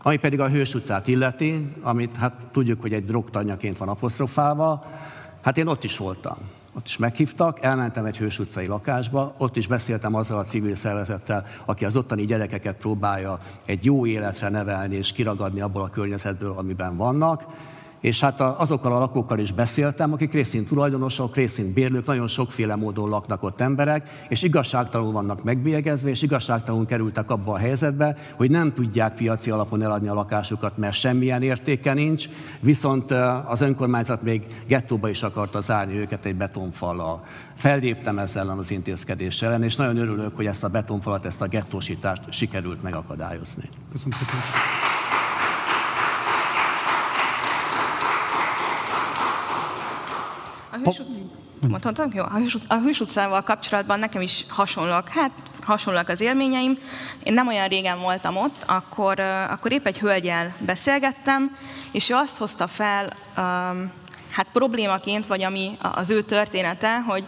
Ami 0.03 0.17
pedig 0.17 0.41
a 0.41 0.49
Hős 0.49 0.75
utcát 0.75 1.09
illeti, 1.09 1.73
amit 1.83 2.17
hát 2.17 2.35
tudjuk, 2.53 2.81
hogy 2.81 2.93
egy 2.93 3.05
drogtanyaként 3.05 3.79
van 3.79 3.89
apostrofálva, 3.89 4.85
hát 5.43 5.59
én 5.59 5.67
ott 5.67 5.85
is 5.85 5.97
voltam. 5.97 6.37
Ott 6.75 6.87
is 6.87 6.97
meghívtak, 6.97 7.63
elmentem 7.63 8.05
egy 8.05 8.19
Hős 8.19 8.39
utcai 8.39 8.67
lakásba, 8.67 9.35
ott 9.39 9.57
is 9.57 9.67
beszéltem 9.67 10.15
azzal 10.15 10.39
a 10.39 10.45
civil 10.45 10.75
szervezettel, 10.75 11.47
aki 11.65 11.85
az 11.85 11.97
ottani 11.97 12.25
gyerekeket 12.25 12.77
próbálja 12.77 13.39
egy 13.65 13.85
jó 13.85 14.07
életre 14.07 14.49
nevelni 14.49 14.97
és 14.97 15.13
kiragadni 15.13 15.61
abból 15.61 15.83
a 15.83 15.91
környezetből, 15.91 16.55
amiben 16.57 16.97
vannak, 16.97 17.45
és 18.01 18.21
hát 18.21 18.41
azokkal 18.41 18.93
a 18.93 18.99
lakókkal 18.99 19.39
is 19.39 19.53
beszéltem, 19.53 20.13
akik 20.13 20.33
részint 20.33 20.69
tulajdonosok, 20.69 21.37
részint 21.37 21.69
bérlők, 21.69 22.07
nagyon 22.07 22.29
sokféle 22.29 22.77
módon 22.77 23.09
laknak 23.09 23.43
ott 23.43 23.61
emberek, 23.61 24.27
és 24.29 24.43
igazságtalanul 24.43 25.13
vannak 25.13 25.45
megbélyegezve, 25.45 26.09
és 26.11 26.23
igazságtalanul 26.23 26.87
kerültek 26.87 27.31
abba 27.31 27.53
a 27.53 27.59
helyzetbe, 27.59 28.17
hogy 28.35 28.51
nem 28.51 28.73
tudják 28.75 29.15
piaci 29.15 29.51
alapon 29.51 29.83
eladni 29.83 30.09
a 30.09 30.15
lakásukat, 30.15 30.77
mert 30.77 30.95
semmilyen 30.97 31.43
értéke 31.43 31.93
nincs, 31.93 32.29
viszont 32.61 33.11
az 33.47 33.61
önkormányzat 33.61 34.23
még 34.23 34.47
gettóba 34.67 35.09
is 35.09 35.23
akarta 35.23 35.61
zárni 35.61 35.99
őket 35.99 36.25
egy 36.25 36.37
betonfallal. 36.37 37.25
Felléptem 37.55 38.19
ezzel 38.19 38.43
ellen 38.43 38.59
az 38.59 38.71
intézkedéssel 38.71 39.49
ellen, 39.49 39.63
és 39.63 39.77
nagyon 39.77 39.97
örülök, 39.97 40.37
hogy 40.37 40.47
ezt 40.47 40.65
a 40.65 40.69
betonfalat, 40.69 41.27
ezt 41.27 41.41
a 41.41 41.47
gettósítást 41.47 42.33
sikerült 42.33 42.83
megakadályozni. 42.83 43.69
Köszönöm 43.93 44.19
szépen. 44.19 44.37
A 50.85 51.67
mondhatom, 51.67 52.11
jó? 52.15 52.23
A 52.23 52.37
hős, 52.37 52.57
a 52.69 52.75
hős 52.75 53.01
utcával 53.01 53.43
kapcsolatban 53.43 53.99
nekem 53.99 54.21
is 54.21 54.45
hasonlóak, 54.49 55.09
hát 55.09 55.31
hasonlóak 55.63 56.09
az 56.09 56.21
élményeim. 56.21 56.79
Én 57.23 57.33
nem 57.33 57.49
olyan 57.49 57.69
régen 57.69 58.01
voltam 58.01 58.37
ott, 58.37 58.63
akkor, 58.67 59.21
akkor 59.21 59.73
épp 59.73 59.87
egy 59.87 59.99
hölgyel 59.99 60.57
beszélgettem, 60.59 61.57
és 61.93 62.09
ő 62.09 62.15
azt 62.15 62.37
hozta 62.37 62.67
fel, 62.67 63.17
hát 64.31 64.47
problémaként, 64.53 65.27
vagy 65.27 65.43
ami 65.43 65.77
az 65.81 66.11
ő 66.11 66.23
története, 66.23 67.01
hogy 67.01 67.25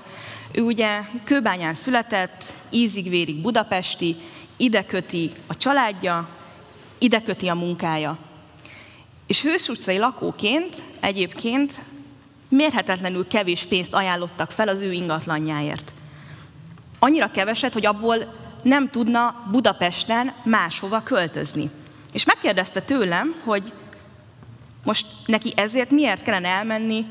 ő 0.52 0.62
ugye 0.62 1.00
Kőbányán 1.24 1.74
született, 1.74 2.44
ízig-vérig 2.70 3.40
budapesti, 3.40 4.16
ide 4.56 4.84
köti 4.84 5.32
a 5.46 5.56
családja, 5.56 6.28
ide 6.98 7.22
köti 7.22 7.48
a 7.48 7.54
munkája. 7.54 8.18
És 9.26 9.42
Hős 9.42 9.68
utcai 9.68 9.98
lakóként 9.98 10.82
egyébként 11.00 11.72
mérhetetlenül 12.50 13.28
kevés 13.28 13.66
pénzt 13.68 13.94
ajánlottak 13.94 14.50
fel 14.50 14.68
az 14.68 14.80
ő 14.80 14.92
ingatlanjáért. 14.92 15.92
Annyira 16.98 17.30
keveset, 17.30 17.72
hogy 17.72 17.86
abból 17.86 18.16
nem 18.62 18.90
tudna 18.90 19.46
Budapesten 19.50 20.32
máshova 20.44 21.02
költözni. 21.02 21.70
És 22.12 22.24
megkérdezte 22.24 22.80
tőlem, 22.80 23.34
hogy 23.44 23.72
most 24.84 25.06
neki 25.26 25.52
ezért 25.56 25.90
miért 25.90 26.22
kellene 26.22 26.48
elmenni 26.48 27.06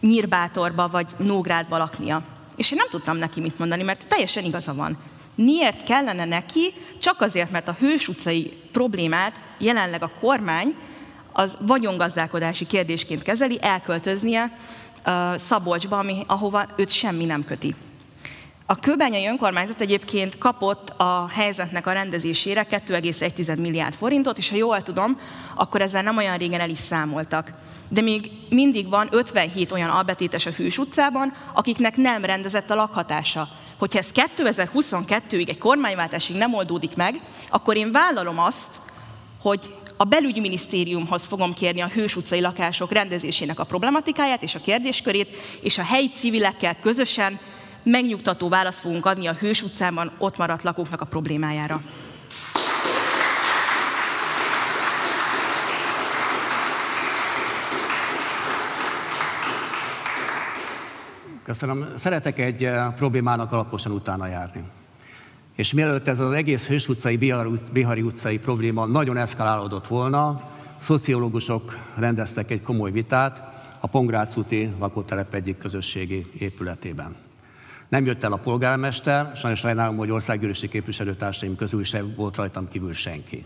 Nyírbátorba 0.00 0.88
vagy 0.88 1.06
Nógrádba 1.16 1.76
laknia. 1.78 2.22
És 2.56 2.70
én 2.70 2.78
nem 2.78 2.88
tudtam 2.90 3.16
neki 3.16 3.40
mit 3.40 3.58
mondani, 3.58 3.82
mert 3.82 4.06
teljesen 4.06 4.44
igaza 4.44 4.74
van. 4.74 4.98
Miért 5.34 5.82
kellene 5.82 6.24
neki, 6.24 6.74
csak 6.98 7.20
azért, 7.20 7.50
mert 7.50 7.68
a 7.68 7.76
Hős 7.78 8.08
utcai 8.08 8.52
problémát 8.72 9.40
jelenleg 9.58 10.02
a 10.02 10.12
kormány 10.20 10.74
az 11.32 11.56
vagyongazdálkodási 11.60 12.66
kérdésként 12.66 13.22
kezeli, 13.22 13.58
elköltöznie 13.62 14.58
Szabolcsba, 15.36 15.98
ami, 15.98 16.22
ahova 16.26 16.66
őt 16.76 16.90
semmi 16.90 17.24
nem 17.24 17.44
köti. 17.44 17.74
A 18.66 18.74
kőbányai 18.74 19.26
önkormányzat 19.26 19.80
egyébként 19.80 20.38
kapott 20.38 20.88
a 20.96 21.28
helyzetnek 21.28 21.86
a 21.86 21.92
rendezésére 21.92 22.66
2,1 22.70 23.58
milliárd 23.58 23.94
forintot, 23.94 24.38
és 24.38 24.50
ha 24.50 24.56
jól 24.56 24.82
tudom, 24.82 25.18
akkor 25.54 25.80
ezzel 25.80 26.02
nem 26.02 26.16
olyan 26.16 26.36
régen 26.36 26.60
el 26.60 26.70
is 26.70 26.78
számoltak. 26.78 27.52
De 27.88 28.00
még 28.00 28.30
mindig 28.48 28.88
van 28.88 29.08
57 29.10 29.72
olyan 29.72 29.90
albetétes 29.90 30.46
a 30.46 30.50
Hűs 30.50 30.78
utcában, 30.78 31.32
akiknek 31.54 31.96
nem 31.96 32.24
rendezett 32.24 32.70
a 32.70 32.74
lakhatása. 32.74 33.48
Hogyha 33.78 33.98
ez 33.98 34.12
2022-ig 34.14 35.48
egy 35.48 35.58
kormányváltásig 35.58 36.36
nem 36.36 36.54
oldódik 36.54 36.96
meg, 36.96 37.20
akkor 37.48 37.76
én 37.76 37.92
vállalom 37.92 38.38
azt, 38.38 38.70
hogy 39.42 39.74
a 40.00 40.04
belügyminisztériumhoz 40.04 41.24
fogom 41.24 41.54
kérni 41.54 41.80
a 41.80 41.88
Hős 41.88 42.16
utcai 42.16 42.40
lakások 42.40 42.92
rendezésének 42.92 43.58
a 43.58 43.64
problematikáját 43.64 44.42
és 44.42 44.54
a 44.54 44.60
kérdéskörét, 44.60 45.36
és 45.62 45.78
a 45.78 45.82
helyi 45.82 46.08
civilekkel 46.08 46.80
közösen 46.80 47.38
megnyugtató 47.82 48.48
választ 48.48 48.78
fogunk 48.78 49.06
adni 49.06 49.26
a 49.26 49.32
Hős 49.32 49.62
utcában 49.62 50.12
ott 50.18 50.36
maradt 50.36 50.62
lakóknak 50.62 51.00
a 51.00 51.04
problémájára. 51.04 51.82
Köszönöm. 61.44 61.92
Szeretek 61.96 62.38
egy 62.38 62.64
eh, 62.64 62.92
problémának 62.96 63.52
alaposan 63.52 63.92
utána 63.92 64.26
járni. 64.26 64.79
És 65.60 65.72
mielőtt 65.72 66.08
ez 66.08 66.18
az 66.18 66.32
egész 66.32 66.66
Hős 66.66 66.88
utcai, 66.88 67.16
Bihari 67.72 68.02
utcai 68.02 68.38
probléma 68.38 68.86
nagyon 68.86 69.16
eszkalálódott 69.16 69.86
volna, 69.86 70.50
szociológusok 70.78 71.78
rendeztek 71.96 72.50
egy 72.50 72.62
komoly 72.62 72.90
vitát 72.90 73.42
a 73.80 73.86
Pongrác 73.86 74.36
úti 74.36 74.70
lakótelep 74.78 75.34
egyik 75.34 75.58
közösségi 75.58 76.26
épületében. 76.38 77.14
Nem 77.88 78.06
jött 78.06 78.24
el 78.24 78.32
a 78.32 78.36
polgármester, 78.36 79.32
sajnos 79.36 79.58
sajnálom, 79.58 79.96
hogy 79.96 80.10
országgyűlési 80.10 80.68
képviselőtársaim 80.68 81.56
közül 81.56 81.84
sem 81.84 82.14
volt 82.16 82.36
rajtam 82.36 82.68
kívül 82.68 82.92
senki. 82.92 83.44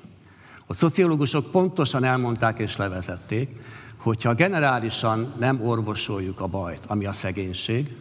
A 0.67 0.75
szociológusok 0.75 1.51
pontosan 1.51 2.05
elmondták 2.05 2.59
és 2.59 2.77
levezették, 2.77 3.51
hogyha 3.97 4.35
generálisan 4.35 5.33
nem 5.39 5.67
orvosoljuk 5.67 6.41
a 6.41 6.47
bajt, 6.47 6.83
ami 6.87 7.05
a 7.05 7.13
szegénység, 7.13 7.97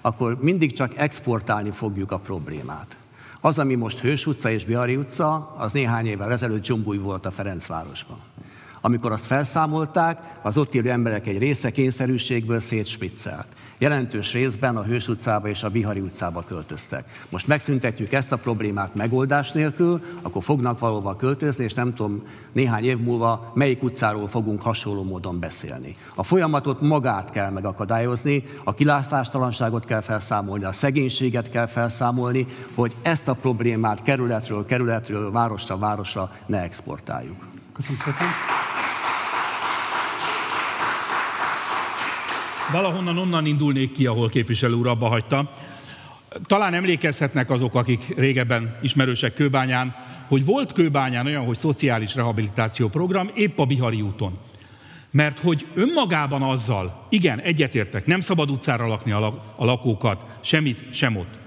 akkor 0.00 0.38
mindig 0.40 0.72
csak 0.72 0.96
exportálni 0.96 1.70
fogjuk 1.70 2.12
a 2.12 2.18
problémát. 2.18 2.99
Az, 3.40 3.58
ami 3.58 3.74
most 3.74 3.98
Hős 3.98 4.26
utca 4.26 4.50
és 4.50 4.64
Bihari 4.64 4.96
utca, 4.96 5.54
az 5.58 5.72
néhány 5.72 6.06
évvel 6.06 6.32
ezelőtt 6.32 6.62
Dzsumbúj 6.62 6.98
volt 6.98 7.26
a 7.26 7.30
Ferencvárosban. 7.30 8.18
Amikor 8.80 9.12
azt 9.12 9.24
felszámolták, 9.24 10.18
az 10.42 10.56
ott 10.56 10.74
élő 10.74 10.90
emberek 10.90 11.26
egy 11.26 11.38
része 11.38 11.70
kényszerűségből 11.70 12.60
szétspiccelt. 12.60 13.46
Jelentős 13.78 14.32
részben 14.32 14.76
a 14.76 14.82
Hős 14.82 15.08
utcába 15.08 15.48
és 15.48 15.62
a 15.62 15.70
Bihari 15.70 16.00
utcába 16.00 16.44
költöztek. 16.48 17.04
Most 17.28 17.46
megszüntetjük 17.46 18.12
ezt 18.12 18.32
a 18.32 18.36
problémát 18.36 18.94
megoldás 18.94 19.52
nélkül, 19.52 20.00
akkor 20.22 20.42
fognak 20.42 20.78
valóban 20.78 21.16
költözni, 21.16 21.64
és 21.64 21.74
nem 21.74 21.94
tudom, 21.94 22.22
néhány 22.52 22.84
év 22.84 22.98
múlva 22.98 23.52
melyik 23.54 23.82
utcáról 23.82 24.28
fogunk 24.28 24.60
hasonló 24.60 25.02
módon 25.02 25.38
beszélni. 25.40 25.96
A 26.14 26.22
folyamatot 26.22 26.80
magát 26.80 27.30
kell 27.30 27.50
megakadályozni, 27.50 28.44
a 28.64 28.74
kilátástalanságot 28.74 29.84
kell 29.84 30.00
felszámolni, 30.00 30.64
a 30.64 30.72
szegénységet 30.72 31.50
kell 31.50 31.66
felszámolni, 31.66 32.46
hogy 32.74 32.94
ezt 33.02 33.28
a 33.28 33.34
problémát 33.34 34.02
kerületről 34.02 34.66
kerületről, 34.66 35.30
városra 35.30 35.78
városra 35.78 36.32
ne 36.46 36.62
exportáljuk. 36.62 37.49
Köszönöm 37.72 37.98
szépen. 37.98 38.26
Valahonnan 42.72 43.18
onnan 43.18 43.46
indulnék 43.46 43.92
ki, 43.92 44.06
ahol 44.06 44.28
képviselő 44.28 44.74
úr 44.74 44.86
abba 44.86 45.06
hagyta. 45.06 45.50
Talán 46.46 46.74
emlékezhetnek 46.74 47.50
azok, 47.50 47.74
akik 47.74 48.14
régebben 48.16 48.78
ismerősek 48.82 49.34
Kőbányán, 49.34 49.94
hogy 50.28 50.44
volt 50.44 50.72
Kőbányán 50.72 51.26
olyan, 51.26 51.44
hogy 51.44 51.58
szociális 51.58 52.14
rehabilitáció 52.14 52.88
program 52.88 53.30
épp 53.34 53.58
a 53.58 53.64
Bihari 53.64 54.00
úton. 54.02 54.38
Mert 55.12 55.38
hogy 55.38 55.66
önmagában 55.74 56.42
azzal, 56.42 57.06
igen, 57.08 57.40
egyetértek, 57.40 58.06
nem 58.06 58.20
szabad 58.20 58.50
utcára 58.50 58.86
lakni 58.86 59.12
a 59.12 59.64
lakókat, 59.64 60.38
semmit, 60.40 60.94
sem 60.94 61.16
ott 61.16 61.39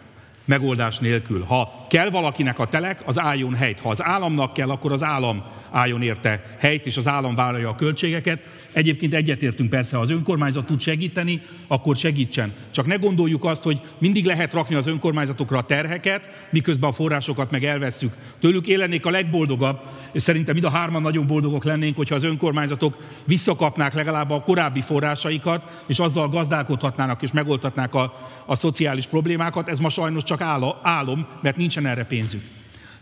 megoldás 0.46 1.00
nélkül. 1.00 1.44
Ha 1.44 1.86
kell 1.89 2.10
valakinek 2.10 2.60
a 2.60 2.68
telek, 2.68 3.02
az 3.06 3.20
álljon 3.20 3.56
helyt. 3.56 3.80
Ha 3.80 3.89
az 3.89 4.04
államnak 4.04 4.54
kell, 4.54 4.70
akkor 4.70 4.91
az 4.91 5.04
állam 5.04 5.44
álljon 5.72 6.02
érte 6.02 6.56
helyt, 6.60 6.86
és 6.86 6.98
az 6.98 7.08
állam 7.08 7.36
vállalja 7.36 7.70
a 7.70 7.76
költségeket. 7.76 8.41
Egyébként 8.74 9.14
egyetértünk 9.14 9.70
persze, 9.70 9.96
ha 9.96 10.02
az 10.02 10.10
önkormányzat 10.10 10.66
tud 10.66 10.80
segíteni, 10.80 11.42
akkor 11.68 11.96
segítsen. 11.96 12.54
Csak 12.72 12.86
ne 12.86 12.96
gondoljuk 12.96 13.46
azt, 13.46 13.64
hogy 13.64 13.82
mindig 13.98 14.26
lehet 14.26 14.54
rakni 14.54 14.76
az 14.76 14.88
önkormányzatokra 14.88 15.58
a 15.58 15.64
terheket, 15.64 16.30
miközben 16.52 16.90
a 16.90 16.94
forrásokat 16.94 17.52
meg 17.52 17.64
elvesszük. 17.64 18.14
Tőlük 18.40 18.68
én 18.68 18.78
lennék 18.78 19.06
a 19.06 19.10
legboldogabb, 19.10 19.80
és 20.12 20.22
szerintem 20.22 20.54
mind 20.54 20.66
a 20.66 20.70
hárman 20.70 21.02
nagyon 21.02 21.28
boldogok 21.28 21.64
lennénk, 21.64 21.96
hogyha 21.96 22.16
az 22.16 22.24
önkormányzatok 22.24 22.98
visszakapnák 23.26 23.94
legalább 23.94 24.30
a 24.30 24.42
korábbi 24.42 24.82
forrásaikat, 24.82 25.84
és 25.88 26.00
azzal 26.00 26.30
gazdálkodhatnának 26.30 27.22
és 27.22 27.32
megoldhatnák 27.32 27.94
a, 27.94 28.30
a 28.46 28.56
szociális 28.56 29.06
problémákat. 29.06 29.70
Ez 29.70 29.80
ma 29.80 29.90
sajnos 29.90 30.24
csak 30.24 30.42
álom, 30.82 31.28
mert 31.42 31.58
nincsen 31.58 31.86
erre 31.86 32.04
pénzük. 32.04 32.42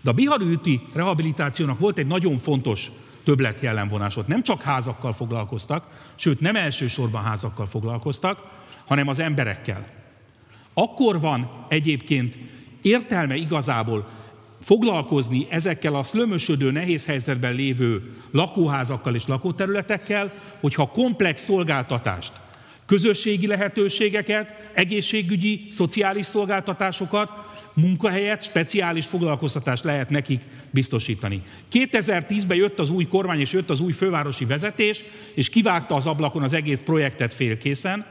De 0.02 0.10
a 0.10 0.14
Bihari 0.14 0.46
üti 0.46 0.82
rehabilitációnak 0.94 1.80
volt 1.80 1.98
egy 1.98 2.08
nagyon 2.08 2.38
fontos 2.38 2.92
többlet 3.24 3.60
jellemvonás. 3.60 4.18
Ott 4.18 4.28
nem 4.28 4.44
csak 4.44 4.62
házakkal 4.62 5.14
foglalkoztak, 5.14 5.88
sőt 6.16 6.40
nem 6.40 6.56
elsősorban 6.56 7.24
házakkal 7.24 7.66
foglalkoztak, 7.66 8.44
hanem 8.86 9.08
az 9.08 9.20
emberekkel. 9.20 9.88
Akkor 10.74 11.20
van 11.20 11.66
egyébként 11.68 12.36
értelme 12.82 13.36
igazából 13.36 14.08
foglalkozni 14.62 15.48
ezekkel 15.50 15.96
a 15.96 16.04
szlömösödő, 16.04 16.72
nehéz 16.72 17.06
helyzetben 17.06 17.54
lévő 17.54 18.16
lakóházakkal 18.32 19.16
és 19.16 19.28
lakóterületekkel, 19.28 20.34
hogyha 20.60 20.92
komplex 20.92 21.42
szolgáltatást 21.42 22.32
közösségi 22.92 23.48
lehetőségeket, 23.48 24.70
egészségügyi, 24.74 25.68
szociális 25.70 26.26
szolgáltatásokat, 26.26 27.30
munkahelyet, 27.74 28.44
speciális 28.44 29.06
foglalkoztatást 29.06 29.84
lehet 29.84 30.10
nekik 30.10 30.42
biztosítani. 30.70 31.42
2010-ben 31.72 32.58
jött 32.58 32.80
az 32.80 32.90
új 32.90 33.08
kormány 33.08 33.40
és 33.40 33.52
jött 33.52 33.70
az 33.70 33.80
új 33.80 33.92
fővárosi 33.92 34.46
vezetés, 34.46 35.04
és 35.34 35.50
kivágta 35.50 35.96
az 35.96 36.08
ablakon 36.08 36.44
az 36.44 36.54
egész 36.54 36.82
projektet 36.82 37.34
félkészen. 37.34 38.06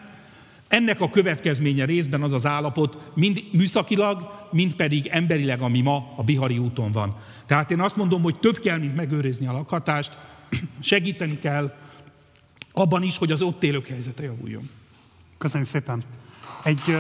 Ennek 0.69 1.01
a 1.01 1.11
következménye 1.11 1.85
részben 1.85 2.23
az 2.23 2.33
az 2.33 2.47
állapot, 2.47 3.11
mind 3.15 3.43
műszakilag, 3.53 4.47
mind 4.51 4.75
pedig 4.75 5.07
emberileg, 5.07 5.61
ami 5.61 5.81
ma 5.81 6.13
a 6.17 6.23
Bihari 6.23 6.59
úton 6.59 6.93
van. 6.93 7.17
Tehát 7.47 7.71
én 7.71 7.81
azt 7.81 7.97
mondom, 7.97 8.23
hogy 8.23 8.39
több 8.39 8.59
kell, 8.59 8.79
mint 8.79 8.97
megőrizni 8.97 9.47
a 9.47 9.53
lakhatást, 9.53 10.19
segíteni 10.81 11.39
kell 11.39 11.75
abban 12.73 13.03
is, 13.03 13.19
hogy 13.19 13.33
az 13.33 13.43
ott 13.43 13.63
élők 13.63 13.87
helyzete 13.87 14.23
javuljon. 14.23 14.71
Köszönjük 15.39 15.69
szépen. 15.69 16.03
Egy 16.65 16.97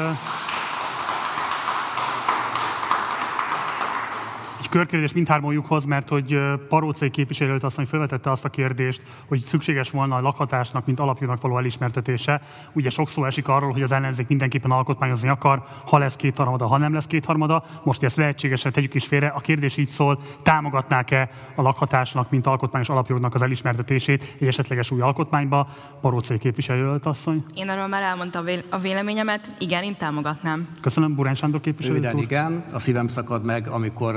körkérdés 4.70 5.12
mindhármójukhoz, 5.12 5.84
mert 5.84 6.08
hogy 6.08 6.38
Parócai 6.68 7.10
képviselőt 7.10 7.64
azt, 7.64 7.76
hogy 7.76 7.88
felvetette 7.88 8.30
azt 8.30 8.44
a 8.44 8.48
kérdést, 8.48 9.02
hogy 9.26 9.40
szükséges 9.40 9.90
volna 9.90 10.16
a 10.16 10.20
lakhatásnak, 10.20 10.86
mint 10.86 11.00
alapjónak 11.00 11.40
való 11.40 11.58
elismertetése. 11.58 12.42
Ugye 12.72 12.90
sok 12.90 13.08
szó 13.08 13.24
esik 13.24 13.48
arról, 13.48 13.72
hogy 13.72 13.82
az 13.82 13.92
ellenzék 13.92 14.28
mindenképpen 14.28 14.70
alkotmányozni 14.70 15.28
akar, 15.28 15.62
ha 15.86 15.98
lesz 15.98 16.16
kétharmada, 16.16 16.66
ha 16.66 16.76
nem 16.76 16.92
lesz 16.92 17.06
kétharmada. 17.06 17.64
Most, 17.82 18.02
ezt 18.02 18.16
lehetségesre 18.16 18.70
tegyük 18.70 18.94
is 18.94 19.06
félre, 19.06 19.26
a 19.26 19.40
kérdés 19.40 19.76
így 19.76 19.88
szól, 19.88 20.20
támogatnák-e 20.42 21.30
a 21.54 21.62
lakhatásnak, 21.62 22.30
mint 22.30 22.46
alkotmányos 22.46 22.88
alapjognak 22.88 23.34
az 23.34 23.42
elismertetését 23.42 24.36
egy 24.40 24.46
esetleges 24.46 24.90
új 24.90 25.00
alkotmányba? 25.00 25.68
Parócai 26.00 26.38
képviselőt 26.38 27.06
asszony. 27.06 27.44
Én 27.54 27.68
arról 27.68 27.86
már 27.86 28.02
elmondtam 28.02 28.44
a 28.68 28.78
véleményemet, 28.78 29.50
igen, 29.58 29.82
én 29.82 29.96
támogatnám. 29.96 30.68
Köszönöm, 30.80 31.14
Burán 31.14 31.34
Sándor 31.34 31.60
képviselő. 31.60 31.94
Röviden, 31.94 32.18
igen, 32.18 32.64
a 32.72 32.78
szívem 32.78 33.08
szakad 33.08 33.44
meg, 33.44 33.68
amikor 33.68 34.14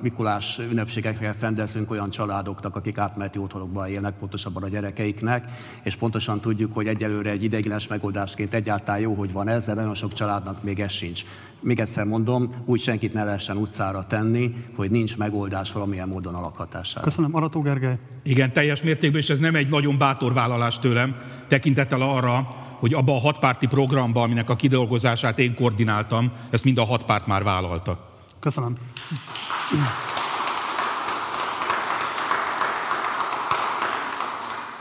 Mikulás 0.00 0.58
ünnepségeket 0.70 1.40
rendezünk 1.40 1.90
olyan 1.90 2.10
családoknak, 2.10 2.76
akik 2.76 2.98
átmeneti 2.98 3.38
otthonokban 3.38 3.88
élnek, 3.88 4.14
pontosabban 4.14 4.62
a 4.62 4.68
gyerekeiknek, 4.68 5.44
és 5.82 5.96
pontosan 5.96 6.40
tudjuk, 6.40 6.74
hogy 6.74 6.86
egyelőre 6.86 7.30
egy 7.30 7.42
ideiglenes 7.42 7.86
megoldásként 7.86 8.54
egyáltalán 8.54 9.00
jó, 9.00 9.14
hogy 9.14 9.32
van 9.32 9.48
ez, 9.48 9.64
de 9.64 9.74
nagyon 9.74 9.94
sok 9.94 10.12
családnak 10.12 10.62
még 10.62 10.80
ez 10.80 10.92
sincs. 10.92 11.24
Még 11.60 11.80
egyszer 11.80 12.04
mondom, 12.04 12.54
úgy 12.64 12.80
senkit 12.80 13.12
ne 13.12 13.24
lehessen 13.24 13.56
utcára 13.56 14.04
tenni, 14.04 14.54
hogy 14.76 14.90
nincs 14.90 15.16
megoldás 15.16 15.72
valamilyen 15.72 16.08
módon 16.08 16.34
a 16.34 16.40
lakhatására. 16.40 17.04
Köszönöm, 17.04 17.34
Arató 17.34 17.60
Gergely. 17.60 17.98
Igen, 18.22 18.52
teljes 18.52 18.82
mértékben, 18.82 19.20
és 19.20 19.30
ez 19.30 19.38
nem 19.38 19.54
egy 19.54 19.68
nagyon 19.68 19.98
bátor 19.98 20.32
vállalás 20.32 20.78
tőlem, 20.78 21.16
tekintettel 21.48 22.00
arra, 22.00 22.66
hogy 22.78 22.94
abba 22.94 23.14
a 23.14 23.18
hatpárti 23.18 23.66
programba, 23.66 24.22
aminek 24.22 24.50
a 24.50 24.56
kidolgozását 24.56 25.38
én 25.38 25.54
koordináltam, 25.54 26.32
ezt 26.50 26.64
mind 26.64 26.78
a 26.78 26.84
hat 26.84 27.04
párt 27.04 27.26
már 27.26 27.42
vállalta. 27.42 28.07
Köszönöm. 28.40 28.76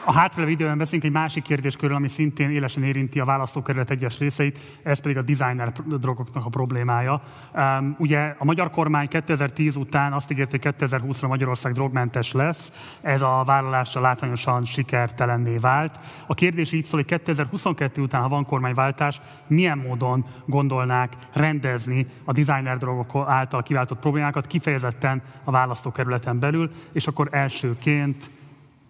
A 0.10 0.14
hátralévő 0.14 0.52
időben 0.52 0.78
beszélünk 0.78 1.04
egy 1.04 1.12
másik 1.12 1.44
kérdéskörről, 1.44 1.96
ami 1.96 2.08
szintén 2.08 2.50
élesen 2.50 2.84
érinti 2.84 3.20
a 3.20 3.26
választókerület 3.26 3.90
egyes 3.92 4.20
részeit, 4.20 4.60
ez 4.84 5.00
pedig 5.00 5.18
a 5.18 5.22
designer 5.22 5.72
drogoknak 5.72 6.46
a 6.46 6.50
problémája. 6.50 7.22
Um, 7.54 7.96
ugye 8.00 8.36
a 8.38 8.46
magyar 8.46 8.70
kormány 8.70 9.08
2010 9.08 9.76
után 9.76 10.14
azt 10.14 10.32
ígérte, 10.32 10.60
hogy 10.62 10.76
2020-ra 10.80 11.28
Magyarország 11.28 11.74
drogmentes 11.74 12.32
lesz, 12.32 12.72
ez 13.02 13.22
a 13.22 13.44
vállalással 13.46 14.02
látványosan 14.02 14.66
sikertelenné 14.66 15.56
vált. 15.56 16.00
A 16.28 16.34
kérdés 16.34 16.72
így 16.72 16.84
szól, 16.84 17.00
hogy 17.00 17.10
2022 17.10 18.02
után, 18.02 18.22
ha 18.22 18.28
van 18.28 18.46
kormányváltás, 18.46 19.22
milyen 19.48 19.78
módon 19.78 20.26
gondolnák 20.46 21.14
rendezni 21.34 22.06
a 22.26 22.32
designer 22.32 22.78
drogok 22.78 23.26
által 23.28 23.64
kiváltott 23.64 24.00
problémákat, 24.00 24.48
kifejezetten 24.48 25.22
a 25.44 25.52
választókerületen 25.52 26.40
belül, 26.40 26.72
és 26.94 27.08
akkor 27.08 27.28
elsőként 27.32 28.30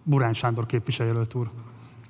Burán 0.08 0.34
Sándor 0.34 0.66
képviselőjelölt 0.66 1.34
úr. 1.34 1.50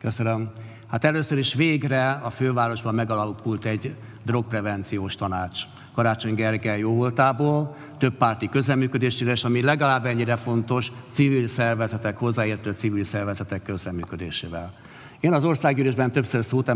Köszönöm. 0.00 0.50
Hát 0.86 1.04
először 1.04 1.38
is 1.38 1.54
végre 1.54 2.10
a 2.10 2.30
fővárosban 2.30 2.94
megalakult 2.94 3.64
egy 3.64 3.94
drogprevenciós 4.24 5.14
tanács. 5.14 5.62
Karácsony 5.94 6.34
Gergely 6.34 6.78
jó 6.78 6.94
voltából, 6.94 7.76
több 7.98 8.14
párti 8.14 8.48
közleműködésére, 8.48 9.30
és 9.30 9.44
ami 9.44 9.62
legalább 9.62 10.04
ennyire 10.04 10.36
fontos, 10.36 10.92
civil 11.10 11.48
szervezetek, 11.48 12.16
hozzáértő 12.16 12.72
civil 12.72 13.04
szervezetek 13.04 13.62
közleműködésével. 13.62 14.72
Én 15.20 15.32
az 15.32 15.44
országgyűlésben 15.44 16.12
többször 16.12 16.44
szót 16.44 16.72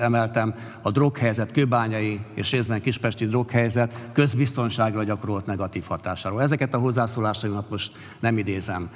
emeltem 0.00 0.54
a 0.82 0.90
droghelyzet, 0.90 1.52
kőbányai 1.52 2.20
és 2.34 2.50
részben 2.50 2.80
kispesti 2.80 3.26
droghelyzet 3.26 4.08
közbiztonságra 4.12 5.02
gyakorolt 5.02 5.46
negatív 5.46 5.84
hatásáról. 5.84 6.42
Ezeket 6.42 6.74
a 6.74 6.78
hozzászólásaimat 6.78 7.70
most 7.70 7.92
nem 8.20 8.38
idézem 8.38 8.88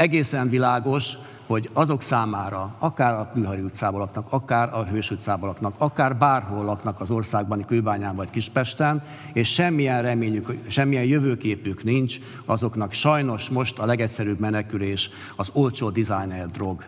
egészen 0.00 0.48
világos, 0.48 1.16
hogy 1.46 1.70
azok 1.72 2.02
számára, 2.02 2.74
akár 2.78 3.14
a 3.14 3.30
Bihari 3.34 3.60
utcában 3.60 4.00
laknak, 4.00 4.26
akár 4.30 4.74
a 4.74 4.84
Hős 4.84 5.10
utcában 5.10 5.48
laknak, 5.48 5.74
akár 5.78 6.16
bárhol 6.16 6.64
laknak 6.64 7.00
az 7.00 7.10
országban, 7.10 7.64
Kőbányán 7.64 8.16
vagy 8.16 8.30
Kispesten, 8.30 9.02
és 9.32 9.52
semmilyen 9.52 10.02
reményük, 10.02 10.56
semmilyen 10.66 11.04
jövőképük 11.04 11.84
nincs, 11.84 12.16
azoknak 12.44 12.92
sajnos 12.92 13.48
most 13.48 13.78
a 13.78 13.86
legegyszerűbb 13.86 14.38
menekülés 14.38 15.10
az 15.36 15.50
olcsó 15.52 15.90
designer 15.90 16.46
drog. 16.46 16.84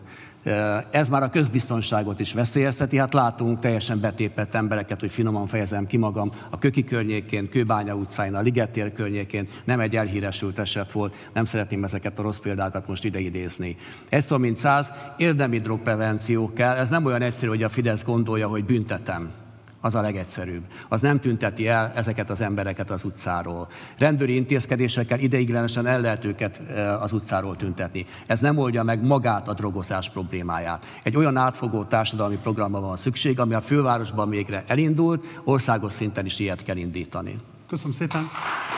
Ez 0.91 1.09
már 1.09 1.23
a 1.23 1.31
közbiztonságot 1.31 2.21
is 2.21 2.33
veszélyezteti. 2.33 2.97
Hát 2.97 3.15
látunk 3.15 3.59
teljesen 3.59 4.01
betépett 4.01 4.55
embereket, 4.55 5.01
hogy 5.01 5.11
finoman 5.11 5.47
fejezem 5.47 5.87
ki 5.87 5.97
magam, 5.97 6.33
a 6.51 6.59
Köki 6.59 6.85
környékén, 6.85 7.49
Kőbánya 7.49 7.95
utcáin, 7.95 8.35
a 8.35 8.41
Ligettér 8.41 8.93
környékén 8.93 9.49
nem 9.65 9.81
egy 9.81 9.97
elhíresült 9.97 10.59
eset 10.59 10.93
volt, 10.93 11.15
nem 11.33 11.45
szeretném 11.45 11.85
ezeket 11.85 12.19
a 12.19 12.23
rossz 12.23 12.39
példákat 12.39 12.89
most 12.89 13.05
ideidézni. 13.05 13.77
Ez 14.09 14.31
mint 14.31 14.57
száz, 14.57 14.93
érdemi 15.17 15.59
drogprevenció 15.59 16.53
kell, 16.53 16.75
ez 16.77 16.89
nem 16.89 17.05
olyan 17.05 17.23
egyszerű, 17.23 17.51
hogy 17.51 17.63
a 17.63 17.69
Fidesz 17.69 18.05
gondolja, 18.05 18.49
hogy 18.49 18.65
büntetem 18.65 19.42
az 19.83 19.95
a 19.95 20.01
legegyszerűbb. 20.01 20.63
Az 20.89 21.01
nem 21.01 21.21
tünteti 21.21 21.69
el 21.69 21.93
ezeket 21.95 22.31
az 22.31 22.41
embereket 22.41 22.91
az 22.91 23.05
utcáról. 23.05 23.69
Rendőri 23.99 24.35
intézkedésekkel 24.35 25.19
ideiglenesen 25.19 25.87
el 25.87 26.01
lehet 26.01 26.25
őket 26.25 26.61
e, 26.71 26.99
az 26.99 27.13
utcáról 27.13 27.57
tüntetni. 27.57 28.07
Ez 28.27 28.41
nem 28.41 28.59
oldja 28.59 28.83
meg 28.83 29.07
magát 29.07 29.49
a 29.49 29.53
drogozás 29.55 30.11
problémáját. 30.11 30.87
Egy 31.03 31.17
olyan 31.17 31.37
átfogó 31.37 31.85
társadalmi 31.85 32.37
programra 32.37 32.81
van 32.81 32.97
szükség, 32.97 33.41
ami 33.41 33.55
a 33.55 33.61
fővárosban 33.61 34.29
végre 34.29 34.65
elindult, 34.67 35.41
országos 35.45 35.93
szinten 35.93 36.27
is 36.27 36.39
ilyet 36.39 36.63
kell 36.63 36.77
indítani. 36.77 37.39
Köszönöm 37.69 37.93
szépen. 37.93 38.23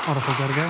Arra 0.08 0.20
Gergely. 0.38 0.68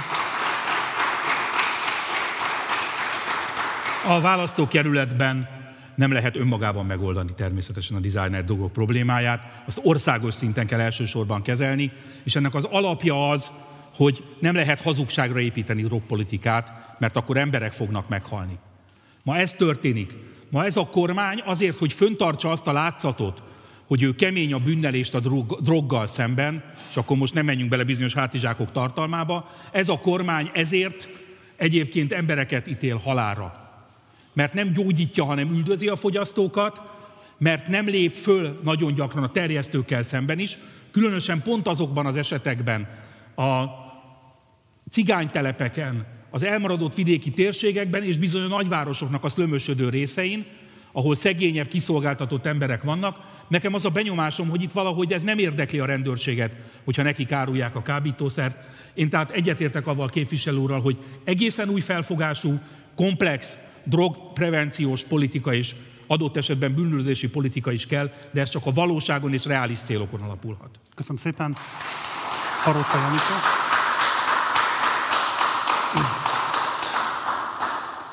A 4.07 4.21
választókerületben 4.21 5.49
nem 5.95 6.13
lehet 6.13 6.37
önmagában 6.37 6.87
megoldani 6.87 7.33
természetesen 7.37 7.97
a 7.97 8.01
designer 8.01 8.45
dolgok 8.45 8.73
problémáját, 8.73 9.63
azt 9.67 9.81
országos 9.83 10.35
szinten 10.35 10.67
kell 10.67 10.81
elsősorban 10.81 11.43
kezelni, 11.43 11.93
és 12.23 12.37
ennek 12.37 12.55
az 12.55 12.65
alapja 12.65 13.31
az, 13.31 13.51
hogy 13.95 14.25
nem 14.39 14.55
lehet 14.55 14.81
hazugságra 14.81 15.41
építeni 15.41 15.83
drogpolitikát, 15.83 16.97
mert 16.99 17.17
akkor 17.17 17.37
emberek 17.37 17.73
fognak 17.73 18.09
meghalni. 18.09 18.59
Ma 19.23 19.37
ez 19.37 19.53
történik. 19.53 20.13
Ma 20.51 20.65
ez 20.65 20.77
a 20.77 20.87
kormány 20.87 21.43
azért, 21.45 21.79
hogy 21.79 21.93
föntartsa 21.93 22.51
azt 22.51 22.67
a 22.67 22.73
látszatot, 22.73 23.43
hogy 23.87 24.03
ő 24.03 24.15
kemény 24.15 24.53
a 24.53 24.59
bűnnelést 24.59 25.15
a 25.15 25.21
drog, 25.21 25.61
droggal 25.63 26.07
szemben, 26.07 26.63
és 26.91 26.97
akkor 26.97 27.17
most 27.17 27.35
nem 27.35 27.45
menjünk 27.45 27.71
bele 27.71 27.85
bizonyos 27.85 28.15
hátizsákok 28.15 28.73
tartalmába, 28.73 29.51
ez 29.73 29.89
a 29.89 29.99
kormány 29.99 30.51
ezért 30.53 31.09
egyébként 31.57 32.13
embereket 32.13 32.67
ítél 32.67 32.97
halára 32.97 33.64
mert 34.35 34.55
nem 34.55 34.73
gyógyítja, 34.73 35.25
hanem 35.25 35.51
üldözi 35.51 35.89
a 35.89 35.97
fogyasztókat, 35.97 36.81
mert 37.39 37.69
nem 37.69 37.87
lép 37.87 38.15
föl 38.15 38.61
nagyon 38.63 38.95
gyakran 38.95 39.23
a 39.23 39.31
terjesztőkkel 39.31 40.03
szemben 40.03 40.39
is, 40.39 40.59
különösen 40.91 41.43
pont 41.43 41.67
azokban 41.67 42.07
az 42.07 42.17
esetekben 42.17 42.89
a 43.37 43.65
cigánytelepeken, 44.91 46.07
az 46.31 46.43
elmaradott 46.43 46.95
vidéki 46.95 47.31
térségekben 47.31 48.03
és 48.03 48.19
bizony 48.19 48.43
a 48.43 48.47
nagyvárosoknak 48.47 49.25
a 49.25 49.29
szlömösödő 49.29 49.89
részein, 49.89 50.45
ahol 50.93 51.15
szegényebb, 51.15 51.69
kiszolgáltatott 51.69 52.47
emberek 52.47 52.83
vannak. 52.83 53.19
Nekem 53.49 53.75
az 53.75 53.85
a 53.85 53.91
benyomásom, 53.91 54.49
hogy 54.49 54.63
itt 54.63 54.73
valahogy 54.73 55.13
ez 55.13 55.23
nem 55.23 55.39
érdekli 55.39 55.79
a 55.79 55.85
rendőrséget, 55.85 56.53
hogyha 56.85 57.03
nekik 57.03 57.33
árulják 57.33 57.75
a 57.75 57.83
kábítószert. 57.83 58.57
Én 58.95 59.09
tehát 59.09 59.31
egyetértek 59.31 59.87
avval 59.87 60.09
képviselő 60.09 60.67
hogy 60.67 60.97
egészen 61.25 61.69
új 61.69 61.81
felfogású, 61.81 62.59
komplex, 62.97 63.57
drogprevenciós 63.85 65.03
politika 65.03 65.55
és 65.55 65.75
adott 66.07 66.37
esetben 66.37 66.75
bűnözési 66.75 67.29
politika 67.29 67.73
is 67.73 67.87
kell, 67.87 68.11
de 68.31 68.41
ez 68.41 68.49
csak 68.49 68.67
a 68.67 68.73
valóságon 68.73 69.33
és 69.33 69.45
reális 69.45 69.79
célokon 69.79 70.21
alapulhat. 70.21 70.71
Köszönöm 70.95 71.17
szépen. 71.17 71.57
Haróca 72.63 72.99
Janika. 72.99 73.63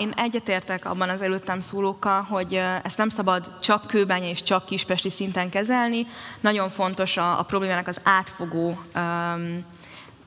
én 0.02 0.14
egyetértek 0.16 0.86
abban 0.86 1.10
az 1.10 1.22
előttem 1.22 1.62
szólókkal, 1.62 2.22
hogy 2.22 2.62
ezt 2.84 2.98
nem 2.98 3.10
szabad 3.10 3.60
csak 3.60 3.88
kőbánya 3.88 4.30
és 4.30 4.44
csak 4.44 4.66
kispesti 4.66 5.10
szinten 5.10 5.50
kezelni. 5.50 6.08
Nagyon 6.40 6.70
fontos 6.70 7.18
a, 7.18 7.40
a 7.40 7.44
problémának 7.44 7.88
az 7.88 8.00
átfogó 8.04 8.80
um, 8.96 9.64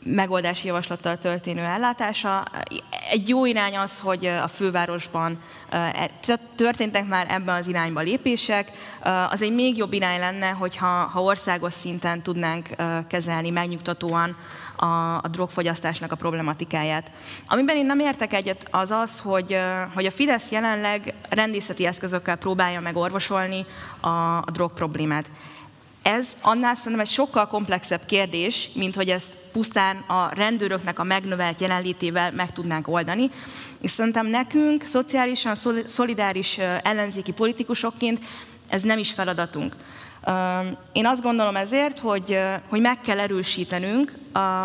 megoldási 0.05 0.67
javaslattal 0.67 1.19
történő 1.19 1.61
ellátása. 1.61 2.45
Egy 3.11 3.29
jó 3.29 3.47
irány 3.47 3.77
az, 3.77 3.99
hogy 3.99 4.27
a 4.27 4.49
fővárosban 4.49 5.43
e, 5.69 6.11
történtek 6.55 7.07
már 7.07 7.27
ebben 7.31 7.57
az 7.57 7.67
irányba 7.67 8.01
lépések. 8.01 8.71
Az 9.31 9.43
egy 9.43 9.55
még 9.55 9.77
jobb 9.77 9.93
irány 9.93 10.19
lenne, 10.19 10.49
hogyha 10.49 10.87
ha 10.87 11.23
országos 11.23 11.73
szinten 11.73 12.23
tudnánk 12.23 12.69
kezelni 13.09 13.51
megnyugtatóan 13.51 14.37
a, 14.77 15.15
a 15.15 15.29
drogfogyasztásnak 15.31 16.13
a 16.13 16.17
problematikáját. 16.17 17.11
Amiben 17.47 17.77
én 17.77 17.87
nem 17.87 17.99
értek 17.99 18.33
egyet, 18.33 18.67
az 18.71 18.91
az, 18.91 19.19
hogy, 19.19 19.59
hogy 19.95 20.07
a 20.07 20.11
Fidesz 20.11 20.51
jelenleg 20.51 21.15
rendészeti 21.29 21.87
eszközökkel 21.87 22.37
próbálja 22.37 22.81
meg 22.81 22.97
orvosolni 22.97 23.67
a, 24.01 24.09
a 24.37 24.51
drog 24.53 24.73
problémát. 24.73 25.31
Ez 26.05 26.37
annál 26.41 26.75
szerintem 26.75 27.01
egy 27.01 27.09
sokkal 27.09 27.47
komplexebb 27.47 28.05
kérdés, 28.05 28.71
mint 28.75 28.95
hogy 28.95 29.09
ezt 29.09 29.37
pusztán 29.53 29.97
a 29.97 30.35
rendőröknek 30.35 30.99
a 30.99 31.05
megnövelt 31.05 31.61
jelenlétével 31.61 32.33
meg 32.33 32.53
tudnánk 32.53 32.89
oldani. 32.89 33.31
És 33.81 33.91
szerintem 33.91 34.27
nekünk, 34.27 34.85
szociálisan 34.85 35.55
szolidáris 35.85 36.59
ellenzéki 36.83 37.33
politikusokként 37.33 38.25
ez 38.69 38.83
nem 38.83 38.99
is 38.99 39.13
feladatunk. 39.13 39.77
Én 40.93 41.07
azt 41.07 41.23
gondolom 41.23 41.57
ezért, 41.57 41.99
hogy, 41.99 42.39
hogy 42.69 42.81
meg 42.81 43.01
kell 43.01 43.19
erősítenünk 43.19 44.13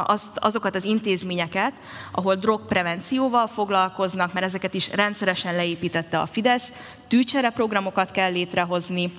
az, 0.04 0.30
azokat 0.36 0.76
az 0.76 0.84
intézményeket, 0.84 1.74
ahol 2.12 2.36
drogprevencióval 2.36 3.48
foglalkoznak, 3.48 4.34
mert 4.34 4.46
ezeket 4.46 4.74
is 4.74 4.90
rendszeresen 4.92 5.56
leépítette 5.56 6.20
a 6.20 6.26
Fidesz, 6.26 6.72
tűcsere 7.08 7.50
programokat 7.50 8.12
kell 8.12 8.32
létrehozni, 8.32 9.14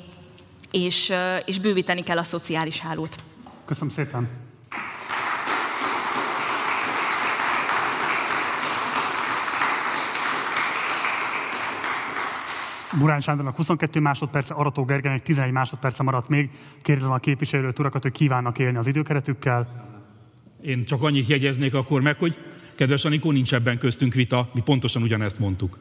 és, 0.70 1.12
és 1.44 1.58
bővíteni 1.58 2.02
kell 2.02 2.18
a 2.18 2.22
szociális 2.22 2.80
hálót. 2.80 3.22
Köszönöm 3.64 3.90
szépen! 3.90 4.28
Burán 12.98 13.20
Sándornak 13.20 13.56
22 13.56 14.00
másodperce, 14.00 14.54
Arató 14.54 14.84
Gergelynek 14.84 15.22
11 15.22 15.52
másodperce 15.52 16.02
maradt 16.02 16.28
még. 16.28 16.50
Kérdezem 16.80 17.12
a 17.12 17.18
képviselőt 17.18 17.78
urakat, 17.78 18.02
hogy 18.02 18.12
kívánnak 18.12 18.58
élni 18.58 18.76
az 18.76 18.86
időkeretükkel. 18.86 19.66
Én 20.62 20.84
csak 20.84 21.02
annyit 21.02 21.28
jegyeznék 21.28 21.74
akkor 21.74 22.00
meg, 22.00 22.18
hogy 22.18 22.36
kedves 22.74 23.04
Anikó, 23.04 23.30
nincs 23.30 23.54
ebben 23.54 23.78
köztünk 23.78 24.14
vita, 24.14 24.50
mi 24.54 24.60
pontosan 24.60 25.02
ugyanezt 25.02 25.38
mondtuk. 25.38 25.78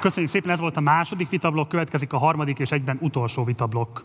Köszönjük 0.00 0.30
szépen, 0.30 0.50
ez 0.50 0.60
volt 0.60 0.76
a 0.76 0.80
második 0.80 1.28
vitablok, 1.28 1.68
következik 1.68 2.12
a 2.12 2.18
harmadik 2.18 2.58
és 2.58 2.70
egyben 2.70 2.98
utolsó 3.00 3.44
vitablok. 3.44 4.04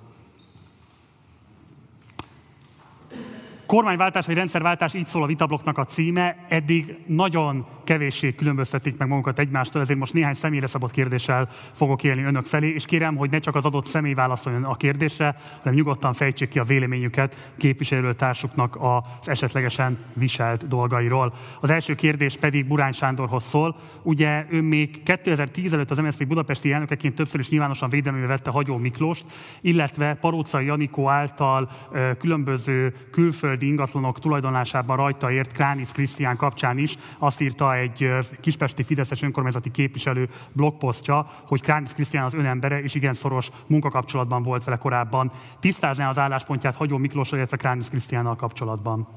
Kormányváltás 3.72 4.26
vagy 4.26 4.36
rendszerváltás, 4.36 4.94
így 4.94 5.06
szól 5.06 5.24
a 5.24 5.26
vitabloknak 5.26 5.78
a 5.78 5.86
címe. 5.86 6.46
Eddig 6.50 6.96
nagyon 7.06 7.66
kevéssé 7.84 8.36
különböztetik 8.36 8.98
meg 8.98 9.08
magukat 9.08 9.40
egymástól, 9.40 9.82
ezért 9.82 10.00
most 10.00 10.14
néhány 10.14 10.34
személyre 10.34 10.66
szabott 10.66 10.92
kérdéssel 10.92 11.50
fogok 11.72 12.04
élni 12.04 12.24
önök 12.24 12.46
felé, 12.46 12.70
és 12.70 12.86
kérem, 12.86 13.16
hogy 13.16 13.30
ne 13.30 13.40
csak 13.40 13.56
az 13.56 13.66
adott 13.66 13.86
személy 13.86 14.14
válaszoljon 14.14 14.64
a 14.64 14.76
kérdésre, 14.76 15.36
hanem 15.58 15.74
nyugodtan 15.74 16.14
fejtsék 16.14 16.50
ki 16.50 16.60
a 16.60 16.64
véleményüket 16.64 17.54
képviselőtársuknak 17.58 18.78
az 18.80 19.30
esetlegesen 19.30 19.98
viselt 20.14 20.68
dolgairól. 20.68 21.34
Az 21.62 21.70
első 21.70 21.96
kérdés 21.96 22.38
pedig 22.38 22.68
Burány 22.68 22.92
Sándorhoz 22.92 23.44
szól. 23.44 23.76
Ugye 24.04 24.46
ő 24.50 24.62
még 24.62 25.04
2010 25.04 25.74
előtt 25.74 25.92
az 25.92 25.98
MSZP 25.98 26.28
budapesti 26.28 26.72
elnökeként 26.72 27.16
többször 27.16 27.40
is 27.40 27.50
nyilvánosan 27.50 27.90
védelmébe 27.90 28.28
vette 28.28 28.52
Hagyó 28.52 28.78
Miklóst, 28.78 29.26
illetve 29.62 30.14
Parócai 30.14 30.66
Janikó 30.66 31.10
által 31.10 31.70
különböző 32.18 32.96
külföldi 33.12 33.60
ingatlanok 33.66 34.20
tulajdonlásában 34.20 34.98
rajta 34.98 35.32
ért 35.32 35.52
Kránic 35.52 35.92
Krisztián 35.92 36.38
kapcsán 36.38 36.78
is 36.78 36.98
azt 37.18 37.42
írta 37.42 37.76
egy 37.76 38.08
kispesti 38.42 38.84
Fideszes 38.84 39.22
önkormányzati 39.22 39.72
képviselő 39.72 40.30
blogposztja, 40.52 41.32
hogy 41.48 41.62
Kránic 41.62 41.94
Krisztián 41.94 42.24
az 42.24 42.34
önembere, 42.34 42.82
és 42.82 42.96
igen 42.96 43.14
szoros 43.14 43.50
munkakapcsolatban 43.68 44.44
volt 44.44 44.64
vele 44.64 44.78
korábban. 44.78 45.32
Tisztázná 45.60 46.08
az 46.08 46.20
álláspontját 46.20 46.76
Hagyó 46.76 46.98
Miklós, 46.98 47.32
illetve 47.32 47.58
Kránic 47.58 47.90
Krisztiánnal 47.90 48.36
kapcsolatban? 48.36 49.08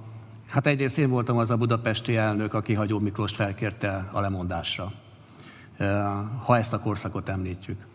Hát 0.49 0.67
egyrészt 0.67 0.99
én 0.99 1.11
voltam 1.11 1.37
az 1.39 1.51
a 1.51 1.57
budapesti 1.57 2.17
elnök, 2.17 2.55
aki 2.55 2.75
Hagyó 2.75 2.99
Miklóst 2.99 3.35
felkérte 3.35 4.09
a 4.13 4.21
lemondásra, 4.21 4.93
ha 6.45 6.57
ezt 6.57 6.73
a 6.73 6.81
korszakot 6.81 7.29
említjük. 7.29 7.87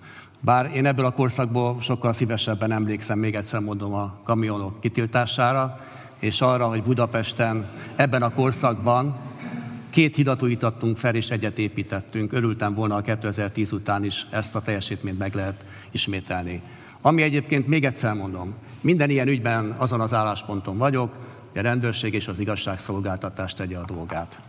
Bár 0.42 0.72
én 0.76 0.86
ebből 0.86 1.06
a 1.06 1.12
korszakból 1.12 1.82
sokkal 1.82 2.14
szívesebben 2.14 2.72
emlékszem, 2.72 3.20
még 3.20 3.36
egyszer 3.36 3.60
mondom, 3.60 3.94
a 3.94 4.20
kamionok 4.24 4.80
kitiltására, 4.80 5.80
és 6.20 6.42
arra, 6.42 6.68
hogy 6.68 6.84
Budapesten 6.84 7.70
ebben 7.96 8.24
a 8.24 8.34
korszakban 8.34 9.28
Két 9.90 10.16
hidat 10.16 10.44
újítottunk 10.44 10.98
fel, 10.98 11.16
és 11.16 11.30
egyet 11.30 11.58
építettünk. 11.58 12.34
Örültem 12.34 12.74
volna 12.74 12.96
a 12.96 13.02
2010 13.02 13.72
után 13.72 14.04
is 14.04 14.28
ezt 14.30 14.56
a 14.56 14.62
teljesítményt 14.62 15.18
meg 15.18 15.34
lehet 15.34 15.66
ismételni. 15.92 16.62
Ami 17.02 17.22
egyébként 17.22 17.68
még 17.68 17.86
egyszer 17.86 18.14
mondom, 18.14 18.54
minden 18.82 19.10
ilyen 19.10 19.28
ügyben 19.28 19.76
azon 19.78 20.02
az 20.02 20.14
állásponton 20.14 20.78
vagyok, 20.78 21.16
hogy 21.52 21.60
a 21.60 21.64
rendőrség 21.64 22.14
és 22.14 22.28
az 22.28 22.40
igazságszolgáltatás 22.40 23.54
tegye 23.54 23.78
a 23.78 23.86
dolgát. 23.86 24.40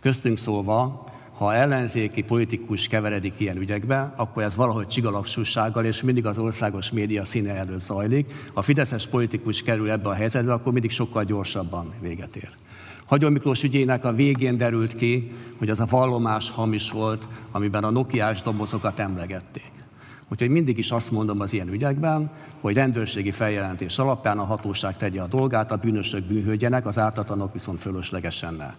Köztünk 0.00 0.38
szólva, 0.38 1.06
ha 1.36 1.54
ellenzéki 1.54 2.22
politikus 2.22 2.88
keveredik 2.88 3.34
ilyen 3.36 3.56
ügyekbe, 3.56 4.12
akkor 4.16 4.42
ez 4.42 4.54
valahogy 4.54 4.86
csigalaksúsággal 4.86 5.84
és 5.84 6.02
mindig 6.02 6.26
az 6.26 6.38
országos 6.38 6.90
média 6.90 7.24
színe 7.24 7.54
előtt 7.54 7.82
zajlik. 7.82 8.32
Ha 8.54 8.62
fideszes 8.62 9.06
politikus 9.06 9.62
kerül 9.62 9.90
ebbe 9.90 10.08
a 10.08 10.14
helyzetbe, 10.14 10.52
akkor 10.52 10.72
mindig 10.72 10.90
sokkal 10.90 11.24
gyorsabban 11.24 11.92
véget 12.00 12.36
ér. 12.36 12.50
Hagyó 13.06 13.30
Miklós 13.30 13.62
ügyének 13.62 14.04
a 14.04 14.12
végén 14.12 14.56
derült 14.56 14.94
ki, 14.94 15.32
hogy 15.58 15.70
az 15.70 15.80
a 15.80 15.86
vallomás 15.90 16.50
hamis 16.50 16.90
volt, 16.90 17.28
amiben 17.52 17.84
a 17.84 17.90
nokiás 17.90 18.42
dobozokat 18.42 18.98
emlegették. 18.98 19.70
Úgyhogy 20.28 20.48
mindig 20.48 20.78
is 20.78 20.90
azt 20.90 21.10
mondom 21.10 21.40
az 21.40 21.52
ilyen 21.52 21.68
ügyekben, 21.68 22.30
hogy 22.60 22.74
rendőrségi 22.74 23.30
feljelentés 23.30 23.98
alapján 23.98 24.38
a 24.38 24.44
hatóság 24.44 24.96
tegye 24.96 25.20
a 25.20 25.26
dolgát, 25.26 25.72
a 25.72 25.76
bűnösök 25.76 26.24
bűnhődjenek, 26.24 26.86
az 26.86 26.98
ártatlanok 26.98 27.52
viszont 27.52 27.80
fölöslegesen 27.80 28.54
ne. 28.54 28.70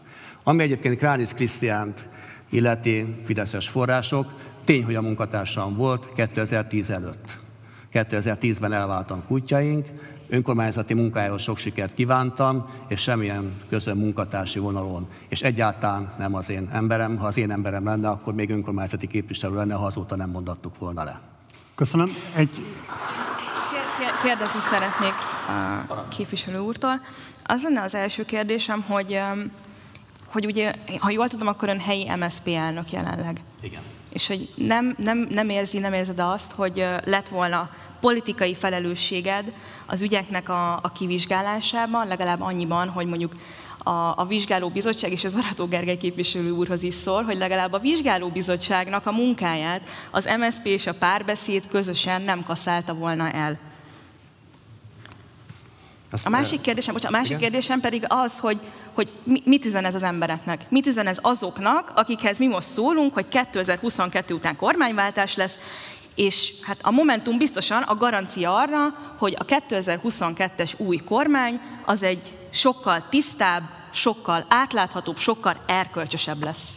Ami 0.43 0.63
egyébként 0.63 0.97
Kránisz 0.97 1.33
Krisztiánt 1.33 2.07
illeti 2.49 3.21
fideszes 3.25 3.69
források, 3.69 4.33
tény, 4.65 4.83
hogy 4.83 4.95
a 4.95 5.01
munkatársam 5.01 5.75
volt 5.75 6.13
2010 6.15 6.89
előtt. 6.89 7.37
2010-ben 7.93 8.73
elváltam 8.73 9.23
kutyáink, 9.27 9.87
önkormányzati 10.29 10.93
munkájához 10.93 11.41
sok 11.41 11.57
sikert 11.57 11.93
kívántam, 11.93 12.69
és 12.87 13.01
semmilyen 13.01 13.61
közön 13.69 13.97
munkatársi 13.97 14.59
vonalon. 14.59 15.07
És 15.27 15.41
egyáltalán 15.41 16.13
nem 16.17 16.35
az 16.35 16.49
én 16.49 16.69
emberem. 16.71 17.17
Ha 17.17 17.25
az 17.25 17.37
én 17.37 17.51
emberem 17.51 17.83
lenne, 17.83 18.09
akkor 18.09 18.33
még 18.33 18.49
önkormányzati 18.49 19.07
képviselő 19.07 19.55
lenne, 19.55 19.73
ha 19.73 19.85
azóta 19.85 20.15
nem 20.15 20.29
mondattuk 20.29 20.77
volna 20.79 21.03
le. 21.03 21.19
Köszönöm. 21.75 22.15
Egy... 22.35 22.49
Kérdezni 24.23 24.59
szeretnék 24.69 25.13
a 25.87 26.07
képviselő 26.07 26.59
úrtól. 26.59 27.01
Az 27.43 27.61
lenne 27.63 27.81
az 27.81 27.95
első 27.95 28.25
kérdésem, 28.25 28.81
hogy, 28.81 29.19
hogy 30.37 30.45
ugye, 30.45 30.73
ha 30.99 31.09
jól 31.09 31.27
tudom, 31.27 31.47
akkor 31.47 31.69
ön 31.69 31.79
helyi 31.79 32.09
MSZP 32.15 32.47
elnök 32.47 32.91
jelenleg. 32.91 33.41
Igen. 33.61 33.81
És 34.09 34.27
hogy 34.27 34.49
nem, 34.55 34.95
nem, 34.97 35.27
nem 35.31 35.49
érzi, 35.49 35.77
nem 35.77 35.93
érzed 35.93 36.19
azt, 36.19 36.51
hogy 36.51 36.85
lett 37.05 37.27
volna 37.27 37.69
politikai 37.99 38.55
felelősséged 38.55 39.53
az 39.85 40.01
ügyeknek 40.01 40.49
a, 40.49 40.73
a 40.73 40.91
kivizsgálásában, 40.95 42.07
legalább 42.07 42.41
annyiban, 42.41 42.89
hogy 42.89 43.05
mondjuk 43.05 43.33
a, 43.77 44.13
a 44.15 44.25
vizsgálóbizottság, 44.27 45.11
és 45.11 45.23
az 45.23 45.33
Arató 45.33 45.65
Gergely 45.65 45.97
képviselő 45.97 46.51
úrhoz 46.51 46.83
is 46.83 46.93
szól, 46.93 47.23
hogy 47.23 47.37
legalább 47.37 47.73
a 47.73 47.79
vizsgálóbizottságnak 47.79 49.05
a 49.05 49.11
munkáját 49.11 49.89
az 50.11 50.29
MSZP 50.39 50.65
és 50.65 50.87
a 50.87 50.93
párbeszéd 50.93 51.67
közösen 51.67 52.21
nem 52.21 52.43
kaszálta 52.43 52.93
volna 52.93 53.31
el. 53.31 53.57
a 56.23 56.29
másik 56.29 56.61
kérdésem, 56.61 56.93
bocsánat, 56.93 57.15
a 57.15 57.19
másik 57.19 57.37
kérdésem 57.37 57.79
pedig 57.79 58.05
az, 58.07 58.39
hogy, 58.39 58.59
hogy 58.97 59.41
mit 59.43 59.65
üzen 59.65 59.85
ez 59.85 59.95
az 59.95 60.03
embereknek? 60.03 60.65
Mit 60.69 60.85
üzen 60.87 61.07
ez 61.07 61.17
azoknak, 61.21 61.91
akikhez 61.95 62.37
mi 62.37 62.47
most 62.47 62.67
szólunk, 62.67 63.13
hogy 63.13 63.27
2022 63.27 64.33
után 64.33 64.55
kormányváltás 64.55 65.35
lesz, 65.35 65.55
és 66.15 66.53
hát 66.61 66.77
a 66.81 66.91
Momentum 66.91 67.37
biztosan 67.37 67.81
a 67.81 67.95
garancia 67.95 68.55
arra, 68.55 69.13
hogy 69.17 69.35
a 69.39 69.45
2022-es 69.45 70.77
új 70.77 70.97
kormány 70.97 71.61
az 71.85 72.03
egy 72.03 72.33
sokkal 72.51 73.05
tisztább, 73.09 73.63
sokkal 73.93 74.45
átláthatóbb, 74.49 75.17
sokkal 75.17 75.57
erkölcsösebb 75.67 76.43
lesz. 76.43 76.67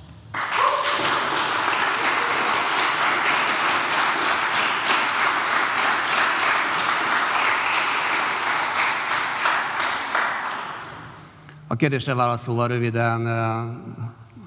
A 11.73 11.77
kérdésre 11.77 12.15
válaszolva 12.15 12.67
röviden, 12.67 13.27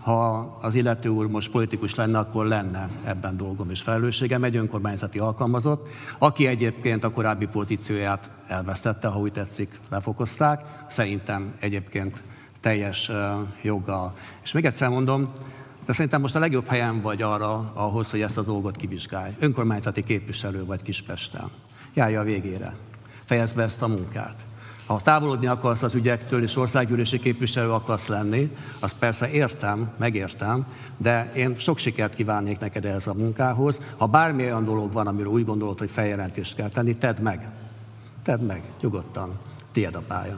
ha 0.02 0.38
az 0.62 0.76
illető 0.76 1.10
úr 1.10 1.28
most 1.28 1.52
politikus 1.52 1.96
lenne, 1.96 2.18
akkor 2.18 2.46
lenne 2.46 2.90
ebben 3.04 3.38
dolgom 3.38 3.70
és 3.70 3.82
felelősségem, 3.82 4.44
egy 4.44 4.56
önkormányzati 4.56 5.20
alkalmazott, 5.20 5.88
aki 6.20 6.48
egyébként 6.48 7.04
a 7.04 7.12
korábbi 7.12 7.46
pozícióját 7.46 8.30
elvesztette, 8.48 9.08
ha 9.08 9.20
úgy 9.20 9.32
tetszik, 9.32 9.80
lefokozták. 9.90 10.62
Szerintem 10.88 11.54
egyébként 11.60 12.24
teljes 12.60 13.12
joggal. 13.62 14.14
És 14.44 14.52
még 14.52 14.66
egyszer 14.66 14.90
mondom, 14.90 15.32
de 15.86 15.94
szerintem 15.94 16.22
most 16.22 16.36
a 16.36 16.40
legjobb 16.40 16.66
helyen 16.66 17.02
vagy 17.02 17.22
arra, 17.22 17.72
ahhoz, 17.74 18.12
hogy 18.12 18.22
ezt 18.22 18.38
a 18.38 18.42
dolgot 18.42 18.76
kivizsgálj. 18.76 19.36
Önkormányzati 19.40 20.04
képviselő 20.04 20.66
vagy 20.66 20.82
Kispesten. 20.82 21.50
Járja 21.94 22.20
a 22.20 22.24
végére. 22.24 22.76
Fejezd 23.26 23.56
be 23.56 23.64
ezt 23.64 23.82
a 23.82 23.88
munkát. 23.88 24.46
Ha 24.86 25.02
távolodni 25.02 25.48
akarsz 25.48 25.84
az 25.84 25.94
ügyektől, 25.94 26.44
és 26.44 26.56
országgyűlési 26.56 27.20
képviselő 27.20 27.72
akarsz 27.72 28.08
lenni, 28.08 28.56
azt 28.80 28.96
persze 29.00 29.32
értem, 29.32 29.92
megértem, 29.98 30.66
de 30.98 31.32
én 31.36 31.56
sok 31.58 31.78
sikert 31.78 32.16
kívánnék 32.16 32.60
neked 32.60 32.86
ehhez 32.86 33.08
a 33.08 33.14
munkához. 33.14 33.80
Ha 33.98 34.06
bármi 34.06 34.44
olyan 34.44 34.66
dolog 34.66 34.94
van, 34.94 35.08
amiről 35.08 35.32
úgy 35.32 35.46
gondolod, 35.46 35.80
hogy 35.80 35.92
feljelentést 35.92 36.56
kell 36.56 36.70
tenni, 36.70 36.96
tedd 36.96 37.22
meg. 37.22 37.50
Tedd 38.24 38.40
meg, 38.40 38.62
nyugodtan. 38.82 39.40
Tied 39.72 39.96
a 39.96 40.02
pálya. 40.08 40.38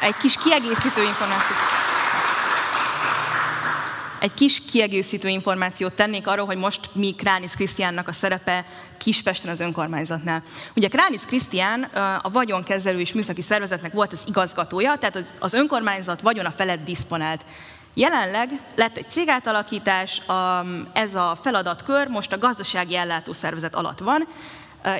Egy 0.00 0.16
kis 0.16 0.36
kiegészítő 0.36 1.02
információ. 1.02 1.79
Egy 4.20 4.34
kis 4.34 4.62
kiegészítő 4.70 5.28
információt 5.28 5.92
tennék 5.92 6.26
arról, 6.26 6.46
hogy 6.46 6.56
most 6.56 6.80
mi 6.92 7.14
Kránis 7.14 7.52
Krisztiánnak 7.52 8.08
a 8.08 8.12
szerepe 8.12 8.64
Kispesten 8.98 9.50
az 9.50 9.60
önkormányzatnál. 9.60 10.42
Ugye 10.76 10.88
Kránis 10.88 11.22
Krisztián 11.22 11.82
a 12.22 12.30
vagyonkezelő 12.30 13.00
és 13.00 13.12
műszaki 13.12 13.42
szervezetnek 13.42 13.92
volt 13.92 14.12
az 14.12 14.22
igazgatója, 14.26 14.96
tehát 14.96 15.32
az 15.38 15.54
önkormányzat 15.54 16.20
vagyona 16.20 16.50
felett 16.50 16.84
diszponált. 16.84 17.44
Jelenleg 17.94 18.48
lett 18.76 18.96
egy 18.96 19.10
cégátalakítás, 19.10 20.22
ez 20.92 21.14
a 21.14 21.38
feladatkör 21.42 22.08
most 22.08 22.32
a 22.32 22.38
gazdasági 22.38 22.96
ellátószervezet 22.96 23.74
alatt 23.74 23.98
van, 23.98 24.26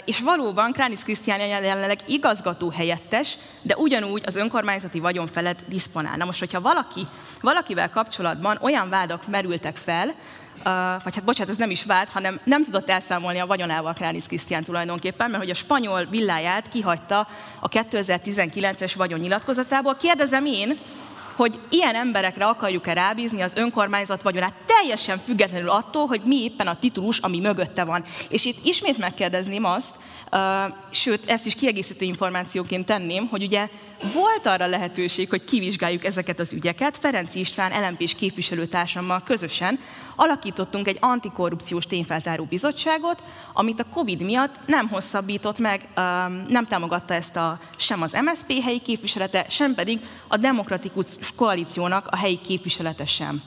és 0.04 0.20
valóban 0.20 0.72
Kránis 0.72 1.02
Krisztián 1.02 1.40
jelenleg 1.40 1.98
igazgató 2.06 2.70
helyettes, 2.70 3.38
de 3.62 3.76
ugyanúgy 3.76 4.22
az 4.26 4.36
önkormányzati 4.36 5.00
vagyon 5.00 5.26
felett 5.26 5.58
diszponál. 5.68 6.16
Na 6.16 6.24
most, 6.24 6.38
hogyha 6.38 6.60
valaki, 6.60 7.06
valakivel 7.40 7.90
kapcsolatban 7.90 8.58
olyan 8.60 8.88
vádak 8.88 9.28
merültek 9.28 9.76
fel, 9.76 10.14
vagy 11.04 11.14
hát 11.14 11.24
bocsánat, 11.24 11.52
ez 11.52 11.58
nem 11.58 11.70
is 11.70 11.84
vált, 11.84 12.08
hanem 12.08 12.40
nem 12.44 12.64
tudott 12.64 12.90
elszámolni 12.90 13.38
a 13.38 13.46
vagyonával 13.46 13.92
Kránis 13.92 14.26
Krisztián 14.26 14.64
tulajdonképpen, 14.64 15.30
mert 15.30 15.42
hogy 15.42 15.52
a 15.52 15.54
spanyol 15.54 16.04
villáját 16.04 16.68
kihagyta 16.68 17.26
a 17.60 17.68
2019-es 17.68 18.92
vagyonnyilatkozatából. 18.96 19.96
Kérdezem 19.96 20.46
én, 20.46 20.78
hogy 21.40 21.58
ilyen 21.70 21.94
emberekre 21.94 22.44
akarjuk-e 22.46 22.92
rábízni 22.92 23.40
az 23.40 23.54
önkormányzat 23.56 24.22
vagyonát, 24.22 24.54
teljesen 24.66 25.18
függetlenül 25.18 25.68
attól, 25.68 26.06
hogy 26.06 26.20
mi 26.24 26.42
éppen 26.42 26.66
a 26.66 26.78
titulus, 26.78 27.18
ami 27.18 27.40
mögötte 27.40 27.84
van. 27.84 28.04
És 28.28 28.44
itt 28.44 28.64
ismét 28.64 28.98
megkérdezném 28.98 29.64
azt, 29.64 29.94
sőt, 30.90 31.30
ezt 31.30 31.46
is 31.46 31.54
kiegészítő 31.54 32.04
információként 32.04 32.86
tenném, 32.86 33.28
hogy 33.28 33.42
ugye 33.42 33.68
volt 34.12 34.46
arra 34.46 34.66
lehetőség, 34.66 35.28
hogy 35.28 35.44
kivizsgáljuk 35.44 36.04
ezeket 36.04 36.40
az 36.40 36.52
ügyeket. 36.52 36.98
Ferenc 36.98 37.34
István 37.34 37.72
LMP-s 37.88 38.14
képviselőtársammal 38.14 39.22
közösen 39.22 39.78
alakítottunk 40.16 40.86
egy 40.86 40.96
antikorrupciós 41.00 41.84
tényfeltáró 41.86 42.44
bizottságot, 42.44 43.22
amit 43.52 43.80
a 43.80 43.86
Covid 43.92 44.22
miatt 44.22 44.54
nem 44.66 44.88
hosszabbított 44.88 45.58
meg, 45.58 45.88
nem 46.48 46.66
támogatta 46.68 47.14
ezt 47.14 47.36
a, 47.36 47.58
sem 47.76 48.02
az 48.02 48.16
MSZP 48.24 48.62
helyi 48.62 48.80
képviselete, 48.80 49.46
sem 49.48 49.74
pedig 49.74 50.00
a 50.28 50.36
Demokratikus 50.36 51.06
Koalíciónak 51.36 52.06
a 52.06 52.16
helyi 52.16 52.40
képviselete 52.40 53.06
sem. 53.06 53.42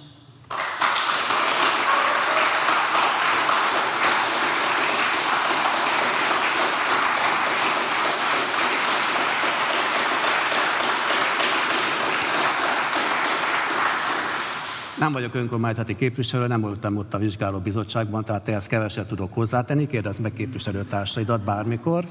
Nem 15.00 15.12
vagyok 15.12 15.36
önkormányzati 15.36 15.96
képviselő, 15.96 16.48
nem 16.48 16.62
voltam 16.62 16.98
ott 16.98 17.14
a 17.14 17.18
vizsgáló 17.18 17.60
bizottságban, 17.60 18.24
tehát 18.24 18.48
ehhez 18.48 18.68
keveset 18.68 19.08
tudok 19.08 19.34
hozzátenni, 19.34 19.88
kérdezd 19.88 20.22
meg 20.22 20.34
képviselőtársaidat 20.34 21.44
bármikor. 21.44 22.06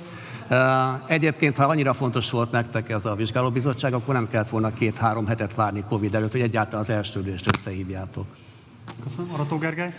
Egyébként, 1.06 1.56
ha 1.56 1.64
annyira 1.64 1.94
fontos 1.94 2.30
volt 2.30 2.50
nektek 2.50 2.90
ez 2.90 3.04
a 3.04 3.14
vizsgálóbizottság, 3.14 3.92
akkor 3.92 4.14
nem 4.14 4.28
kellett 4.28 4.48
volna 4.48 4.74
két-három 4.74 5.26
hetet 5.26 5.54
várni 5.54 5.84
Covid 5.88 6.14
előtt, 6.14 6.32
hogy 6.32 6.40
egyáltalán 6.40 6.80
az 6.80 6.90
első 6.90 7.20
ülést 7.20 7.56
összehívjátok. 7.56 8.26
Köszönöm. 9.02 9.32
Arató 9.32 9.58
Gergely? 9.58 9.94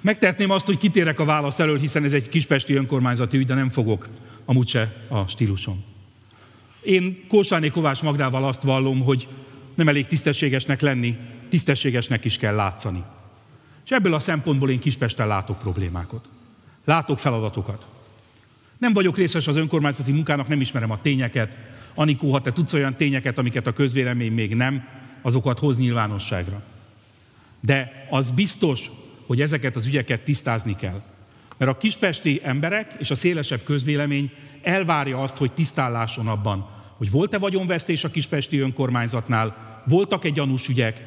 Megtehetném 0.00 0.50
azt, 0.50 0.66
hogy 0.66 0.78
kitérek 0.78 1.20
a 1.20 1.24
válasz 1.24 1.58
elől, 1.58 1.78
hiszen 1.78 2.04
ez 2.04 2.12
egy 2.12 2.28
kispesti 2.28 2.74
önkormányzati 2.74 3.36
ügy, 3.36 3.46
de 3.46 3.54
nem 3.54 3.70
fogok 3.70 4.08
amúgy 4.44 4.68
se 4.68 4.92
a 5.08 5.26
stílusom. 5.26 5.84
Én 6.82 7.24
Kósáné 7.28 7.68
Kovács 7.68 8.02
Magdával 8.02 8.44
azt 8.44 8.62
vallom, 8.62 9.00
hogy 9.00 9.28
nem 9.74 9.88
elég 9.88 10.06
tisztességesnek 10.06 10.80
lenni, 10.80 11.16
tisztességesnek 11.48 12.24
is 12.24 12.38
kell 12.38 12.54
látszani. 12.54 13.02
És 13.84 13.90
ebből 13.90 14.14
a 14.14 14.18
szempontból 14.18 14.70
én 14.70 14.78
Kispesten 14.78 15.26
látok 15.26 15.58
problémákat. 15.58 16.28
Látok 16.84 17.18
feladatokat. 17.18 17.86
Nem 18.78 18.92
vagyok 18.92 19.16
részes 19.16 19.46
az 19.46 19.56
önkormányzati 19.56 20.12
munkának, 20.12 20.48
nem 20.48 20.60
ismerem 20.60 20.90
a 20.90 21.00
tényeket. 21.00 21.56
Anikó, 21.94 22.32
ha 22.32 22.40
te 22.40 22.52
tudsz 22.52 22.72
olyan 22.72 22.94
tényeket, 22.94 23.38
amiket 23.38 23.66
a 23.66 23.72
közvélemény 23.72 24.32
még 24.32 24.54
nem, 24.54 24.88
azokat 25.22 25.58
hoz 25.58 25.78
nyilvánosságra. 25.78 26.62
De 27.60 28.06
az 28.10 28.30
biztos, 28.30 28.90
hogy 29.26 29.40
ezeket 29.40 29.76
az 29.76 29.86
ügyeket 29.86 30.20
tisztázni 30.20 30.76
kell. 30.76 31.02
Mert 31.56 31.70
a 31.70 31.76
kispesti 31.76 32.40
emberek 32.44 32.94
és 32.98 33.10
a 33.10 33.14
szélesebb 33.14 33.62
közvélemény 33.62 34.30
elvárja 34.62 35.22
azt, 35.22 35.36
hogy 35.36 35.52
tisztálláson 35.52 36.28
abban, 36.28 36.73
hogy 37.04 37.12
volt-e 37.12 37.38
vagyonvesztés 37.38 38.04
a 38.04 38.10
kispesti 38.10 38.58
önkormányzatnál, 38.58 39.82
voltak-e 39.86 40.28
gyanús 40.28 40.68
ügyek, 40.68 41.02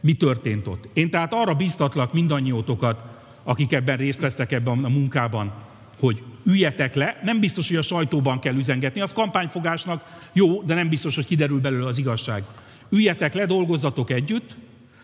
mi 0.00 0.12
történt 0.12 0.66
ott. 0.66 0.88
Én 0.92 1.10
tehát 1.10 1.32
arra 1.32 1.54
biztatlak 1.54 2.12
mindannyiótokat, 2.12 2.98
akik 3.42 3.72
ebben 3.72 3.96
részt 3.96 4.20
vesztek 4.20 4.52
ebben 4.52 4.84
a 4.84 4.88
munkában, 4.88 5.52
hogy 5.98 6.22
üljetek 6.44 6.94
le, 6.94 7.20
nem 7.24 7.40
biztos, 7.40 7.68
hogy 7.68 7.76
a 7.76 7.82
sajtóban 7.82 8.40
kell 8.40 8.54
üzengetni, 8.54 9.00
az 9.00 9.12
kampányfogásnak 9.12 10.04
jó, 10.32 10.62
de 10.62 10.74
nem 10.74 10.88
biztos, 10.88 11.14
hogy 11.14 11.26
kiderül 11.26 11.60
belőle 11.60 11.86
az 11.86 11.98
igazság. 11.98 12.44
Üljetek 12.88 13.34
le, 13.34 13.46
dolgozzatok 13.46 14.10
együtt, 14.10 14.56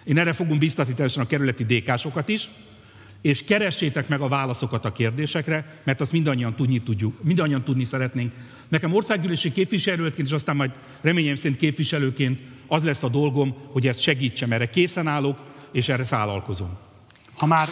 én 0.05 0.19
erre 0.19 0.33
fogom 0.33 0.59
biztatni 0.59 0.95
teljesen 0.95 1.23
a 1.23 1.27
kerületi 1.27 1.65
dékásokat 1.65 2.29
is, 2.29 2.49
és 3.21 3.45
keressétek 3.45 4.09
meg 4.09 4.21
a 4.21 4.29
válaszokat 4.29 4.85
a 4.85 4.93
kérdésekre, 4.93 5.81
mert 5.85 6.01
azt 6.01 6.13
mindannyian 6.13 6.55
tudni 6.55 6.83
tudjuk, 6.83 7.23
mindannyian 7.23 7.65
tudni 7.65 7.85
szeretnénk. 7.85 8.33
Nekem 8.69 8.95
országgyűlési 8.95 9.53
képviselőként, 9.53 10.27
és 10.27 10.33
aztán 10.33 10.57
majd 10.57 10.71
reményem 11.01 11.35
szerint 11.35 11.59
képviselőként 11.59 12.41
az 12.67 12.83
lesz 12.83 13.03
a 13.03 13.09
dolgom, 13.09 13.55
hogy 13.73 13.87
ezt 13.87 14.01
segítsem, 14.01 14.53
erre 14.53 14.71
készen 14.71 15.07
állok, 15.07 15.39
és 15.73 15.89
erre 15.89 16.05
szállalkozom. 16.05 16.79
Ha 17.37 17.47
már... 17.47 17.69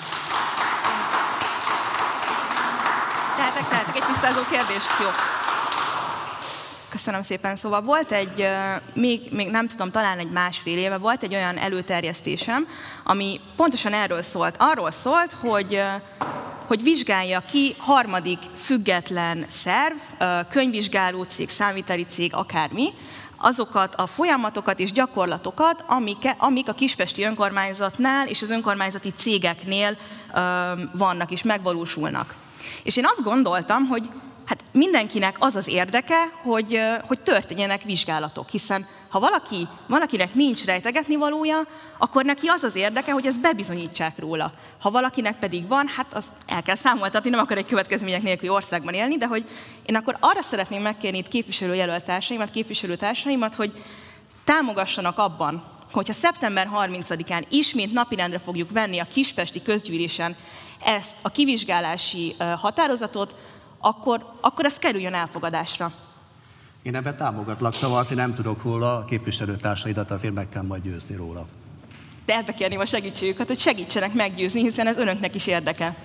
Tehetek, 3.37 3.69
tehetek 3.69 3.97
egy 3.97 4.07
tisztázó 4.07 4.41
kérdés? 4.51 4.83
Jó. 5.01 5.38
Köszönöm 6.89 7.23
szépen. 7.23 7.57
Szóval 7.57 7.81
volt 7.81 8.13
egy, 8.13 8.49
még, 8.95 9.21
még 9.31 9.51
nem 9.51 9.69
tudom, 9.69 9.91
talán 9.91 10.19
egy 10.19 10.31
másfél 10.31 10.79
éve 10.79 10.99
volt 10.99 11.23
egy 11.23 11.35
olyan 11.35 11.59
előterjesztésem, 11.59 12.67
ami 13.05 13.41
pontosan 13.57 13.93
erről 13.93 14.23
szólt. 14.23 14.57
Arról 14.59 14.91
szólt, 14.91 15.33
hogy 15.33 15.83
hogy 16.67 16.83
vizsgálja 16.83 17.43
ki 17.51 17.75
harmadik 17.79 18.39
független 18.55 19.47
szerv, 19.49 19.97
könyvvizsgáló 20.51 21.23
cég, 21.23 21.49
számviteli 21.49 22.07
cég, 22.11 22.35
akármi, 22.35 22.89
azokat 23.37 23.95
a 23.95 24.07
folyamatokat 24.07 24.79
és 24.79 24.93
gyakorlatokat, 24.93 25.85
amik, 25.87 26.35
amik 26.39 26.69
a 26.69 26.73
kispesti 26.73 27.23
önkormányzatnál 27.23 28.29
és 28.29 28.43
az 28.43 28.51
önkormányzati 28.51 29.13
cégeknél 29.17 29.97
vannak 30.93 31.31
és 31.31 31.43
megvalósulnak. 31.43 32.35
És 32.83 32.97
én 32.97 33.05
azt 33.05 33.23
gondoltam, 33.23 33.87
hogy 33.87 34.11
hát 34.49 34.65
mindenkinek 34.73 35.37
az 35.39 35.55
az 35.57 35.69
érdeke, 35.69 36.33
hogy, 36.43 36.81
hogy 37.07 37.21
történjenek 37.21 37.83
vizsgálatok, 37.83 38.49
hiszen 38.49 38.87
ha 39.09 39.21
valaki, 39.21 39.69
valakinek 39.87 40.35
nincs 40.35 40.65
rejtegetni 40.65 41.17
valója, 41.17 41.67
akkor 41.99 42.25
neki 42.25 42.47
az 42.47 42.63
az 42.63 42.75
érdeke, 42.75 43.13
hogy 43.13 43.27
ezt 43.27 43.41
bebizonyítsák 43.41 44.19
róla. 44.19 44.53
Ha 44.81 44.91
valakinek 44.91 45.39
pedig 45.39 45.69
van, 45.69 45.87
hát 45.97 46.07
azt 46.15 46.31
el 46.47 46.63
kell 46.63 46.77
számoltatni, 46.77 47.31
nem 47.31 47.41
akar 47.41 47.57
egy 47.57 47.67
következmények 47.67 48.23
nélküli 48.23 48.49
országban 48.49 48.95
élni, 48.95 49.17
de 49.17 49.27
hogy 49.27 49.45
én 49.87 49.97
akkor 49.97 50.17
arra 50.21 50.43
szeretném 50.43 50.83
megkérni 50.83 51.19
itt 51.19 51.29
képviselőjelöltársaimat, 51.29 52.51
képviselőtársaimat, 52.51 53.55
hogy 53.55 53.73
támogassanak 54.45 55.19
abban, 55.19 55.65
hogyha 55.93 56.13
szeptember 56.13 56.69
30-án 56.75 57.43
ismét 57.49 57.93
napirendre 57.93 58.39
fogjuk 58.39 58.71
venni 58.71 58.99
a 58.99 59.09
Kispesti 59.13 59.63
közgyűlésen 59.63 60.37
ezt 60.85 61.15
a 61.23 61.29
kivizsgálási 61.29 62.37
határozatot, 62.39 63.35
akkor, 63.79 64.33
akkor 64.41 64.65
ez 64.65 64.79
kerüljön 64.79 65.15
elfogadásra. 65.15 65.93
Én 66.83 66.95
ebben 66.95 67.17
támogatlak, 67.17 67.75
szóval 67.75 67.99
azért 67.99 68.21
nem 68.21 68.35
tudok 68.35 68.63
róla, 68.63 68.97
a 68.97 69.05
képviselőtársaidat 69.05 70.11
azért 70.11 70.35
meg 70.35 70.49
kell 70.49 70.63
majd 70.63 70.83
győzni 70.83 71.15
róla. 71.15 71.47
De 72.25 72.37
ebbe 72.37 72.55
kérném 72.55 72.81
a 72.81 72.87
segítségüket, 72.87 73.47
hogy 73.47 73.59
segítsenek 73.59 74.15
meggyőzni, 74.15 74.61
hiszen 74.61 74.87
ez 74.87 74.97
önöknek 74.97 75.35
is 75.35 75.47
érdeke. 75.47 75.97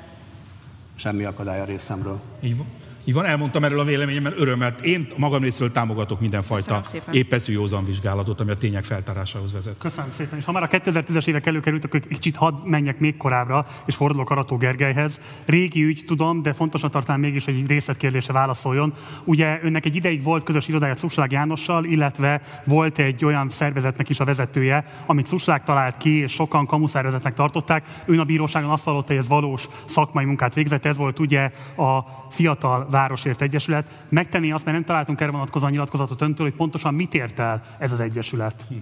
Semmi 0.96 1.24
akadály 1.24 1.60
a 1.60 1.66
részemről. 1.66 2.22
Így 2.42 2.58
van. 2.58 2.66
Így 3.06 3.14
van, 3.14 3.26
elmondtam 3.26 3.64
erről 3.64 3.80
a 3.80 3.84
véleményemben 3.84 4.34
örömmel. 4.38 4.76
Én 4.82 5.08
magam 5.18 5.42
részéről 5.42 5.72
támogatok 5.72 6.20
mindenfajta 6.20 6.82
épeszű 7.12 7.54
józan 7.54 7.86
vizsgálatot, 7.86 8.40
ami 8.40 8.52
a 8.52 8.58
tények 8.58 8.84
feltárásához 8.84 9.54
vezet. 9.54 9.78
Köszönöm 9.78 10.12
szépen. 10.12 10.40
És 10.40 10.46
ha 10.46 10.52
már 10.52 10.64
a 10.64 10.68
2010-es 10.68 11.28
évek 11.28 11.46
előkerült, 11.46 11.86
akkor 11.86 12.00
kicsit 12.00 12.36
hadd 12.36 12.54
menjek 12.64 13.00
még 13.00 13.18
korábbra, 13.18 13.66
és 13.86 13.96
fordulok 13.96 14.30
Arató 14.30 14.58
Gergelyhez. 14.58 15.22
Régi 15.46 15.84
ügy, 15.84 16.04
tudom, 16.08 16.42
de 16.42 16.54
fontosan 16.54 16.92
tartanám 16.92 17.20
mégis, 17.20 17.46
hogy 17.46 17.56
egy 17.56 17.68
részletkérdése 17.68 18.34
válaszoljon. 18.34 18.94
Ugye 19.24 19.60
önnek 19.64 19.86
egy 19.86 19.96
ideig 19.96 20.24
volt 20.24 20.44
közös 20.44 20.68
irodája 20.68 20.94
Cuslág 20.94 21.32
Jánossal, 21.32 21.86
illetve 21.86 22.42
volt 22.66 23.00
egy 23.00 23.26
olyan 23.26 23.50
szervezetnek 23.50 24.10
is 24.10 24.20
a 24.20 24.26
vezetője, 24.26 24.86
amit 25.06 25.26
Cuslág 25.26 25.64
talált 25.64 25.98
ki, 25.98 26.18
és 26.18 26.32
sokan 26.32 26.66
kamuszervezetnek 26.66 27.34
tartották. 27.34 28.04
Ön 28.06 28.20
a 28.20 28.24
bíróságon 28.24 28.70
azt 28.70 28.84
vallotta, 28.84 29.08
hogy 29.08 29.18
ez 29.18 29.28
valós 29.28 29.68
szakmai 29.86 30.26
munkát 30.26 30.54
végzett. 30.54 30.86
Ez 30.86 30.98
volt 30.98 31.20
ugye 31.20 31.52
a 31.78 32.00
fiatal 32.30 32.88
Városért 32.94 33.42
Egyesület. 33.42 33.88
Megtenni 34.10 34.52
azt, 34.52 34.66
mert 34.66 34.78
nem 34.78 34.86
találtunk 34.86 35.22
erre 35.22 35.32
vonatkozóan 35.32 35.72
nyilatkozatot 35.72 36.22
öntől, 36.22 36.48
hogy 36.48 36.56
pontosan 36.56 36.94
mit 36.94 37.14
ért 37.14 37.40
el 37.40 37.64
ez 37.80 37.92
az 37.92 38.00
egyesület. 38.00 38.66
Hm. 38.70 38.76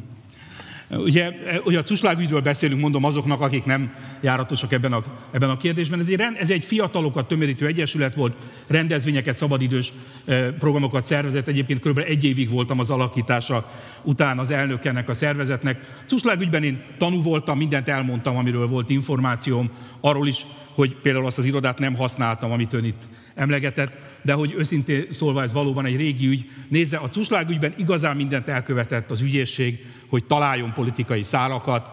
Ugye, 0.96 1.32
ugye 1.64 1.80
a 1.80 1.82
cuslágügyről 1.82 2.42
beszélünk, 2.42 2.82
mondom 2.82 3.04
azoknak, 3.04 3.42
akik 3.42 3.66
nem 3.66 3.94
járatosak 4.22 4.72
ebben 4.72 4.94
a, 4.94 5.04
ebben 5.32 5.50
a 5.50 5.58
kérdésben. 5.58 6.00
Ez 6.00 6.08
egy, 6.08 6.22
ez 6.40 6.50
egy 6.50 6.66
fiatalokat 6.66 7.28
tömörítő 7.28 7.66
egyesület 7.66 8.16
volt, 8.16 8.36
rendezvényeket, 8.68 9.36
szabadidős 9.36 9.94
eh, 10.26 10.48
programokat 10.60 11.06
szervezett. 11.06 11.48
Egyébként 11.48 11.80
kb. 11.80 11.98
egy 11.98 12.24
évig 12.24 12.50
voltam 12.50 12.80
az 12.80 12.90
alakítása 12.90 13.72
után 14.04 14.40
az 14.40 14.52
elnök 14.52 14.86
ennek 14.86 15.10
a 15.10 15.14
szervezetnek. 15.14 16.04
Cuslágügyben 16.06 16.64
én 16.64 16.84
tanú 16.98 17.22
voltam, 17.22 17.58
mindent 17.58 17.90
elmondtam, 17.90 18.38
amiről 18.38 18.68
volt 18.68 18.90
információm, 18.90 19.70
arról 20.00 20.28
is, 20.28 20.46
hogy 20.74 20.96
például 20.96 21.26
azt 21.26 21.38
az 21.38 21.46
irodát 21.46 21.80
nem 21.80 21.96
használtam, 21.96 22.52
amit 22.52 22.74
ön 22.74 22.86
itt 22.86 23.02
emlegetett, 23.36 23.92
de 24.22 24.34
hogy 24.34 24.54
őszintén 24.58 25.06
szólva 25.10 25.42
ez 25.42 25.52
valóban 25.52 25.86
egy 25.86 25.96
régi 25.96 26.28
ügy. 26.28 26.50
Nézze, 26.68 26.98
a 26.98 27.10
cuslágügyben 27.10 27.74
igazán 27.78 28.16
mindent 28.16 28.48
elkövetett 28.48 29.12
az 29.12 29.22
ügyészség, 29.22 29.86
hogy 30.10 30.24
találjon 30.24 30.74
politikai 30.74 31.24
szálakat, 31.24 31.90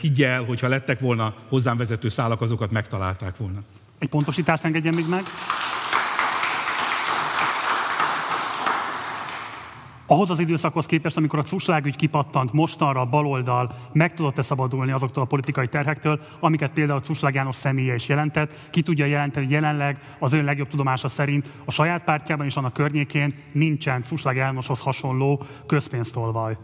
higgye 0.00 0.28
el, 0.28 0.44
hogyha 0.44 0.68
lettek 0.68 1.00
volna 1.00 1.34
hozzám 1.48 1.76
vezető 1.76 2.08
szálak, 2.08 2.40
azokat 2.40 2.70
megtalálták 2.70 3.36
volna. 3.36 3.58
Egy 3.98 4.08
pontosítást 4.08 4.64
engedjen 4.64 4.94
még 4.94 5.08
meg. 5.08 5.22
Ahhoz 10.12 10.30
az 10.30 10.38
időszakhoz 10.38 10.86
képest, 10.86 11.16
amikor 11.16 11.38
a 11.38 11.42
cuslágügy 11.42 11.96
kipattant, 11.96 12.52
mostanra 12.52 13.00
a 13.00 13.04
baloldal 13.04 13.74
meg 13.92 14.14
tudott-e 14.14 14.42
szabadulni 14.42 14.92
azoktól 14.92 15.22
a 15.22 15.26
politikai 15.26 15.68
terhektől, 15.68 16.20
amiket 16.40 16.72
például 16.72 17.00
Cuslág 17.00 17.34
János 17.34 17.56
személye 17.56 17.94
is 17.94 18.08
jelentett, 18.08 18.68
ki 18.70 18.82
tudja 18.82 19.06
jelenteni, 19.06 19.44
hogy 19.44 19.54
jelenleg 19.54 19.98
az 20.18 20.32
ön 20.32 20.44
legjobb 20.44 20.68
tudomása 20.68 21.08
szerint 21.08 21.52
a 21.64 21.70
saját 21.70 22.04
pártjában 22.04 22.46
és 22.46 22.56
annak 22.56 22.72
környékén 22.72 23.34
nincsen 23.52 24.02
Cuslág 24.02 24.36
Jánoshoz 24.36 24.80
hasonló 24.80 25.42
közpénztolvaj. 25.66 26.56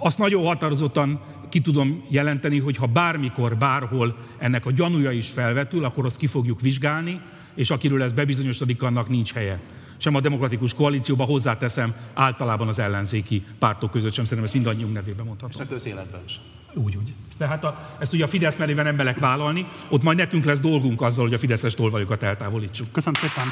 Azt 0.00 0.18
nagyon 0.18 0.44
határozottan 0.44 1.20
ki 1.48 1.60
tudom 1.60 2.04
jelenteni, 2.08 2.58
hogy 2.58 2.76
ha 2.76 2.86
bármikor, 2.86 3.56
bárhol 3.56 4.16
ennek 4.38 4.66
a 4.66 4.70
gyanúja 4.70 5.10
is 5.10 5.30
felvetül, 5.30 5.84
akkor 5.84 6.04
azt 6.04 6.18
ki 6.18 6.26
fogjuk 6.26 6.60
vizsgálni, 6.60 7.20
és 7.54 7.70
akiről 7.70 8.02
ez 8.02 8.12
bebizonyosodik, 8.12 8.82
annak 8.82 9.08
nincs 9.08 9.32
helye 9.32 9.60
sem 9.96 10.14
a 10.14 10.20
demokratikus 10.20 10.74
koalícióba, 10.74 11.24
hozzáteszem, 11.24 11.94
általában 12.14 12.68
az 12.68 12.78
ellenzéki 12.78 13.44
pártok 13.58 13.90
között 13.90 14.12
sem, 14.12 14.24
szerintem 14.24 14.44
ezt 14.44 14.54
mindannyiunk 14.54 14.92
nevében 14.92 15.26
mondhatom. 15.26 15.60
És 15.60 15.70
a 15.70 15.74
közéletben 15.74 16.20
is. 16.26 16.40
Úgy, 16.74 16.96
úgy. 16.96 17.14
De 17.38 17.46
hát 17.46 17.64
a, 17.64 17.96
ezt 17.98 18.12
ugye 18.12 18.24
a 18.24 18.28
Fidesz 18.28 18.56
merében 18.56 18.84
nem 18.84 18.96
belek 18.96 19.18
vállalni, 19.18 19.66
ott 19.88 20.02
majd 20.02 20.16
nekünk 20.16 20.44
lesz 20.44 20.60
dolgunk 20.60 21.02
azzal, 21.02 21.24
hogy 21.24 21.34
a 21.34 21.38
Fideszes 21.38 21.74
tolvajokat 21.74 22.22
eltávolítsuk. 22.22 22.92
Köszönöm 22.92 23.14
szépen. 23.14 23.46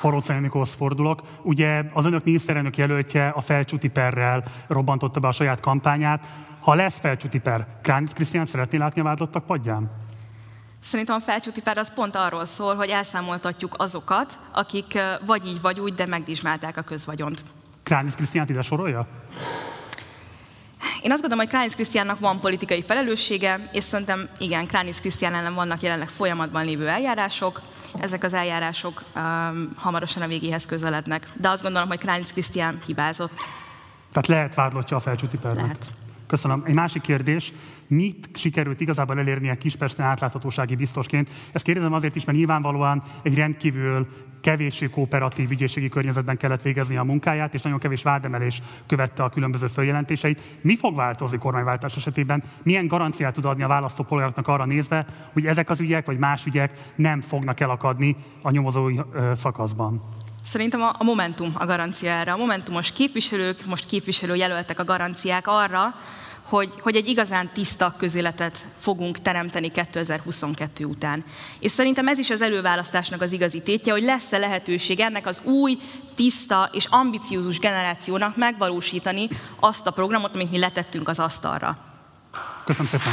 Parocai 0.00 0.38
Nikolsz 0.38 0.74
fordulok. 0.74 1.22
Ugye 1.42 1.84
az 1.92 2.06
önök 2.06 2.24
miniszterelnök 2.24 2.76
jelöltje 2.76 3.28
a 3.28 3.40
felcsúti 3.40 3.88
perrel 3.88 4.44
robbantotta 4.68 5.20
be 5.20 5.28
a 5.28 5.32
saját 5.32 5.60
kampányát. 5.60 6.30
Ha 6.60 6.74
lesz 6.74 6.98
felcsúti 6.98 7.38
per, 7.38 7.66
Kránic 7.82 8.12
Krisztián 8.12 8.46
szeretné 8.46 8.78
látni 8.78 9.00
a 9.00 9.04
vádlottak 9.04 9.46
padján? 9.46 9.90
Szerintem 10.84 11.14
a 11.14 11.20
felcsúti 11.20 11.60
pár 11.60 11.78
az 11.78 11.92
pont 11.94 12.16
arról 12.16 12.46
szól, 12.46 12.74
hogy 12.74 12.88
elszámoltatjuk 12.88 13.74
azokat, 13.78 14.38
akik 14.52 14.98
vagy 15.26 15.46
így, 15.46 15.60
vagy 15.60 15.80
úgy, 15.80 15.94
de 15.94 16.06
megdizsmálták 16.06 16.76
a 16.76 16.82
közvagyont. 16.82 17.42
Kránisz 17.82 18.14
Krisztiánt 18.14 18.50
ide 18.50 18.62
sorolja? 18.62 19.06
Én 21.02 21.10
azt 21.10 21.20
gondolom, 21.20 21.38
hogy 21.44 21.48
Kránisz 21.48 21.74
Krisztiánnak 21.74 22.18
van 22.18 22.40
politikai 22.40 22.82
felelőssége, 22.82 23.68
és 23.72 23.84
szerintem 23.84 24.28
igen, 24.38 24.66
Kránisz 24.66 24.98
Krisztián 24.98 25.34
ellen 25.34 25.54
vannak 25.54 25.82
jelenleg 25.82 26.08
folyamatban 26.08 26.64
lévő 26.64 26.88
eljárások. 26.88 27.60
Ezek 27.98 28.24
az 28.24 28.32
eljárások 28.32 29.02
um, 29.14 29.72
hamarosan 29.76 30.22
a 30.22 30.26
végéhez 30.26 30.66
közelednek. 30.66 31.32
De 31.36 31.48
azt 31.48 31.62
gondolom, 31.62 31.88
hogy 31.88 31.98
Kránisz 31.98 32.32
Krisztián 32.32 32.82
hibázott. 32.86 33.32
Tehát 34.12 34.26
lehet 34.26 34.54
vádlottja 34.54 34.96
a 34.96 35.00
felcsúti 35.00 35.36
pernek? 35.36 35.62
Lehet. 35.62 35.90
Köszönöm. 36.30 36.62
Egy 36.66 36.74
másik 36.74 37.02
kérdés, 37.02 37.52
mit 37.86 38.28
sikerült 38.34 38.80
igazából 38.80 39.18
elérnie 39.18 39.54
Kispesten 39.54 40.06
átláthatósági 40.06 40.74
biztosként? 40.74 41.30
Ezt 41.52 41.64
kérdezem 41.64 41.92
azért 41.92 42.16
is, 42.16 42.24
mert 42.24 42.38
nyilvánvalóan 42.38 43.02
egy 43.22 43.34
rendkívül 43.34 44.06
kevéssé 44.40 44.86
kooperatív 44.90 45.50
ügyészségi 45.50 45.88
környezetben 45.88 46.36
kellett 46.36 46.62
végezni 46.62 46.96
a 46.96 47.04
munkáját, 47.04 47.54
és 47.54 47.62
nagyon 47.62 47.78
kevés 47.78 48.02
vádemelés 48.02 48.62
követte 48.86 49.22
a 49.22 49.28
különböző 49.28 49.66
följelentéseit. 49.66 50.42
Mi 50.60 50.76
fog 50.76 50.96
változni 50.96 51.38
kormányváltás 51.38 51.96
esetében? 51.96 52.42
Milyen 52.62 52.86
garanciát 52.86 53.34
tud 53.34 53.44
adni 53.44 53.62
a 53.62 53.68
választópolgároknak 53.68 54.48
arra 54.48 54.64
nézve, 54.64 55.06
hogy 55.32 55.46
ezek 55.46 55.70
az 55.70 55.80
ügyek 55.80 56.06
vagy 56.06 56.18
más 56.18 56.46
ügyek 56.46 56.92
nem 56.96 57.20
fognak 57.20 57.60
elakadni 57.60 58.16
a 58.42 58.50
nyomozói 58.50 58.96
szakaszban? 59.32 60.02
Szerintem 60.52 60.82
a, 60.82 60.96
Momentum 60.98 61.52
a 61.54 61.66
garancia 61.66 62.10
erre. 62.10 62.32
A 62.32 62.36
Momentumos 62.36 62.92
képviselők, 62.92 63.66
most 63.66 63.86
képviselő 63.86 64.34
jelöltek 64.34 64.78
a 64.78 64.84
garanciák 64.84 65.46
arra, 65.46 65.94
hogy, 66.50 66.74
hogy 66.80 66.96
egy 66.96 67.08
igazán 67.08 67.50
tiszta 67.52 67.94
közéletet 67.98 68.66
fogunk 68.78 69.22
teremteni 69.22 69.68
2022 69.68 70.84
után. 70.84 71.24
És 71.58 71.70
szerintem 71.70 72.08
ez 72.08 72.18
is 72.18 72.30
az 72.30 72.40
előválasztásnak 72.40 73.20
az 73.20 73.32
igazi 73.32 73.60
tétje, 73.60 73.92
hogy 73.92 74.02
lesz-e 74.02 74.38
lehetőség 74.38 75.00
ennek 75.00 75.26
az 75.26 75.40
új, 75.44 75.78
tiszta 76.14 76.70
és 76.72 76.84
ambiciózus 76.84 77.58
generációnak 77.58 78.36
megvalósítani 78.36 79.28
azt 79.60 79.86
a 79.86 79.90
programot, 79.90 80.34
amit 80.34 80.50
mi 80.50 80.58
letettünk 80.58 81.08
az 81.08 81.18
asztalra. 81.18 81.78
Köszönöm 82.64 82.90
szépen! 82.90 83.12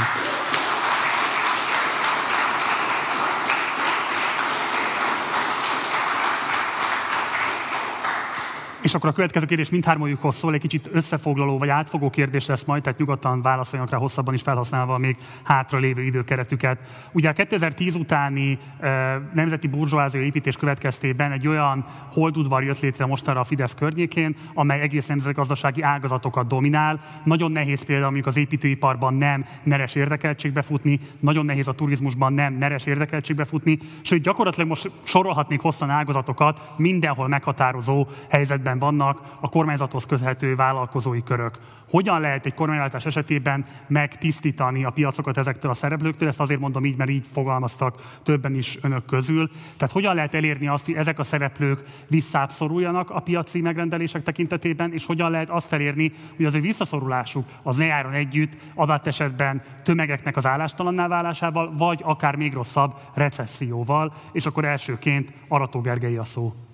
És 8.82 8.94
akkor 8.94 9.08
a 9.08 9.12
következő 9.12 9.46
kérdés 9.46 9.70
mindhármójukhoz 9.70 10.34
szól, 10.34 10.54
egy 10.54 10.60
kicsit 10.60 10.88
összefoglaló 10.92 11.58
vagy 11.58 11.68
átfogó 11.68 12.10
kérdés 12.10 12.46
lesz 12.46 12.64
majd, 12.64 12.82
tehát 12.82 12.98
nyugodtan 12.98 13.42
válaszoljanak 13.42 13.92
rá 13.92 13.98
hosszabban 13.98 14.34
is 14.34 14.42
felhasználva 14.42 14.98
még 14.98 15.16
hátra 15.42 15.78
lévő 15.78 16.02
időkeretüket. 16.02 16.78
Ugye 17.12 17.28
a 17.28 17.32
2010 17.32 17.96
utáni 17.96 18.58
e, 18.80 18.88
nemzeti 19.32 19.66
burzsóázia 19.66 20.20
építés 20.20 20.56
következtében 20.56 21.32
egy 21.32 21.48
olyan 21.48 21.84
holdudvar 22.12 22.62
jött 22.62 22.80
létre 22.80 23.06
mostanra 23.06 23.40
a 23.40 23.44
Fidesz 23.44 23.74
környékén, 23.74 24.36
amely 24.54 24.80
egész 24.80 25.06
nemzetgazdasági 25.06 25.82
ágazatokat 25.82 26.46
dominál. 26.46 27.00
Nagyon 27.24 27.52
nehéz 27.52 27.84
például 27.84 28.04
mondjuk 28.04 28.26
az 28.26 28.36
építőiparban 28.36 29.14
nem 29.14 29.44
neres 29.62 29.94
érdekeltségbe 29.94 30.62
futni, 30.62 31.00
nagyon 31.20 31.44
nehéz 31.44 31.68
a 31.68 31.72
turizmusban 31.72 32.32
nem 32.32 32.54
neres 32.54 32.86
érdekeltségbe 32.86 33.44
futni, 33.44 33.78
sőt 34.02 34.22
gyakorlatilag 34.22 34.68
most 34.68 34.90
sorolhatnék 35.04 35.60
hosszan 35.60 35.90
ágazatokat, 35.90 36.72
mindenhol 36.76 37.28
meghatározó 37.28 38.06
helyzetben 38.28 38.67
vannak 38.76 39.36
a 39.40 39.48
kormányzathoz 39.48 40.04
köthető 40.04 40.54
vállalkozói 40.54 41.22
körök. 41.22 41.58
Hogyan 41.90 42.20
lehet 42.20 42.46
egy 42.46 42.54
kormányváltás 42.54 43.04
esetében 43.04 43.64
megtisztítani 43.86 44.84
a 44.84 44.90
piacokat 44.90 45.36
ezektől 45.36 45.70
a 45.70 45.74
szereplőktől? 45.74 46.28
Ezt 46.28 46.40
azért 46.40 46.60
mondom 46.60 46.84
így, 46.84 46.96
mert 46.96 47.10
így 47.10 47.26
fogalmaztak 47.32 48.20
többen 48.22 48.54
is 48.54 48.78
önök 48.82 49.04
közül. 49.04 49.50
Tehát 49.76 49.94
hogyan 49.94 50.14
lehet 50.14 50.34
elérni 50.34 50.68
azt, 50.68 50.84
hogy 50.86 50.94
ezek 50.94 51.18
a 51.18 51.22
szereplők 51.22 51.84
visszábszoruljanak 52.08 53.10
a 53.10 53.20
piaci 53.20 53.60
megrendelések 53.60 54.22
tekintetében, 54.22 54.92
és 54.92 55.06
hogyan 55.06 55.30
lehet 55.30 55.50
azt 55.50 55.72
elérni, 55.72 56.12
hogy 56.36 56.44
az 56.44 56.54
ő 56.54 56.60
visszaszorulásuk 56.60 57.44
az 57.62 57.76
ne 57.76 57.84
járjon 57.84 58.12
együtt 58.12 58.56
adott 58.74 59.06
esetben 59.06 59.62
tömegeknek 59.82 60.36
az 60.36 60.46
állástalanná 60.46 61.08
válásával, 61.08 61.72
vagy 61.76 62.00
akár 62.04 62.36
még 62.36 62.52
rosszabb 62.52 62.94
recesszióval, 63.14 64.12
és 64.32 64.46
akkor 64.46 64.64
elsőként 64.64 65.32
Arató 65.48 65.80
Gergely 65.80 66.16
a 66.16 66.24
szó. 66.24 66.67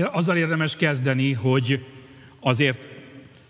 Azzal 0.00 0.36
érdemes 0.36 0.76
kezdeni, 0.76 1.32
hogy 1.32 1.84
azért 2.40 2.78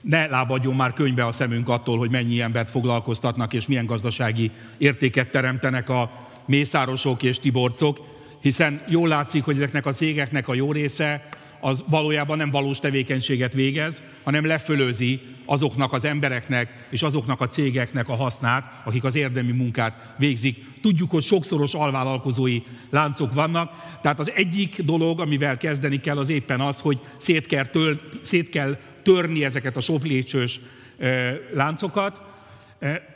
ne 0.01 0.27
lábadjon 0.27 0.75
már 0.75 0.93
könyvbe 0.93 1.27
a 1.27 1.33
szemünk 1.33 1.69
attól, 1.69 1.99
hogy 1.99 2.11
mennyi 2.11 2.41
embert 2.41 2.71
foglalkoztatnak, 2.71 3.53
és 3.53 3.67
milyen 3.67 3.87
gazdasági 3.87 4.51
értéket 4.79 5.31
teremtenek 5.31 5.89
a 5.89 6.29
mészárosok 6.47 7.23
és 7.23 7.39
tiborcok. 7.39 8.11
hiszen 8.41 8.83
jól 8.89 9.09
látszik, 9.09 9.45
hogy 9.45 9.57
ezeknek 9.57 9.87
a 9.87 9.93
cégeknek 9.93 10.49
a 10.49 10.55
jó 10.55 10.73
része 10.73 11.29
az 11.61 11.85
valójában 11.89 12.37
nem 12.37 12.51
valós 12.51 12.79
tevékenységet 12.79 13.53
végez, 13.53 14.03
hanem 14.23 14.47
lefölözi 14.47 15.21
azoknak 15.45 15.93
az 15.93 16.05
embereknek 16.05 16.87
és 16.91 17.03
azoknak 17.03 17.41
a 17.41 17.49
cégeknek 17.49 18.09
a 18.09 18.15
hasznát, 18.15 18.83
akik 18.85 19.05
az 19.05 19.15
érdemi 19.15 19.53
munkát 19.53 20.15
végzik. 20.19 20.65
Tudjuk, 20.83 21.11
hogy 21.11 21.23
sokszoros 21.23 21.75
alvállalkozói 21.75 22.63
láncok 22.91 23.35
vannak, 23.35 23.71
tehát 24.03 24.19
az 24.19 24.33
egyik 24.35 24.83
dolog, 24.83 25.21
amivel 25.21 25.57
kezdeni 25.57 26.01
kell, 26.01 26.19
az 26.19 26.29
éppen 26.29 26.61
az, 26.61 26.81
hogy 26.81 26.99
szét 27.17 27.47
kell, 27.47 27.67
tör, 27.67 28.01
szét 28.23 28.49
kell 28.49 28.79
törni 29.03 29.45
ezeket 29.45 29.77
a 29.77 29.81
soplécsős 29.81 30.61
láncokat, 31.53 32.21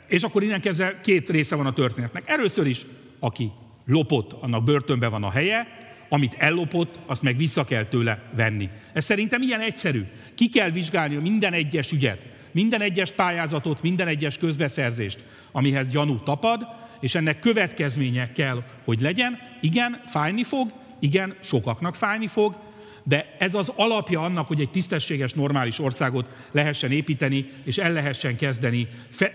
és 0.07 0.23
akkor 0.23 0.43
innen 0.43 0.61
kezdve 0.61 0.99
két 1.03 1.29
része 1.29 1.55
van 1.55 1.65
a 1.65 1.73
történetnek. 1.73 2.23
Először 2.29 2.67
is, 2.67 2.85
aki 3.19 3.51
lopott, 3.85 4.31
annak 4.31 4.63
börtönbe 4.63 5.07
van 5.07 5.23
a 5.23 5.31
helye, 5.31 5.67
amit 6.09 6.35
ellopott, 6.37 6.95
azt 7.05 7.21
meg 7.21 7.37
vissza 7.37 7.63
kell 7.63 7.85
tőle 7.85 8.19
venni. 8.35 8.69
Ez 8.93 9.05
szerintem 9.05 9.41
ilyen 9.41 9.61
egyszerű. 9.61 10.03
Ki 10.35 10.49
kell 10.49 10.69
vizsgálni 10.69 11.15
minden 11.15 11.53
egyes 11.53 11.91
ügyet, 11.91 12.25
minden 12.51 12.81
egyes 12.81 13.11
pályázatot, 13.11 13.81
minden 13.81 14.07
egyes 14.07 14.37
közbeszerzést, 14.37 15.23
amihez 15.51 15.87
gyanú 15.87 16.19
tapad, 16.19 16.67
és 16.99 17.15
ennek 17.15 17.39
következménye 17.39 18.31
kell, 18.31 18.63
hogy 18.85 19.01
legyen. 19.01 19.39
Igen, 19.61 20.01
fájni 20.05 20.43
fog, 20.43 20.71
igen, 20.99 21.35
sokaknak 21.43 21.95
fájni 21.95 22.27
fog, 22.27 22.55
de 23.03 23.35
ez 23.39 23.53
az 23.53 23.71
alapja 23.75 24.21
annak, 24.21 24.47
hogy 24.47 24.61
egy 24.61 24.69
tisztességes, 24.69 25.33
normális 25.33 25.79
országot 25.79 26.29
lehessen 26.51 26.91
építeni, 26.91 27.49
és 27.63 27.77
el 27.77 27.93
lehessen 27.93 28.37
kezdeni 28.37 28.87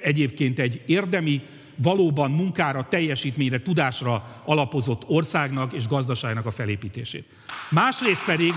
egyébként 0.03 0.59
egy 0.59 0.83
érdemi, 0.87 1.43
valóban 1.77 2.31
munkára, 2.31 2.87
teljesítményre, 2.89 3.62
tudásra 3.62 4.43
alapozott 4.45 5.03
országnak 5.07 5.73
és 5.73 5.87
gazdaságnak 5.87 6.47
a 6.47 6.51
felépítését. 6.51 7.27
Másrészt 7.70 8.25
pedig, 8.25 8.53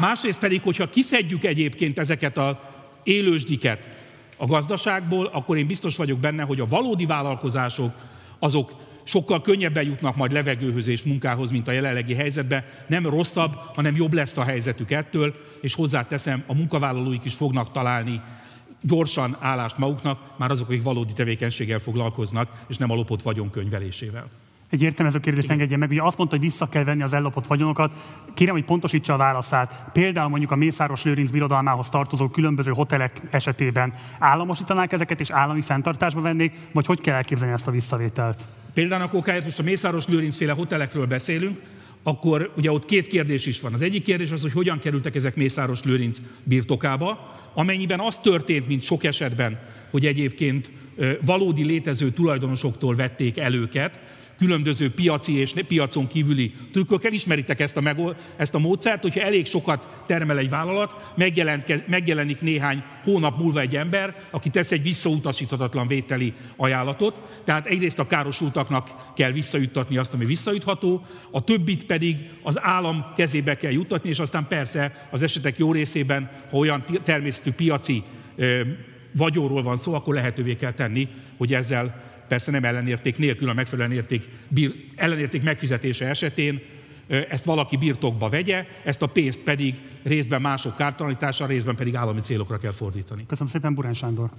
másrészt 0.00 0.38
pedig, 0.38 0.62
hogyha 0.62 0.88
kiszedjük 0.88 1.44
egyébként 1.44 1.98
ezeket 1.98 2.36
a 2.36 2.72
élősdiket 3.02 3.88
a 4.36 4.46
gazdaságból, 4.46 5.26
akkor 5.32 5.56
én 5.56 5.66
biztos 5.66 5.96
vagyok 5.96 6.18
benne, 6.18 6.42
hogy 6.42 6.60
a 6.60 6.66
valódi 6.66 7.06
vállalkozások 7.06 7.92
azok 8.38 8.72
sokkal 9.04 9.40
könnyebben 9.40 9.84
jutnak 9.84 10.16
majd 10.16 10.32
levegőhöz 10.32 10.86
és 10.86 11.02
munkához, 11.02 11.50
mint 11.50 11.68
a 11.68 11.72
jelenlegi 11.72 12.14
helyzetben. 12.14 12.64
Nem 12.86 13.06
rosszabb, 13.06 13.52
hanem 13.74 13.96
jobb 13.96 14.12
lesz 14.12 14.36
a 14.36 14.44
helyzetük 14.44 14.90
ettől, 14.90 15.34
és 15.60 15.74
hozzáteszem, 15.74 16.44
a 16.46 16.54
munkavállalóik 16.54 17.24
is 17.24 17.34
fognak 17.34 17.72
találni 17.72 18.20
gyorsan 18.86 19.36
állást 19.40 19.78
maguknak, 19.78 20.18
már 20.36 20.50
azok, 20.50 20.68
akik 20.68 20.82
valódi 20.82 21.12
tevékenységgel 21.12 21.78
foglalkoznak, 21.78 22.64
és 22.68 22.76
nem 22.76 22.90
a 22.90 22.94
lopott 22.94 23.22
vagyon 23.22 23.50
könyvelésével. 23.50 24.26
Egy 24.70 24.82
értelmező 24.82 25.20
kérdést 25.20 25.50
engedje 25.50 25.76
meg, 25.76 25.90
ugye 25.90 26.02
azt 26.02 26.16
mondta, 26.16 26.36
hogy 26.36 26.44
vissza 26.44 26.68
kell 26.68 26.84
venni 26.84 27.02
az 27.02 27.14
ellopott 27.14 27.46
vagyonokat. 27.46 27.92
Kérem, 28.34 28.54
hogy 28.54 28.64
pontosítsa 28.64 29.12
a 29.12 29.16
válaszát. 29.16 29.84
Például 29.92 30.28
mondjuk 30.28 30.50
a 30.50 30.56
Mészáros 30.56 31.04
Lőrinc 31.04 31.30
birodalmához 31.30 31.88
tartozó 31.88 32.28
különböző 32.28 32.72
hotelek 32.72 33.20
esetében 33.30 33.92
államosítanák 34.18 34.92
ezeket, 34.92 35.20
és 35.20 35.30
állami 35.30 35.60
fenntartásba 35.60 36.20
vennék, 36.20 36.58
vagy 36.72 36.86
hogy 36.86 37.00
kell 37.00 37.14
elképzelni 37.14 37.54
ezt 37.54 37.68
a 37.68 37.70
visszavételt? 37.70 38.44
Például 38.74 39.02
a 39.02 39.08
okáért 39.12 39.44
most 39.44 39.58
a 39.58 39.62
Mészáros 39.62 40.06
Lőrinc 40.06 40.36
féle 40.36 40.52
hotelekről 40.52 41.06
beszélünk, 41.06 41.60
akkor 42.06 42.52
ugye 42.56 42.70
ott 42.72 42.84
két 42.84 43.06
kérdés 43.06 43.46
is 43.46 43.60
van. 43.60 43.74
Az 43.74 43.82
egyik 43.82 44.04
kérdés 44.04 44.30
az, 44.30 44.42
hogy 44.42 44.52
hogyan 44.52 44.78
kerültek 44.78 45.14
ezek 45.14 45.36
Mészáros 45.36 45.82
Lőrinc 45.82 46.18
birtokába, 46.42 47.38
amennyiben 47.54 48.00
az 48.00 48.18
történt, 48.18 48.68
mint 48.68 48.82
sok 48.82 49.04
esetben, 49.04 49.58
hogy 49.90 50.06
egyébként 50.06 50.70
valódi 51.24 51.64
létező 51.64 52.10
tulajdonosoktól 52.10 52.94
vették 52.94 53.38
el 53.38 53.54
őket, 53.54 53.98
különböző 54.38 54.90
piaci 54.90 55.38
és 55.38 55.52
piacon 55.68 56.06
kívüli 56.06 56.54
trükkökkel. 56.72 57.12
Ismeritek 57.12 57.60
ezt 57.60 57.76
a, 57.76 57.80
megol, 57.80 58.16
ezt 58.36 58.54
a 58.54 58.58
módszert, 58.58 59.02
hogyha 59.02 59.20
elég 59.20 59.46
sokat 59.46 60.02
termel 60.06 60.38
egy 60.38 60.48
vállalat, 60.48 61.12
megjelenik 61.86 62.40
néhány 62.40 62.82
hónap 63.02 63.38
múlva 63.38 63.60
egy 63.60 63.76
ember, 63.76 64.16
aki 64.30 64.50
tesz 64.50 64.72
egy 64.72 64.82
visszautasíthatatlan 64.82 65.86
vételi 65.86 66.32
ajánlatot. 66.56 67.14
Tehát 67.44 67.66
egyrészt 67.66 67.98
a 67.98 68.06
károsultaknak 68.06 69.12
kell 69.14 69.30
visszajuttatni 69.30 69.96
azt, 69.96 70.14
ami 70.14 70.24
visszajutható, 70.24 71.06
a 71.30 71.44
többit 71.44 71.86
pedig 71.86 72.16
az 72.42 72.62
állam 72.62 73.04
kezébe 73.16 73.56
kell 73.56 73.72
juttatni, 73.72 74.08
és 74.08 74.18
aztán 74.18 74.46
persze 74.48 75.08
az 75.10 75.22
esetek 75.22 75.58
jó 75.58 75.72
részében, 75.72 76.30
ha 76.50 76.56
olyan 76.56 76.84
természetű 77.04 77.50
piaci 77.50 78.02
vagyóról 79.16 79.62
van 79.62 79.76
szó, 79.76 79.94
akkor 79.94 80.14
lehetővé 80.14 80.56
kell 80.56 80.72
tenni, 80.72 81.08
hogy 81.36 81.54
ezzel 81.54 82.03
persze 82.28 82.50
nem 82.50 82.64
ellenérték 82.64 83.18
nélkül 83.18 83.48
a 83.48 83.52
megfelelő 83.52 83.94
érték, 83.94 84.28
ellenérték 84.96 85.42
megfizetése 85.42 86.08
esetén 86.08 86.60
ezt 87.06 87.44
valaki 87.44 87.76
birtokba 87.76 88.28
vegye, 88.28 88.66
ezt 88.84 89.02
a 89.02 89.06
pénzt 89.06 89.40
pedig 89.40 89.74
részben 90.02 90.40
mások 90.40 90.76
kártalanítása, 90.76 91.46
részben 91.46 91.76
pedig 91.76 91.96
állami 91.96 92.20
célokra 92.20 92.58
kell 92.58 92.72
fordítani. 92.72 93.26
Köszönöm 93.26 93.52
szépen, 93.52 93.74
Burán 93.74 93.94
Sándor. 93.94 94.30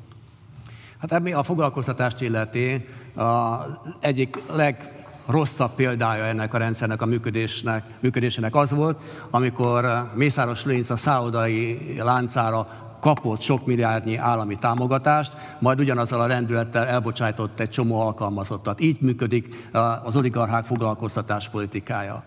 Hát 0.98 1.12
ebbi 1.12 1.32
a 1.32 1.44
foglalkoztatást 1.44 2.22
illeti 2.22 2.86
a 3.16 3.58
egyik 4.00 4.44
legrosszabb 4.48 5.76
példája 5.76 6.24
ennek 6.24 6.54
a 6.54 6.58
rendszernek 6.58 7.02
a 7.02 7.06
működésnek, 7.06 7.84
működésének 8.00 8.56
az 8.56 8.72
volt, 8.72 9.02
amikor 9.30 10.12
Mészáros 10.16 10.64
Lőnc 10.64 10.90
a 10.90 10.96
szállodai 10.96 11.94
láncára 11.98 12.85
kapott 13.06 13.42
sok 13.42 13.66
milliárdnyi 13.66 14.16
állami 14.16 14.58
támogatást, 14.58 15.34
majd 15.60 15.80
ugyanazzal 15.80 16.22
a 16.22 16.28
rendülettel 16.28 16.86
elbocsájtott 16.86 17.60
egy 17.60 17.70
csomó 17.70 18.00
alkalmazottat. 18.00 18.82
Így 18.82 19.02
működik 19.02 19.70
az 20.04 20.16
oligarchák 20.16 20.66
foglalkoztatás 20.66 21.50
politikája. 21.50 22.24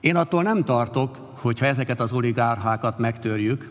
Én 0.00 0.16
attól 0.16 0.42
nem 0.42 0.62
tartok, 0.62 1.18
hogyha 1.40 1.66
ezeket 1.66 2.00
az 2.00 2.12
oligárhákat 2.12 2.98
megtörjük, 2.98 3.70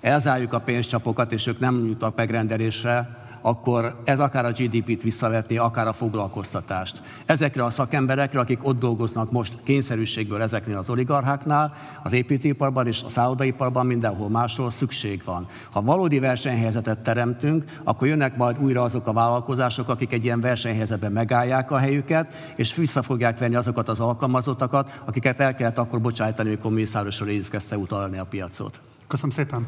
elzárjuk 0.00 0.52
a 0.52 0.60
pénzcsapokat, 0.60 1.32
és 1.32 1.46
ők 1.46 1.58
nem 1.58 1.86
jutnak 1.86 2.16
megrendelésre, 2.16 3.21
akkor 3.42 4.00
ez 4.04 4.18
akár 4.18 4.44
a 4.44 4.50
GDP-t 4.50 5.02
visszavetni, 5.02 5.56
akár 5.56 5.86
a 5.86 5.92
foglalkoztatást. 5.92 7.02
Ezekre 7.26 7.64
a 7.64 7.70
szakemberekre, 7.70 8.40
akik 8.40 8.66
ott 8.66 8.78
dolgoznak 8.78 9.30
most 9.30 9.58
kényszerűségből 9.62 10.42
ezeknél 10.42 10.76
az 10.76 10.88
oligarcháknál, 10.88 11.74
az 12.02 12.12
építőiparban 12.12 12.86
és 12.86 13.02
a 13.02 13.08
szállodaiparban, 13.08 13.86
mindenhol 13.86 14.28
máshol 14.28 14.70
szükség 14.70 15.22
van. 15.24 15.46
Ha 15.70 15.82
valódi 15.82 16.18
versenyhelyzetet 16.18 16.98
teremtünk, 16.98 17.64
akkor 17.84 18.08
jönnek 18.08 18.36
majd 18.36 18.62
újra 18.62 18.82
azok 18.82 19.06
a 19.06 19.12
vállalkozások, 19.12 19.88
akik 19.88 20.12
egy 20.12 20.24
ilyen 20.24 20.40
versenyhelyzetben 20.40 21.12
megállják 21.12 21.70
a 21.70 21.78
helyüket, 21.78 22.32
és 22.56 22.74
vissza 22.74 23.02
fogják 23.02 23.38
venni 23.38 23.54
azokat 23.54 23.88
az 23.88 24.00
alkalmazottakat, 24.00 25.00
akiket 25.04 25.40
el 25.40 25.54
kellett 25.54 25.78
akkor 25.78 26.00
bocsájtani, 26.00 26.48
amikor 26.48 26.72
Mészárosról 26.72 27.28
kezdte 27.50 27.76
utalni 27.76 28.18
a 28.18 28.24
piacot. 28.24 28.80
Köszönöm 29.06 29.30
szépen. 29.30 29.66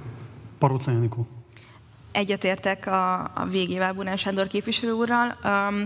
Paróca 0.59 0.91
egyetértek 2.15 2.87
a, 2.87 3.21
a 3.21 3.47
végével 3.51 3.93
Bunán 3.93 4.17
Sándor 4.17 4.47
képviselő 4.47 4.93
úrral. 4.93 5.37
Um, 5.45 5.85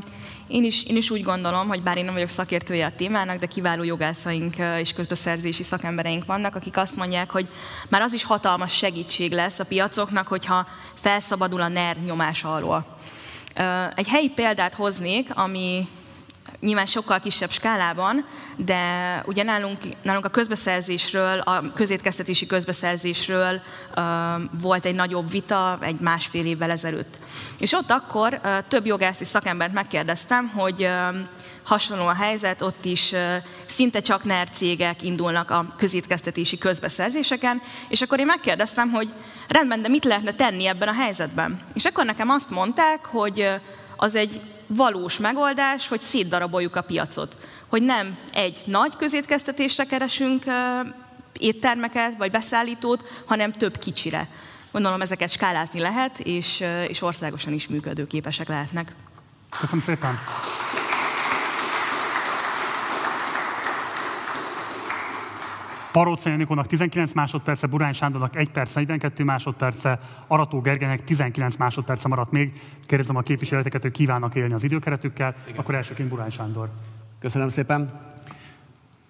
én, 0.48 0.64
is, 0.64 0.84
én 0.84 0.96
is 0.96 1.10
úgy 1.10 1.22
gondolom, 1.22 1.68
hogy 1.68 1.82
bár 1.82 1.96
én 1.96 2.04
nem 2.04 2.14
vagyok 2.14 2.28
szakértője 2.28 2.86
a 2.86 2.92
témának, 2.96 3.38
de 3.38 3.46
kiváló 3.46 3.82
jogászaink 3.82 4.54
és 4.78 4.92
közbeszerzési 4.92 5.62
szakembereink 5.62 6.24
vannak, 6.24 6.54
akik 6.54 6.76
azt 6.76 6.96
mondják, 6.96 7.30
hogy 7.30 7.48
már 7.88 8.00
az 8.00 8.12
is 8.12 8.24
hatalmas 8.24 8.76
segítség 8.76 9.32
lesz 9.32 9.58
a 9.58 9.64
piacoknak, 9.64 10.28
hogyha 10.28 10.66
felszabadul 10.94 11.60
a 11.60 11.68
NER 11.68 11.96
nyomása 11.96 12.54
alól. 12.54 12.98
Egy 13.94 14.08
helyi 14.08 14.28
példát 14.28 14.74
hoznék, 14.74 15.36
ami 15.36 15.88
nyilván 16.60 16.86
sokkal 16.86 17.20
kisebb 17.20 17.50
skálában, 17.50 18.24
de 18.56 18.82
ugye 19.26 19.42
nálunk, 19.42 19.78
nálunk 20.02 20.24
a 20.24 20.28
közbeszerzésről, 20.28 21.38
a 21.38 21.72
közétkeztetési 21.74 22.46
közbeszerzésről 22.46 23.60
uh, 23.96 24.02
volt 24.60 24.84
egy 24.84 24.94
nagyobb 24.94 25.30
vita 25.30 25.78
egy 25.80 26.00
másfél 26.00 26.46
évvel 26.46 26.70
ezelőtt. 26.70 27.18
És 27.58 27.72
ott 27.72 27.90
akkor 27.90 28.40
uh, 28.44 28.50
több 28.68 28.86
jogászi 28.86 29.24
szakembert 29.24 29.72
megkérdeztem, 29.72 30.48
hogy 30.48 30.82
uh, 30.82 31.16
hasonló 31.68 32.06
a 32.06 32.14
helyzet, 32.14 32.62
ott 32.62 32.84
is 32.84 33.14
szinte 33.66 34.00
csak 34.00 34.24
NER 34.24 34.50
cégek 34.50 35.02
indulnak 35.02 35.50
a 35.50 35.74
közétkeztetési 35.76 36.58
közbeszerzéseken, 36.58 37.62
és 37.88 38.02
akkor 38.02 38.18
én 38.18 38.26
megkérdeztem, 38.26 38.90
hogy 38.90 39.12
rendben, 39.48 39.82
de 39.82 39.88
mit 39.88 40.04
lehetne 40.04 40.34
tenni 40.34 40.66
ebben 40.66 40.88
a 40.88 40.92
helyzetben? 40.92 41.60
És 41.74 41.84
akkor 41.84 42.04
nekem 42.04 42.28
azt 42.28 42.50
mondták, 42.50 43.04
hogy 43.04 43.48
az 43.96 44.14
egy 44.14 44.40
valós 44.68 45.18
megoldás, 45.18 45.88
hogy 45.88 46.00
szétdaraboljuk 46.00 46.76
a 46.76 46.82
piacot. 46.82 47.36
Hogy 47.66 47.82
nem 47.82 48.18
egy 48.32 48.62
nagy 48.64 48.96
közétkeztetésre 48.96 49.84
keresünk 49.84 50.44
éttermeket 51.38 52.16
vagy 52.16 52.30
beszállítót, 52.30 53.02
hanem 53.26 53.52
több 53.52 53.78
kicsire. 53.78 54.28
Gondolom 54.72 55.00
ezeket 55.00 55.30
skálázni 55.30 55.80
lehet, 55.80 56.18
és, 56.18 56.64
és 56.88 57.02
országosan 57.02 57.52
is 57.52 57.68
működőképesek 57.68 58.48
lehetnek. 58.48 58.92
Köszönöm 59.60 59.80
szépen! 59.80 60.18
Paróca 65.92 66.30
Janikónak 66.30 66.66
19 66.66 67.12
másodperce, 67.12 67.66
Burány 67.66 67.92
Sándornak 67.92 68.36
1 68.36 68.50
perc 68.50 68.74
42 68.74 69.24
másodperce, 69.24 69.98
Arató 70.26 70.60
Gergelynek 70.60 71.04
19 71.04 71.56
másodperce 71.56 72.08
maradt 72.08 72.30
még. 72.30 72.60
Kérdezem 72.86 73.16
a 73.16 73.22
képviselőteket, 73.22 73.82
hogy 73.82 73.90
kívánnak 73.90 74.34
élni 74.34 74.52
az 74.52 74.64
időkeretükkel, 74.64 75.34
Igen. 75.46 75.60
akkor 75.60 75.74
elsőként 75.74 76.08
Burány 76.08 76.30
Sándor. 76.30 76.68
Köszönöm 77.20 77.48
szépen. 77.48 78.00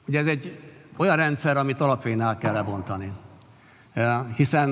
Ugye 0.07 0.18
ez 0.18 0.26
egy 0.26 0.59
olyan 0.97 1.16
rendszer, 1.16 1.57
amit 1.57 1.81
alapján 1.81 2.20
el 2.20 2.39
kell 2.39 2.53
lebontani. 2.53 3.12
Hiszen 4.37 4.68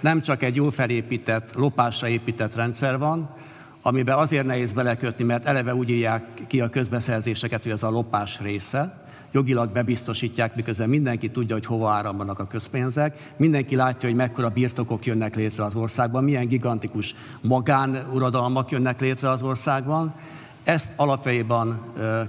nem 0.00 0.22
csak 0.22 0.42
egy 0.42 0.56
jól 0.56 0.70
felépített, 0.70 1.54
lopásra 1.54 2.08
épített 2.08 2.54
rendszer 2.54 2.98
van, 2.98 3.30
amiben 3.82 4.18
azért 4.18 4.46
nehéz 4.46 4.72
belekötni, 4.72 5.24
mert 5.24 5.44
eleve 5.44 5.74
úgy 5.74 5.90
írják 5.90 6.24
ki 6.46 6.60
a 6.60 6.68
közbeszerzéseket, 6.68 7.62
hogy 7.62 7.72
az 7.72 7.82
a 7.82 7.90
lopás 7.90 8.40
része, 8.40 9.07
jogilag 9.32 9.72
bebiztosítják, 9.72 10.56
miközben 10.56 10.88
mindenki 10.88 11.30
tudja, 11.30 11.54
hogy 11.54 11.66
hova 11.66 11.90
áramlanak 11.90 12.38
a 12.38 12.46
közpénzek, 12.46 13.32
mindenki 13.36 13.76
látja, 13.76 14.08
hogy 14.08 14.18
mekkora 14.18 14.48
birtokok 14.48 15.06
jönnek 15.06 15.36
létre 15.36 15.64
az 15.64 15.74
országban, 15.74 16.24
milyen 16.24 16.48
gigantikus 16.48 17.14
magánuradalmak 17.42 18.70
jönnek 18.70 19.00
létre 19.00 19.30
az 19.30 19.42
országban, 19.42 20.14
ezt 20.68 20.92
alapjaiban 20.96 21.80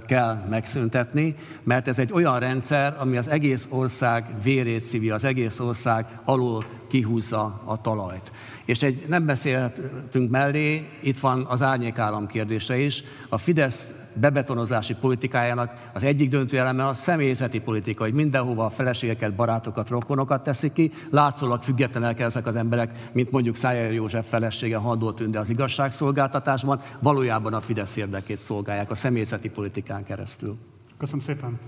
kell 0.06 0.46
megszüntetni, 0.50 1.34
mert 1.62 1.88
ez 1.88 1.98
egy 1.98 2.12
olyan 2.12 2.38
rendszer, 2.38 2.96
ami 2.98 3.16
az 3.16 3.28
egész 3.28 3.66
ország 3.70 4.24
vérét 4.42 4.82
szívi, 4.82 5.10
az 5.10 5.24
egész 5.24 5.58
ország 5.58 6.06
alul 6.24 6.64
kihúzza 6.88 7.60
a 7.64 7.80
talajt. 7.80 8.32
És 8.64 8.82
egy 8.82 9.04
nem 9.08 9.26
beszélhetünk 9.26 10.30
mellé, 10.30 10.88
itt 11.00 11.18
van 11.18 11.46
az 11.48 11.62
árnyékállam 11.62 12.26
kérdése 12.26 12.78
is. 12.78 13.02
A 13.28 13.38
Fidesz 13.38 13.94
bebetonozási 14.20 14.94
politikájának 14.94 15.90
az 15.94 16.02
egyik 16.02 16.30
döntő 16.30 16.58
eleme 16.58 16.86
a 16.86 16.92
személyzeti 16.92 17.60
politika, 17.60 18.04
hogy 18.04 18.12
mindenhova 18.12 18.64
a 18.64 18.70
feleségeket, 18.70 19.34
barátokat, 19.34 19.88
rokonokat 19.88 20.42
teszik 20.42 20.72
ki. 20.72 20.90
Látszólag 21.10 21.62
függetlenek 21.62 22.20
ezek 22.20 22.46
az 22.46 22.56
emberek, 22.56 23.10
mint 23.12 23.30
mondjuk 23.30 23.56
Szájer 23.56 23.92
József 23.92 24.28
felesége 24.28 24.76
Handó 24.76 25.12
Tünde 25.12 25.38
az 25.38 25.48
igazságszolgáltatásban, 25.48 26.80
valójában 26.98 27.54
a 27.54 27.60
Fidesz 27.60 27.96
érdekét 27.96 28.38
szolgálják 28.38 28.90
a 28.90 28.94
személyzeti 28.94 29.48
politikán 29.48 30.04
keresztül. 30.04 30.56
Köszönöm 30.98 31.20
szépen. 31.20 31.58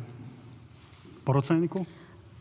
Parocánikó? 1.24 1.86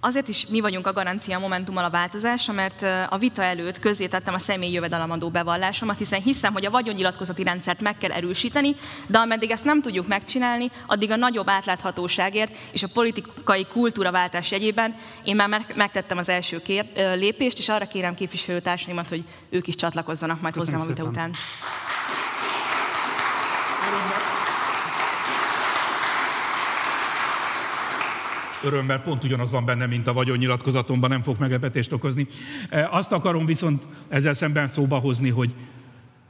Azért 0.04 0.28
is 0.28 0.46
mi 0.48 0.60
vagyunk 0.60 0.88
a 0.88 0.94
garancia 0.94 1.40
Momentummal 1.40 1.84
a 1.84 1.90
változásra, 1.90 2.54
mert 2.54 2.82
a 3.10 3.18
vita 3.18 3.44
előtt 3.44 3.80
közzétettem 3.80 4.34
a 4.34 4.40
személyi 4.40 4.74
jövedelemadó 4.74 5.30
bevallásomat, 5.30 5.98
hiszen 5.98 6.22
hiszem, 6.22 6.54
hogy 6.54 6.66
a 6.66 6.70
vagyonnyilatkozati 6.70 7.44
rendszert 7.44 7.82
meg 7.82 7.98
kell 7.98 8.12
erősíteni, 8.12 8.76
de 9.08 9.18
ameddig 9.18 9.52
ezt 9.52 9.64
nem 9.64 9.82
tudjuk 9.82 10.08
megcsinálni, 10.08 10.72
addig 10.88 11.12
a 11.12 11.16
nagyobb 11.16 11.50
átláthatóságért 11.50 12.56
és 12.72 12.84
a 12.84 12.88
politikai 12.94 13.66
kultúraváltás 13.66 14.52
jegyében 14.52 14.96
én 15.24 15.36
már 15.36 15.66
megtettem 15.76 16.18
az 16.18 16.30
első 16.30 16.62
kér, 16.62 16.86
lépést, 16.96 17.58
és 17.58 17.70
arra 17.70 17.86
kérem 17.86 18.16
képviselőtársaimat, 18.16 19.10
hogy 19.10 19.24
ők 19.50 19.68
is 19.68 19.76
csatlakozzanak 19.76 20.42
majd 20.42 20.56
hozzám 20.56 20.82
a 20.82 20.86
vita 20.86 21.04
után. 21.04 21.32
Örömmel 28.64 29.02
pont 29.02 29.24
ugyanaz 29.24 29.52
van 29.52 29.66
benne, 29.66 29.86
mint 29.86 30.08
a 30.08 30.14
vagyonnyilatkozatomban, 30.14 31.10
nem 31.10 31.24
fog 31.24 31.40
meglepetést 31.40 31.92
okozni. 31.92 32.28
E, 32.70 32.90
azt 32.92 33.12
akarom 33.12 33.46
viszont 33.46 33.84
ezzel 34.08 34.34
szemben 34.34 34.68
szóba 34.68 34.98
hozni, 34.98 35.30
hogy 35.30 35.54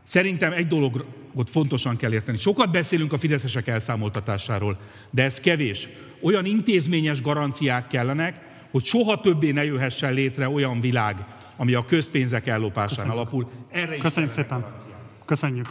szerintem 0.04 0.52
egy 0.52 0.68
dologot 0.68 1.50
fontosan 1.50 1.98
kell 1.98 2.14
érteni. 2.14 2.38
Sokat 2.38 2.72
beszélünk 2.72 3.14
a 3.14 3.18
fideszesek 3.18 3.68
elszámoltatásáról, 3.68 4.78
de 5.10 5.24
ez 5.24 5.40
kevés. 5.40 5.88
Olyan 6.22 6.46
intézményes 6.46 7.22
garanciák 7.22 7.88
kellenek, 7.88 8.40
hogy 8.72 8.84
soha 8.84 9.22
többé 9.22 9.52
ne 9.52 9.66
jöhessen 9.66 10.14
létre 10.14 10.50
olyan 10.50 10.80
világ, 10.80 11.26
ami 11.58 11.74
a 11.74 11.86
közpénzek 11.86 12.48
ellopásán 12.48 12.88
Köszönjük. 12.88 13.14
alapul. 13.14 13.50
Erre 13.70 13.98
Köszönjük 13.98 14.32
szépen. 14.32 14.66
Köszönjük. 15.26 15.66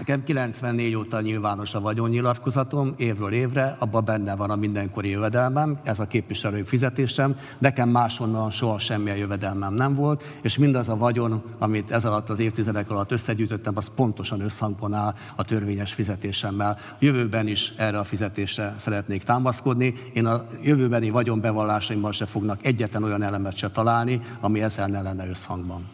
Nekem 0.00 0.24
94 0.24 0.94
óta 0.94 1.20
nyilvános 1.20 1.74
a 1.74 1.80
vagyonnyilatkozatom, 1.80 2.94
évről 2.96 3.32
évre, 3.32 3.76
abban 3.78 4.04
benne 4.04 4.36
van 4.36 4.50
a 4.50 4.56
mindenkori 4.56 5.08
jövedelmem, 5.08 5.78
ez 5.84 5.98
a 5.98 6.06
képviselői 6.06 6.62
fizetésem, 6.62 7.36
nekem 7.58 7.88
máshonnan 7.88 8.50
soha 8.50 8.78
semmilyen 8.78 9.16
jövedelmem 9.16 9.74
nem 9.74 9.94
volt, 9.94 10.24
és 10.42 10.58
mindaz 10.58 10.88
a 10.88 10.96
vagyon, 10.96 11.42
amit 11.58 11.90
ez 11.90 12.04
alatt 12.04 12.30
az 12.30 12.38
évtizedek 12.38 12.90
alatt 12.90 13.12
összegyűjtöttem, 13.12 13.76
az 13.76 13.90
pontosan 13.94 14.40
összhangban 14.40 14.94
áll 14.94 15.14
a 15.36 15.44
törvényes 15.44 15.92
fizetésemmel. 15.92 16.78
Jövőben 16.98 17.46
is 17.46 17.72
erre 17.76 17.98
a 17.98 18.04
fizetésre 18.04 18.74
szeretnék 18.78 19.22
támaszkodni. 19.22 19.94
Én 20.12 20.26
a 20.26 20.44
jövőbeni 20.62 21.10
vagyonbevallásaimban 21.10 22.12
se 22.12 22.26
fognak 22.26 22.64
egyetlen 22.66 23.02
olyan 23.02 23.22
elemet 23.22 23.56
se 23.56 23.70
találni, 23.70 24.20
ami 24.40 24.62
ezzel 24.62 24.86
ne 24.86 25.02
lenne 25.02 25.28
összhangban. 25.28 25.88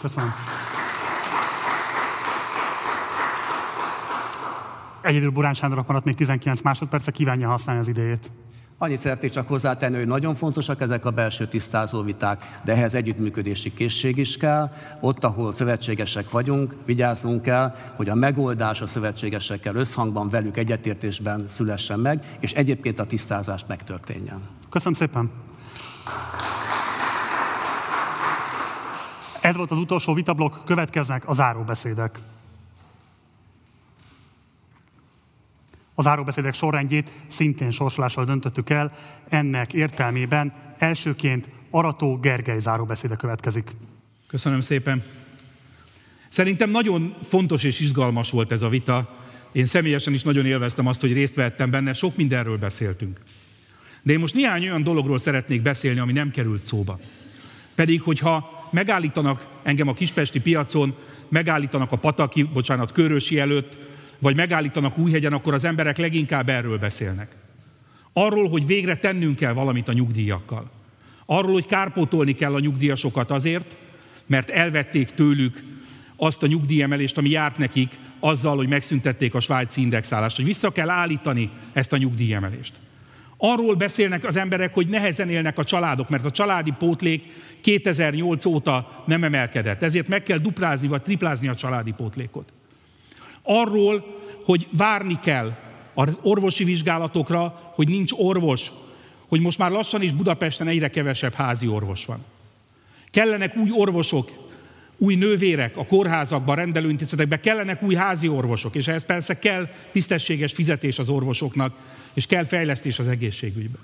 Köszönöm. 0.00 0.32
Egyedül 5.04 5.30
Burán 5.30 5.54
Sándornak 5.54 5.86
maradt 5.86 6.04
még 6.04 6.14
19 6.14 6.60
másodperce, 6.60 7.10
kívánja 7.10 7.48
használni 7.48 7.80
az 7.80 7.88
idejét. 7.88 8.30
Annyit 8.78 8.98
szeretnék 8.98 9.30
csak 9.30 9.48
hozzátenni, 9.48 9.96
hogy 9.96 10.06
nagyon 10.06 10.34
fontosak 10.34 10.80
ezek 10.80 11.04
a 11.04 11.10
belső 11.10 11.46
tisztázó 11.46 12.02
viták, 12.02 12.60
de 12.64 12.72
ehhez 12.72 12.94
együttműködési 12.94 13.74
készség 13.74 14.16
is 14.16 14.36
kell. 14.36 14.72
Ott, 15.00 15.24
ahol 15.24 15.52
szövetségesek 15.52 16.30
vagyunk, 16.30 16.76
vigyáznunk 16.84 17.42
kell, 17.42 17.74
hogy 17.96 18.08
a 18.08 18.14
megoldás 18.14 18.80
a 18.80 18.86
szövetségesekkel 18.86 19.74
összhangban 19.74 20.28
velük 20.28 20.56
egyetértésben 20.56 21.44
szülessen 21.48 22.00
meg, 22.00 22.36
és 22.40 22.52
egyébként 22.52 22.98
a 22.98 23.06
tisztázás 23.06 23.64
megtörténjen. 23.68 24.40
Köszönöm 24.70 24.94
szépen! 24.94 25.30
Ez 29.40 29.56
volt 29.56 29.70
az 29.70 29.78
utolsó 29.78 30.14
vitablok, 30.14 30.62
következnek 30.64 31.28
a 31.28 31.32
záróbeszédek. 31.32 32.18
A 35.94 36.02
záróbeszédek 36.02 36.54
sorrendjét 36.54 37.10
szintén 37.26 37.70
sorsolással 37.70 38.24
döntöttük 38.24 38.70
el, 38.70 38.92
ennek 39.28 39.72
értelmében 39.72 40.52
elsőként 40.78 41.48
Arató 41.70 42.16
Gergely 42.16 42.58
záróbeszéde 42.58 43.16
következik. 43.16 43.70
Köszönöm 44.26 44.60
szépen. 44.60 45.02
Szerintem 46.28 46.70
nagyon 46.70 47.14
fontos 47.22 47.62
és 47.62 47.80
izgalmas 47.80 48.30
volt 48.30 48.52
ez 48.52 48.62
a 48.62 48.68
vita. 48.68 49.24
Én 49.52 49.66
személyesen 49.66 50.12
is 50.12 50.22
nagyon 50.22 50.46
élveztem 50.46 50.86
azt, 50.86 51.00
hogy 51.00 51.12
részt 51.12 51.34
vettem 51.34 51.70
benne, 51.70 51.92
sok 51.92 52.16
mindenről 52.16 52.58
beszéltünk. 52.58 53.20
De 54.02 54.12
én 54.12 54.18
most 54.18 54.34
néhány 54.34 54.62
olyan 54.62 54.82
dologról 54.82 55.18
szeretnék 55.18 55.62
beszélni, 55.62 55.98
ami 55.98 56.12
nem 56.12 56.30
került 56.30 56.62
szóba. 56.62 56.98
Pedig, 57.74 58.02
hogyha 58.02 58.68
megállítanak 58.70 59.46
engem 59.62 59.88
a 59.88 59.94
kispesti 59.94 60.40
piacon, 60.40 60.94
megállítanak 61.28 61.92
a 61.92 61.96
Pataki, 61.96 62.42
bocsánat, 62.42 62.92
Körösi 62.92 63.38
előtt, 63.38 63.78
vagy 64.18 64.36
megállítanak 64.36 64.98
Újhegyen, 64.98 65.32
akkor 65.32 65.54
az 65.54 65.64
emberek 65.64 65.96
leginkább 65.96 66.48
erről 66.48 66.78
beszélnek. 66.78 67.36
Arról, 68.12 68.48
hogy 68.48 68.66
végre 68.66 68.96
tennünk 68.96 69.36
kell 69.36 69.52
valamit 69.52 69.88
a 69.88 69.92
nyugdíjakkal. 69.92 70.70
Arról, 71.26 71.52
hogy 71.52 71.66
kárpótolni 71.66 72.34
kell 72.34 72.54
a 72.54 72.60
nyugdíjasokat 72.60 73.30
azért, 73.30 73.76
mert 74.26 74.50
elvették 74.50 75.10
tőlük 75.10 75.62
azt 76.16 76.42
a 76.42 76.46
nyugdíjemelést, 76.46 77.18
ami 77.18 77.30
járt 77.30 77.58
nekik, 77.58 77.98
azzal, 78.20 78.56
hogy 78.56 78.68
megszüntették 78.68 79.34
a 79.34 79.40
svájci 79.40 79.80
indexálást, 79.80 80.36
hogy 80.36 80.44
vissza 80.44 80.72
kell 80.72 80.90
állítani 80.90 81.50
ezt 81.72 81.92
a 81.92 81.96
nyugdíjemelést. 81.96 82.74
Arról 83.36 83.74
beszélnek 83.74 84.24
az 84.24 84.36
emberek, 84.36 84.74
hogy 84.74 84.88
nehezen 84.88 85.28
élnek 85.28 85.58
a 85.58 85.64
családok, 85.64 86.08
mert 86.08 86.24
a 86.24 86.30
családi 86.30 86.72
pótlék 86.78 87.22
2008 87.60 88.44
óta 88.44 89.04
nem 89.06 89.24
emelkedett. 89.24 89.82
Ezért 89.82 90.08
meg 90.08 90.22
kell 90.22 90.38
duplázni 90.38 90.88
vagy 90.88 91.02
triplázni 91.02 91.48
a 91.48 91.54
családi 91.54 91.92
pótlékot. 91.92 92.52
Arról, 93.44 94.22
hogy 94.44 94.68
várni 94.70 95.18
kell 95.22 95.56
az 95.94 96.16
orvosi 96.22 96.64
vizsgálatokra, 96.64 97.72
hogy 97.74 97.88
nincs 97.88 98.12
orvos, 98.12 98.70
hogy 99.28 99.40
most 99.40 99.58
már 99.58 99.70
lassan 99.70 100.02
is 100.02 100.12
Budapesten 100.12 100.68
egyre 100.68 100.88
kevesebb 100.88 101.34
házi 101.34 101.66
orvos 101.66 102.04
van. 102.04 102.24
Kellenek 103.10 103.56
új 103.56 103.70
orvosok, 103.72 104.30
új 104.98 105.14
nővérek 105.14 105.76
a 105.76 105.86
kórházakban, 105.86 106.56
rendelőintézetekben, 106.56 107.40
kellenek 107.40 107.82
új 107.82 107.94
házi 107.94 108.28
orvosok, 108.28 108.74
és 108.74 108.88
ehhez 108.88 109.04
persze 109.04 109.38
kell 109.38 109.68
tisztességes 109.92 110.52
fizetés 110.52 110.98
az 110.98 111.08
orvosoknak, 111.08 111.74
és 112.14 112.26
kell 112.26 112.44
fejlesztés 112.44 112.98
az 112.98 113.06
egészségügyben. 113.06 113.80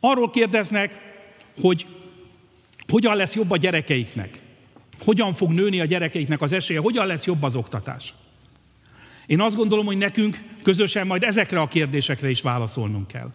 Arról 0.00 0.30
kérdeznek, 0.30 1.16
hogy 1.60 1.86
hogyan 2.88 3.16
lesz 3.16 3.34
jobb 3.34 3.50
a 3.50 3.56
gyerekeiknek. 3.56 4.40
Hogyan 5.04 5.32
fog 5.32 5.50
nőni 5.50 5.80
a 5.80 5.84
gyerekeiknek 5.84 6.42
az 6.42 6.52
esélye, 6.52 6.80
hogyan 6.80 7.06
lesz 7.06 7.24
jobb 7.24 7.42
az 7.42 7.56
oktatás. 7.56 8.14
Én 9.26 9.40
azt 9.40 9.56
gondolom, 9.56 9.86
hogy 9.86 9.96
nekünk 9.96 10.38
közösen 10.62 11.06
majd 11.06 11.22
ezekre 11.22 11.60
a 11.60 11.68
kérdésekre 11.68 12.30
is 12.30 12.42
válaszolnunk 12.42 13.06
kell. 13.06 13.30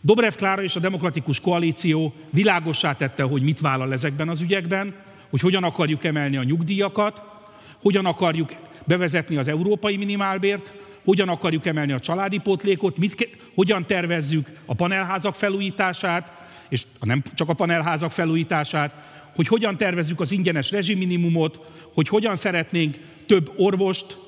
Dobrev 0.00 0.34
Klára 0.34 0.62
és 0.62 0.76
a 0.76 0.80
Demokratikus 0.80 1.40
Koalíció 1.40 2.14
világossá 2.30 2.96
tette, 2.96 3.22
hogy 3.22 3.42
mit 3.42 3.60
vállal 3.60 3.92
ezekben 3.92 4.28
az 4.28 4.40
ügyekben, 4.40 4.94
hogy 5.30 5.40
hogyan 5.40 5.64
akarjuk 5.64 6.04
emelni 6.04 6.36
a 6.36 6.42
nyugdíjakat, 6.42 7.22
hogyan 7.82 8.06
akarjuk 8.06 8.54
bevezetni 8.84 9.36
az 9.36 9.48
európai 9.48 9.96
minimálbért, 9.96 10.72
hogyan 11.04 11.28
akarjuk 11.28 11.66
emelni 11.66 11.92
a 11.92 12.00
családi 12.00 12.38
pótlékot, 12.38 12.98
mit, 12.98 13.28
hogyan 13.54 13.86
tervezzük 13.86 14.48
a 14.66 14.74
panelházak 14.74 15.34
felújítását, 15.34 16.32
és 16.68 16.82
nem 17.00 17.22
csak 17.34 17.48
a 17.48 17.54
panelházak 17.54 18.10
felújítását, 18.10 18.92
hogy 19.40 19.48
hogyan 19.48 19.76
tervezzük 19.76 20.20
az 20.20 20.32
ingyenes 20.32 20.70
rezsiminimumot, 20.70 21.58
hogy 21.94 22.08
hogyan 22.08 22.36
szeretnénk 22.36 22.96
több 23.26 23.52
orvost, 23.56 24.18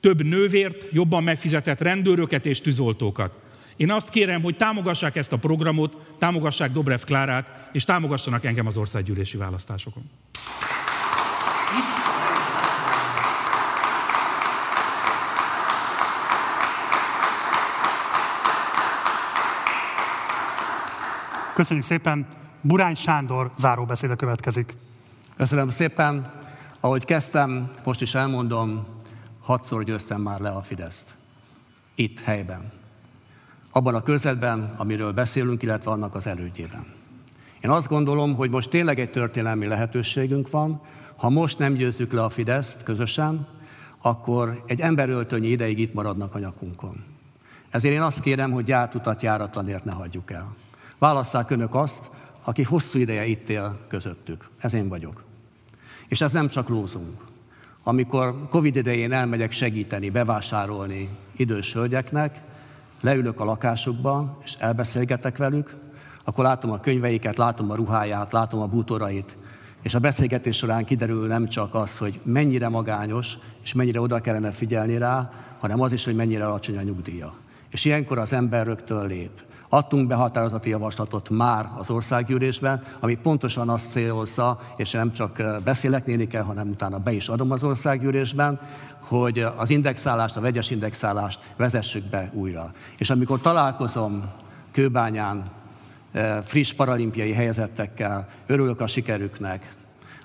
több 0.00 0.22
nővért, 0.22 0.86
jobban 0.92 1.22
megfizetett 1.22 1.80
rendőröket 1.80 2.46
és 2.46 2.60
tűzoltókat. 2.60 3.32
Én 3.76 3.90
azt 3.90 4.10
kérem, 4.10 4.42
hogy 4.42 4.56
támogassák 4.56 5.16
ezt 5.16 5.32
a 5.32 5.36
programot, 5.36 5.96
támogassák 6.18 6.72
Dobrev 6.72 7.00
Klárát, 7.00 7.68
és 7.72 7.84
támogassanak 7.84 8.44
engem 8.44 8.66
az 8.66 8.76
országgyűlési 8.76 9.36
választásokon. 9.36 10.02
Köszönjük 21.54 21.86
szépen. 21.86 22.26
Burány 22.62 22.94
Sándor 22.94 23.50
záróbeszéde 23.56 24.14
következik. 24.14 24.76
Köszönöm 25.36 25.70
szépen. 25.70 26.32
Ahogy 26.80 27.04
kezdtem, 27.04 27.70
most 27.84 28.00
is 28.00 28.14
elmondom, 28.14 28.86
hatszor 29.40 29.84
győztem 29.84 30.20
már 30.20 30.40
le 30.40 30.48
a 30.48 30.62
Fideszt. 30.62 31.14
Itt, 31.94 32.20
helyben. 32.20 32.72
Abban 33.70 33.94
a 33.94 34.02
körzetben, 34.02 34.74
amiről 34.76 35.12
beszélünk, 35.12 35.62
illetve 35.62 35.90
annak 35.90 36.14
az 36.14 36.26
elődjében. 36.26 36.86
Én 37.60 37.70
azt 37.70 37.88
gondolom, 37.88 38.34
hogy 38.34 38.50
most 38.50 38.70
tényleg 38.70 38.98
egy 38.98 39.10
történelmi 39.10 39.66
lehetőségünk 39.66 40.50
van, 40.50 40.80
ha 41.16 41.30
most 41.30 41.58
nem 41.58 41.72
győzzük 41.72 42.12
le 42.12 42.24
a 42.24 42.28
Fideszt 42.28 42.82
közösen, 42.82 43.46
akkor 44.00 44.62
egy 44.66 44.80
emberöltönyi 44.80 45.46
ideig 45.46 45.78
itt 45.78 45.94
maradnak 45.94 46.34
a 46.34 46.38
nyakunkon. 46.38 47.04
Ezért 47.70 47.94
én 47.94 48.02
azt 48.02 48.20
kérem, 48.20 48.50
hogy 48.50 48.68
játutat 48.68 49.22
járatlanért 49.22 49.84
ne 49.84 49.92
hagyjuk 49.92 50.30
el. 50.30 50.54
Válasszák 50.98 51.50
önök 51.50 51.74
azt, 51.74 52.10
aki 52.44 52.62
hosszú 52.62 52.98
ideje 52.98 53.26
itt 53.26 53.48
él 53.48 53.78
közöttük. 53.88 54.48
Ez 54.58 54.74
én 54.74 54.88
vagyok. 54.88 55.22
És 56.08 56.20
ez 56.20 56.32
nem 56.32 56.48
csak 56.48 56.68
lózunk. 56.68 57.24
Amikor 57.82 58.48
Covid 58.48 58.76
idején 58.76 59.12
elmegyek 59.12 59.52
segíteni, 59.52 60.10
bevásárolni 60.10 61.08
idős 61.36 61.72
hölgyeknek, 61.72 62.40
leülök 63.00 63.40
a 63.40 63.44
lakásukba, 63.44 64.38
és 64.44 64.54
elbeszélgetek 64.58 65.36
velük, 65.36 65.76
akkor 66.24 66.44
látom 66.44 66.70
a 66.70 66.80
könyveiket, 66.80 67.36
látom 67.36 67.70
a 67.70 67.74
ruháját, 67.74 68.32
látom 68.32 68.60
a 68.60 68.66
bútorait, 68.66 69.36
és 69.82 69.94
a 69.94 69.98
beszélgetés 69.98 70.56
során 70.56 70.84
kiderül 70.84 71.26
nem 71.26 71.48
csak 71.48 71.74
az, 71.74 71.98
hogy 71.98 72.20
mennyire 72.22 72.68
magányos, 72.68 73.38
és 73.62 73.72
mennyire 73.72 74.00
oda 74.00 74.20
kellene 74.20 74.50
figyelni 74.52 74.98
rá, 74.98 75.32
hanem 75.58 75.80
az 75.80 75.92
is, 75.92 76.04
hogy 76.04 76.14
mennyire 76.14 76.46
alacsony 76.46 76.78
a 76.78 76.82
nyugdíja. 76.82 77.34
És 77.70 77.84
ilyenkor 77.84 78.18
az 78.18 78.32
ember 78.32 78.66
rögtön 78.66 79.06
lép. 79.06 79.30
Adtunk 79.72 80.08
be 80.08 80.14
határozati 80.14 80.68
javaslatot 80.68 81.28
már 81.30 81.68
az 81.78 81.90
országgyűlésben, 81.90 82.82
ami 83.00 83.14
pontosan 83.14 83.68
azt 83.68 83.90
célozza, 83.90 84.60
és 84.76 84.90
nem 84.90 85.12
csak 85.12 85.42
beszélek 85.64 86.06
nénikkel, 86.06 86.42
hanem 86.42 86.68
utána 86.68 86.98
be 86.98 87.12
is 87.12 87.28
adom 87.28 87.50
az 87.50 87.62
országgyűlésben, 87.62 88.60
hogy 89.00 89.46
az 89.56 89.70
indexálást, 89.70 90.36
a 90.36 90.40
vegyes 90.40 90.70
indexálást 90.70 91.52
vezessük 91.56 92.04
be 92.04 92.30
újra. 92.32 92.72
És 92.98 93.10
amikor 93.10 93.40
találkozom 93.40 94.24
Kőbányán 94.72 95.50
friss 96.44 96.72
paralimpiai 96.72 97.32
helyezettekkel, 97.32 98.28
örülök 98.46 98.80
a 98.80 98.86
sikerüknek, 98.86 99.74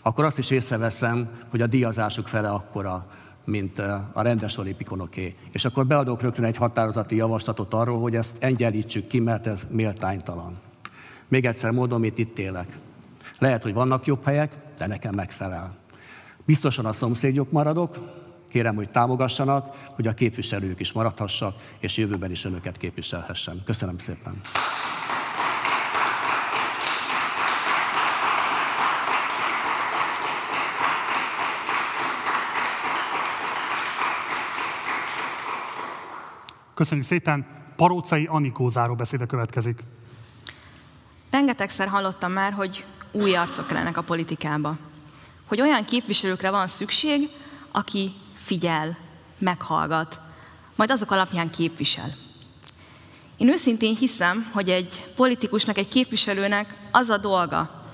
akkor 0.02 0.26
azt 0.26 0.38
is 0.38 0.50
észreveszem, 0.50 1.30
hogy 1.50 1.62
a 1.62 1.68
díjazásuk 1.68 2.28
fele 2.28 2.50
akkora, 2.50 3.06
mint 3.46 3.80
a 4.14 4.22
rendes 4.22 4.58
olimpikonoké. 4.58 5.36
És 5.52 5.66
akkor 5.66 5.88
beadok 5.88 6.22
rögtön 6.22 6.46
egy 6.46 6.58
határozati 6.58 7.16
javaslatot 7.16 7.74
arról, 7.74 8.02
hogy 8.02 8.16
ezt 8.16 8.44
engyenlítsük 8.44 9.08
ki, 9.08 9.20
mert 9.20 9.48
ez 9.48 9.68
méltánytalan. 9.70 10.58
Még 11.28 11.46
egyszer 11.46 11.72
mondom, 11.72 12.04
itt 12.04 12.18
itt 12.18 12.38
élek. 12.38 12.78
Lehet, 13.40 13.64
hogy 13.64 13.74
vannak 13.74 14.06
jobb 14.06 14.24
helyek, 14.24 14.56
de 14.78 14.88
nekem 14.88 15.16
megfelel. 15.16 15.76
Biztosan 16.46 16.86
a 16.86 16.94
szomszédjuk 16.94 17.52
maradok, 17.52 17.98
kérem, 18.50 18.76
hogy 18.76 18.90
támogassanak, 18.90 19.76
hogy 19.96 20.08
a 20.08 20.14
képviselők 20.14 20.80
is 20.80 20.92
maradhassak, 20.92 21.56
és 21.80 21.98
jövőben 21.98 22.32
is 22.32 22.46
önöket 22.46 22.78
képviselhessem. 22.78 23.62
Köszönöm 23.66 23.98
szépen. 23.98 24.42
Köszönjük 36.76 37.06
szépen. 37.06 37.46
Parócai 37.76 38.26
Anikó 38.26 38.70
záróbeszéde 38.70 39.26
következik. 39.26 39.80
Rengetegszer 41.32 41.88
hallottam 41.88 42.32
már, 42.32 42.54
hogy 42.54 42.86
új 43.12 43.36
arcok 43.36 43.68
kellenek 43.68 43.98
a 43.98 44.04
politikába. 44.04 44.78
Hogy 45.46 45.62
olyan 45.62 45.86
képviselőkre 45.86 46.50
van 46.50 46.68
szükség, 46.68 47.30
aki 47.72 48.12
figyel, 48.34 48.98
meghallgat, 49.38 50.20
majd 50.76 50.92
azok 50.92 51.12
alapján 51.12 51.50
képvisel. 51.50 52.14
Én 53.38 53.50
őszintén 53.50 53.96
hiszem, 53.96 54.50
hogy 54.54 54.70
egy 54.70 55.12
politikusnak, 55.16 55.78
egy 55.78 55.88
képviselőnek 55.88 56.76
az 56.92 57.10
a 57.10 57.18
dolga, 57.18 57.86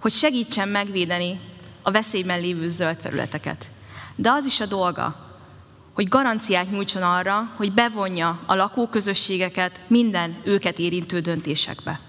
hogy 0.00 0.12
segítsen 0.12 0.68
megvédeni 0.68 1.40
a 1.82 1.90
veszélyben 1.90 2.40
lévő 2.40 2.68
zöld 2.68 2.96
területeket. 2.96 3.70
De 4.14 4.30
az 4.30 4.44
is 4.44 4.60
a 4.60 4.66
dolga, 4.66 5.29
hogy 5.94 6.08
garanciát 6.08 6.70
nyújtson 6.70 7.02
arra, 7.02 7.50
hogy 7.56 7.72
bevonja 7.72 8.40
a 8.46 8.54
lakóközösségeket 8.54 9.80
minden 9.86 10.40
őket 10.44 10.78
érintő 10.78 11.20
döntésekbe. 11.20 12.00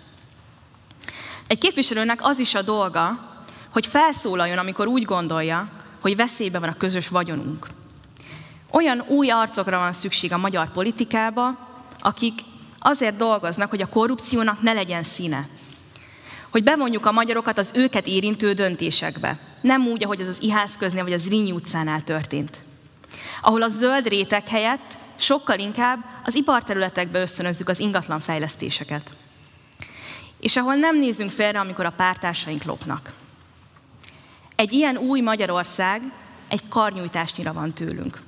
Egy 1.48 1.58
képviselőnek 1.58 2.20
az 2.24 2.40
is 2.40 2.56
a 2.56 2.62
dolga, 2.62 3.30
hogy 3.70 3.86
felszólaljon, 3.86 4.58
amikor 4.58 4.88
úgy 4.88 5.04
gondolja, 5.04 5.70
hogy 6.02 6.16
veszélybe 6.16 6.60
van 6.60 6.70
a 6.70 6.78
közös 6.78 7.08
vagyonunk. 7.08 7.68
Olyan 8.72 9.06
új 9.08 9.30
arcokra 9.30 9.80
van 9.80 9.94
szükség 9.94 10.34
a 10.34 10.38
magyar 10.38 10.72
politikába, 10.72 11.58
akik 12.00 12.42
azért 12.80 13.16
dolgoznak, 13.16 13.70
hogy 13.70 13.82
a 13.82 13.90
korrupciónak 13.90 14.62
ne 14.62 14.74
legyen 14.74 15.04
színe. 15.04 15.50
Hogy 16.52 16.64
bevonjuk 16.64 17.06
a 17.06 17.12
magyarokat 17.12 17.58
az 17.58 17.72
őket 17.74 18.08
érintő 18.08 18.54
döntésekbe. 18.54 19.40
Nem 19.62 19.88
úgy, 19.88 20.04
ahogy 20.04 20.22
ez 20.22 20.28
az 20.28 20.42
Ihász 20.42 20.78
köznél 20.78 21.04
vagy 21.04 21.14
az 21.14 21.28
Rínyi 21.28 21.52
utcánál 21.52 22.02
történt 22.02 22.62
ahol 23.42 23.62
a 23.62 23.70
zöld 23.70 24.08
réteg 24.08 24.48
helyett 24.48 24.98
sokkal 25.16 25.60
inkább 25.60 26.06
az 26.24 26.36
iparterületekbe 26.36 27.22
ösztönözzük 27.22 27.70
az 27.70 27.80
ingatlan 27.80 28.20
fejlesztéseket. 28.20 29.16
És 30.40 30.58
ahol 30.58 30.76
nem 30.76 30.98
nézünk 30.98 31.30
félre, 31.30 31.60
amikor 31.60 31.86
a 31.86 31.92
pártársaink 31.92 32.64
lopnak. 32.64 33.14
Egy 34.56 34.72
ilyen 34.72 34.98
új 34.98 35.22
Magyarország 35.22 36.02
egy 36.48 36.68
karnyújtásnyira 36.70 37.54
van 37.54 37.74
tőlünk. 37.74 38.22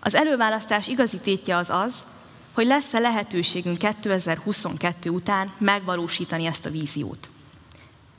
Az 0.00 0.14
előválasztás 0.14 0.88
igazi 0.88 1.18
tétje 1.18 1.56
az 1.56 1.70
az, 1.70 1.94
hogy 2.52 2.66
lesz-e 2.66 2.98
lehetőségünk 2.98 3.78
2022 3.78 5.10
után 5.10 5.52
megvalósítani 5.58 6.46
ezt 6.46 6.66
a 6.66 6.70
víziót. 6.70 7.28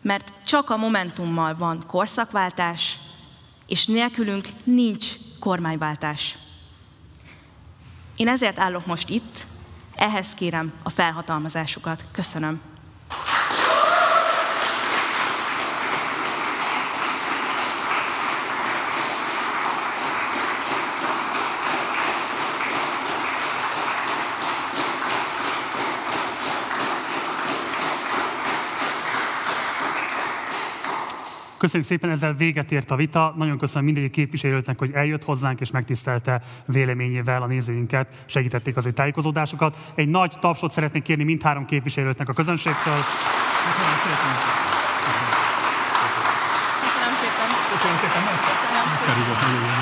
Mert 0.01 0.31
csak 0.45 0.69
a 0.69 0.77
Momentummal 0.77 1.55
van 1.55 1.83
korszakváltás, 1.87 2.99
és 3.67 3.85
nélkülünk 3.85 4.47
nincs 4.63 5.07
kormányváltás. 5.43 6.37
Én 8.15 8.27
ezért 8.27 8.59
állok 8.59 8.85
most 8.85 9.09
itt, 9.09 9.45
ehhez 9.95 10.33
kérem 10.33 10.73
a 10.83 10.89
felhatalmazásukat. 10.89 12.05
Köszönöm. 12.11 12.72
Köszönjük 31.63 31.89
szépen, 31.89 32.09
ezzel 32.09 32.33
véget 32.33 32.71
ért 32.71 32.91
a 32.91 32.95
vita. 32.95 33.33
Nagyon 33.37 33.57
köszönöm 33.57 33.85
mindegyik 33.85 34.11
képviselőtnek, 34.11 34.79
hogy 34.79 34.91
eljött 34.93 35.23
hozzánk 35.23 35.61
és 35.61 35.71
megtisztelte 35.71 36.41
véleményével 36.65 37.41
a 37.41 37.45
nézőinket, 37.45 38.23
segítették 38.25 38.77
az 38.77 38.85
ő 38.85 38.91
tájékozódásukat. 38.91 39.77
Egy 39.95 40.07
nagy 40.07 40.33
tapsot 40.39 40.71
szeretnék 40.71 41.03
kérni 41.03 41.23
mindhárom 41.23 41.65
képviselőtnek 41.65 42.29
a 42.29 42.33
közönségtől. 42.33 42.93
Köszönöm 42.93 43.97
szépen. 44.03 44.33
Köszönöm 46.91 47.15
szépen. 47.21 47.43
Köszönöm 47.71 47.97
szépen. 47.97 48.23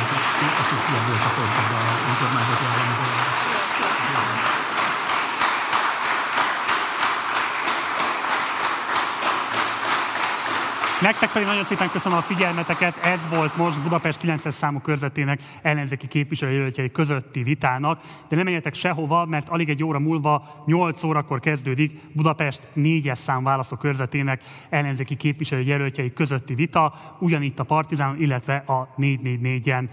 Köszönöm 0.05 1.05
szépen. 1.49 1.90
Nektek 11.01 11.31
pedig 11.31 11.47
nagyon 11.47 11.63
szépen 11.63 11.89
köszönöm 11.89 12.17
a 12.17 12.21
figyelmeteket. 12.21 13.05
Ez 13.05 13.27
volt 13.33 13.57
most 13.57 13.81
Budapest 13.81 14.19
9 14.19 14.53
számú 14.53 14.79
körzetének 14.79 15.39
ellenzéki 15.61 16.07
képviselőjelöltjei 16.07 16.91
közötti 16.91 17.43
vitának. 17.43 18.01
De 18.27 18.35
nem 18.35 18.45
menjetek 18.45 18.73
sehova, 18.73 19.25
mert 19.25 19.49
alig 19.49 19.69
egy 19.69 19.83
óra 19.83 19.99
múlva, 19.99 20.63
8 20.65 21.03
órakor 21.03 21.39
kezdődik 21.39 21.99
Budapest 22.13 22.61
4-es 22.75 23.15
szám 23.15 23.43
választókörzetének 23.43 24.41
ellenzéki 24.69 25.15
képviselőjelöltjei 25.15 26.13
közötti 26.13 26.53
vita, 26.53 26.93
ugyanitt 27.19 27.59
a 27.59 27.63
Partizán, 27.63 28.21
illetve 28.21 28.55
a 28.55 28.93
444-en. 28.97 29.89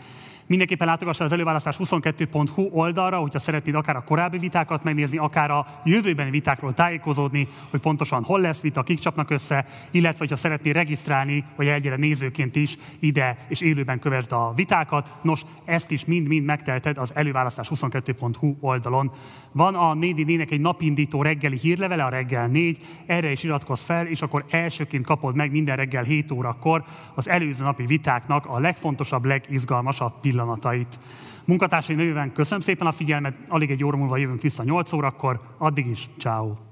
Mindenképpen 0.49 0.87
látogassa 0.87 1.25
az 1.25 1.33
előválasztás 1.33 1.77
22.hu 1.79 2.69
oldalra, 2.71 3.19
hogyha 3.19 3.39
szeretnéd 3.39 3.75
akár 3.75 3.97
a 3.97 4.05
korábbi 4.05 4.39
vitákat 4.39 4.85
megnézni, 4.85 5.19
akár 5.19 5.51
a 5.51 5.67
jövőbeni 5.85 6.31
vitákról 6.31 6.75
tájékozódni, 6.75 7.49
hogy 7.71 7.81
pontosan 7.81 8.23
hol 8.23 8.41
lesz 8.41 8.61
vita, 8.61 8.83
kik 8.83 8.99
csapnak 8.99 9.31
össze, 9.31 9.67
illetve 9.91 10.19
hogyha 10.19 10.37
szeretnél 10.37 10.73
regisztrálni, 10.73 11.45
vagy 11.57 11.67
egyre 11.67 11.97
nézőként 11.97 12.57
is 12.57 12.79
ide 12.99 13.37
és 13.49 13.61
élőben 13.61 13.99
kövesd 13.99 14.33
a 14.33 14.53
vitákat. 14.55 15.15
Nos, 15.23 15.43
ezt 15.65 15.91
is 15.91 16.05
mind-mind 16.05 16.45
megtelted 16.45 16.99
az 16.99 17.15
előválasztás 17.15 17.69
22.hu 17.75 18.57
oldalon. 18.61 19.13
Van 19.53 19.75
a 19.75 19.95
4 19.95 20.47
egy 20.51 20.61
napindító 20.61 21.23
reggeli 21.23 21.59
hírlevele, 21.59 22.05
a 22.05 22.09
reggel 22.09 22.47
4, 22.47 22.79
erre 23.07 23.31
is 23.31 23.43
iratkozz 23.43 23.85
fel, 23.85 24.07
és 24.07 24.23
akkor 24.23 24.45
elsőként 24.51 25.07
kapod 25.07 25.35
meg 25.35 25.51
minden 25.51 25.77
reggel 25.77 26.03
7 26.03 26.33
órakor 26.33 26.85
az 27.15 27.29
előző 27.29 27.65
napi 27.65 27.87
vitáknak 27.87 28.47
a 28.47 28.59
legfontosabb, 28.59 29.25
legizgalmasabb 29.25 30.13
pillanatait. 30.39 30.99
Munkatársai 31.45 31.97
nőven 31.97 32.33
köszönöm 32.33 32.61
szépen 32.61 32.87
a 32.87 32.93
figyelmet, 32.93 33.37
alig 33.49 33.71
egy 33.71 33.85
óra 33.85 33.97
múlva 33.97 34.17
jövünk 34.17 34.41
vissza 34.41 34.63
8 34.65 34.93
órakor, 34.93 35.41
addig 35.59 35.87
is, 35.87 36.09
ciao. 36.19 36.68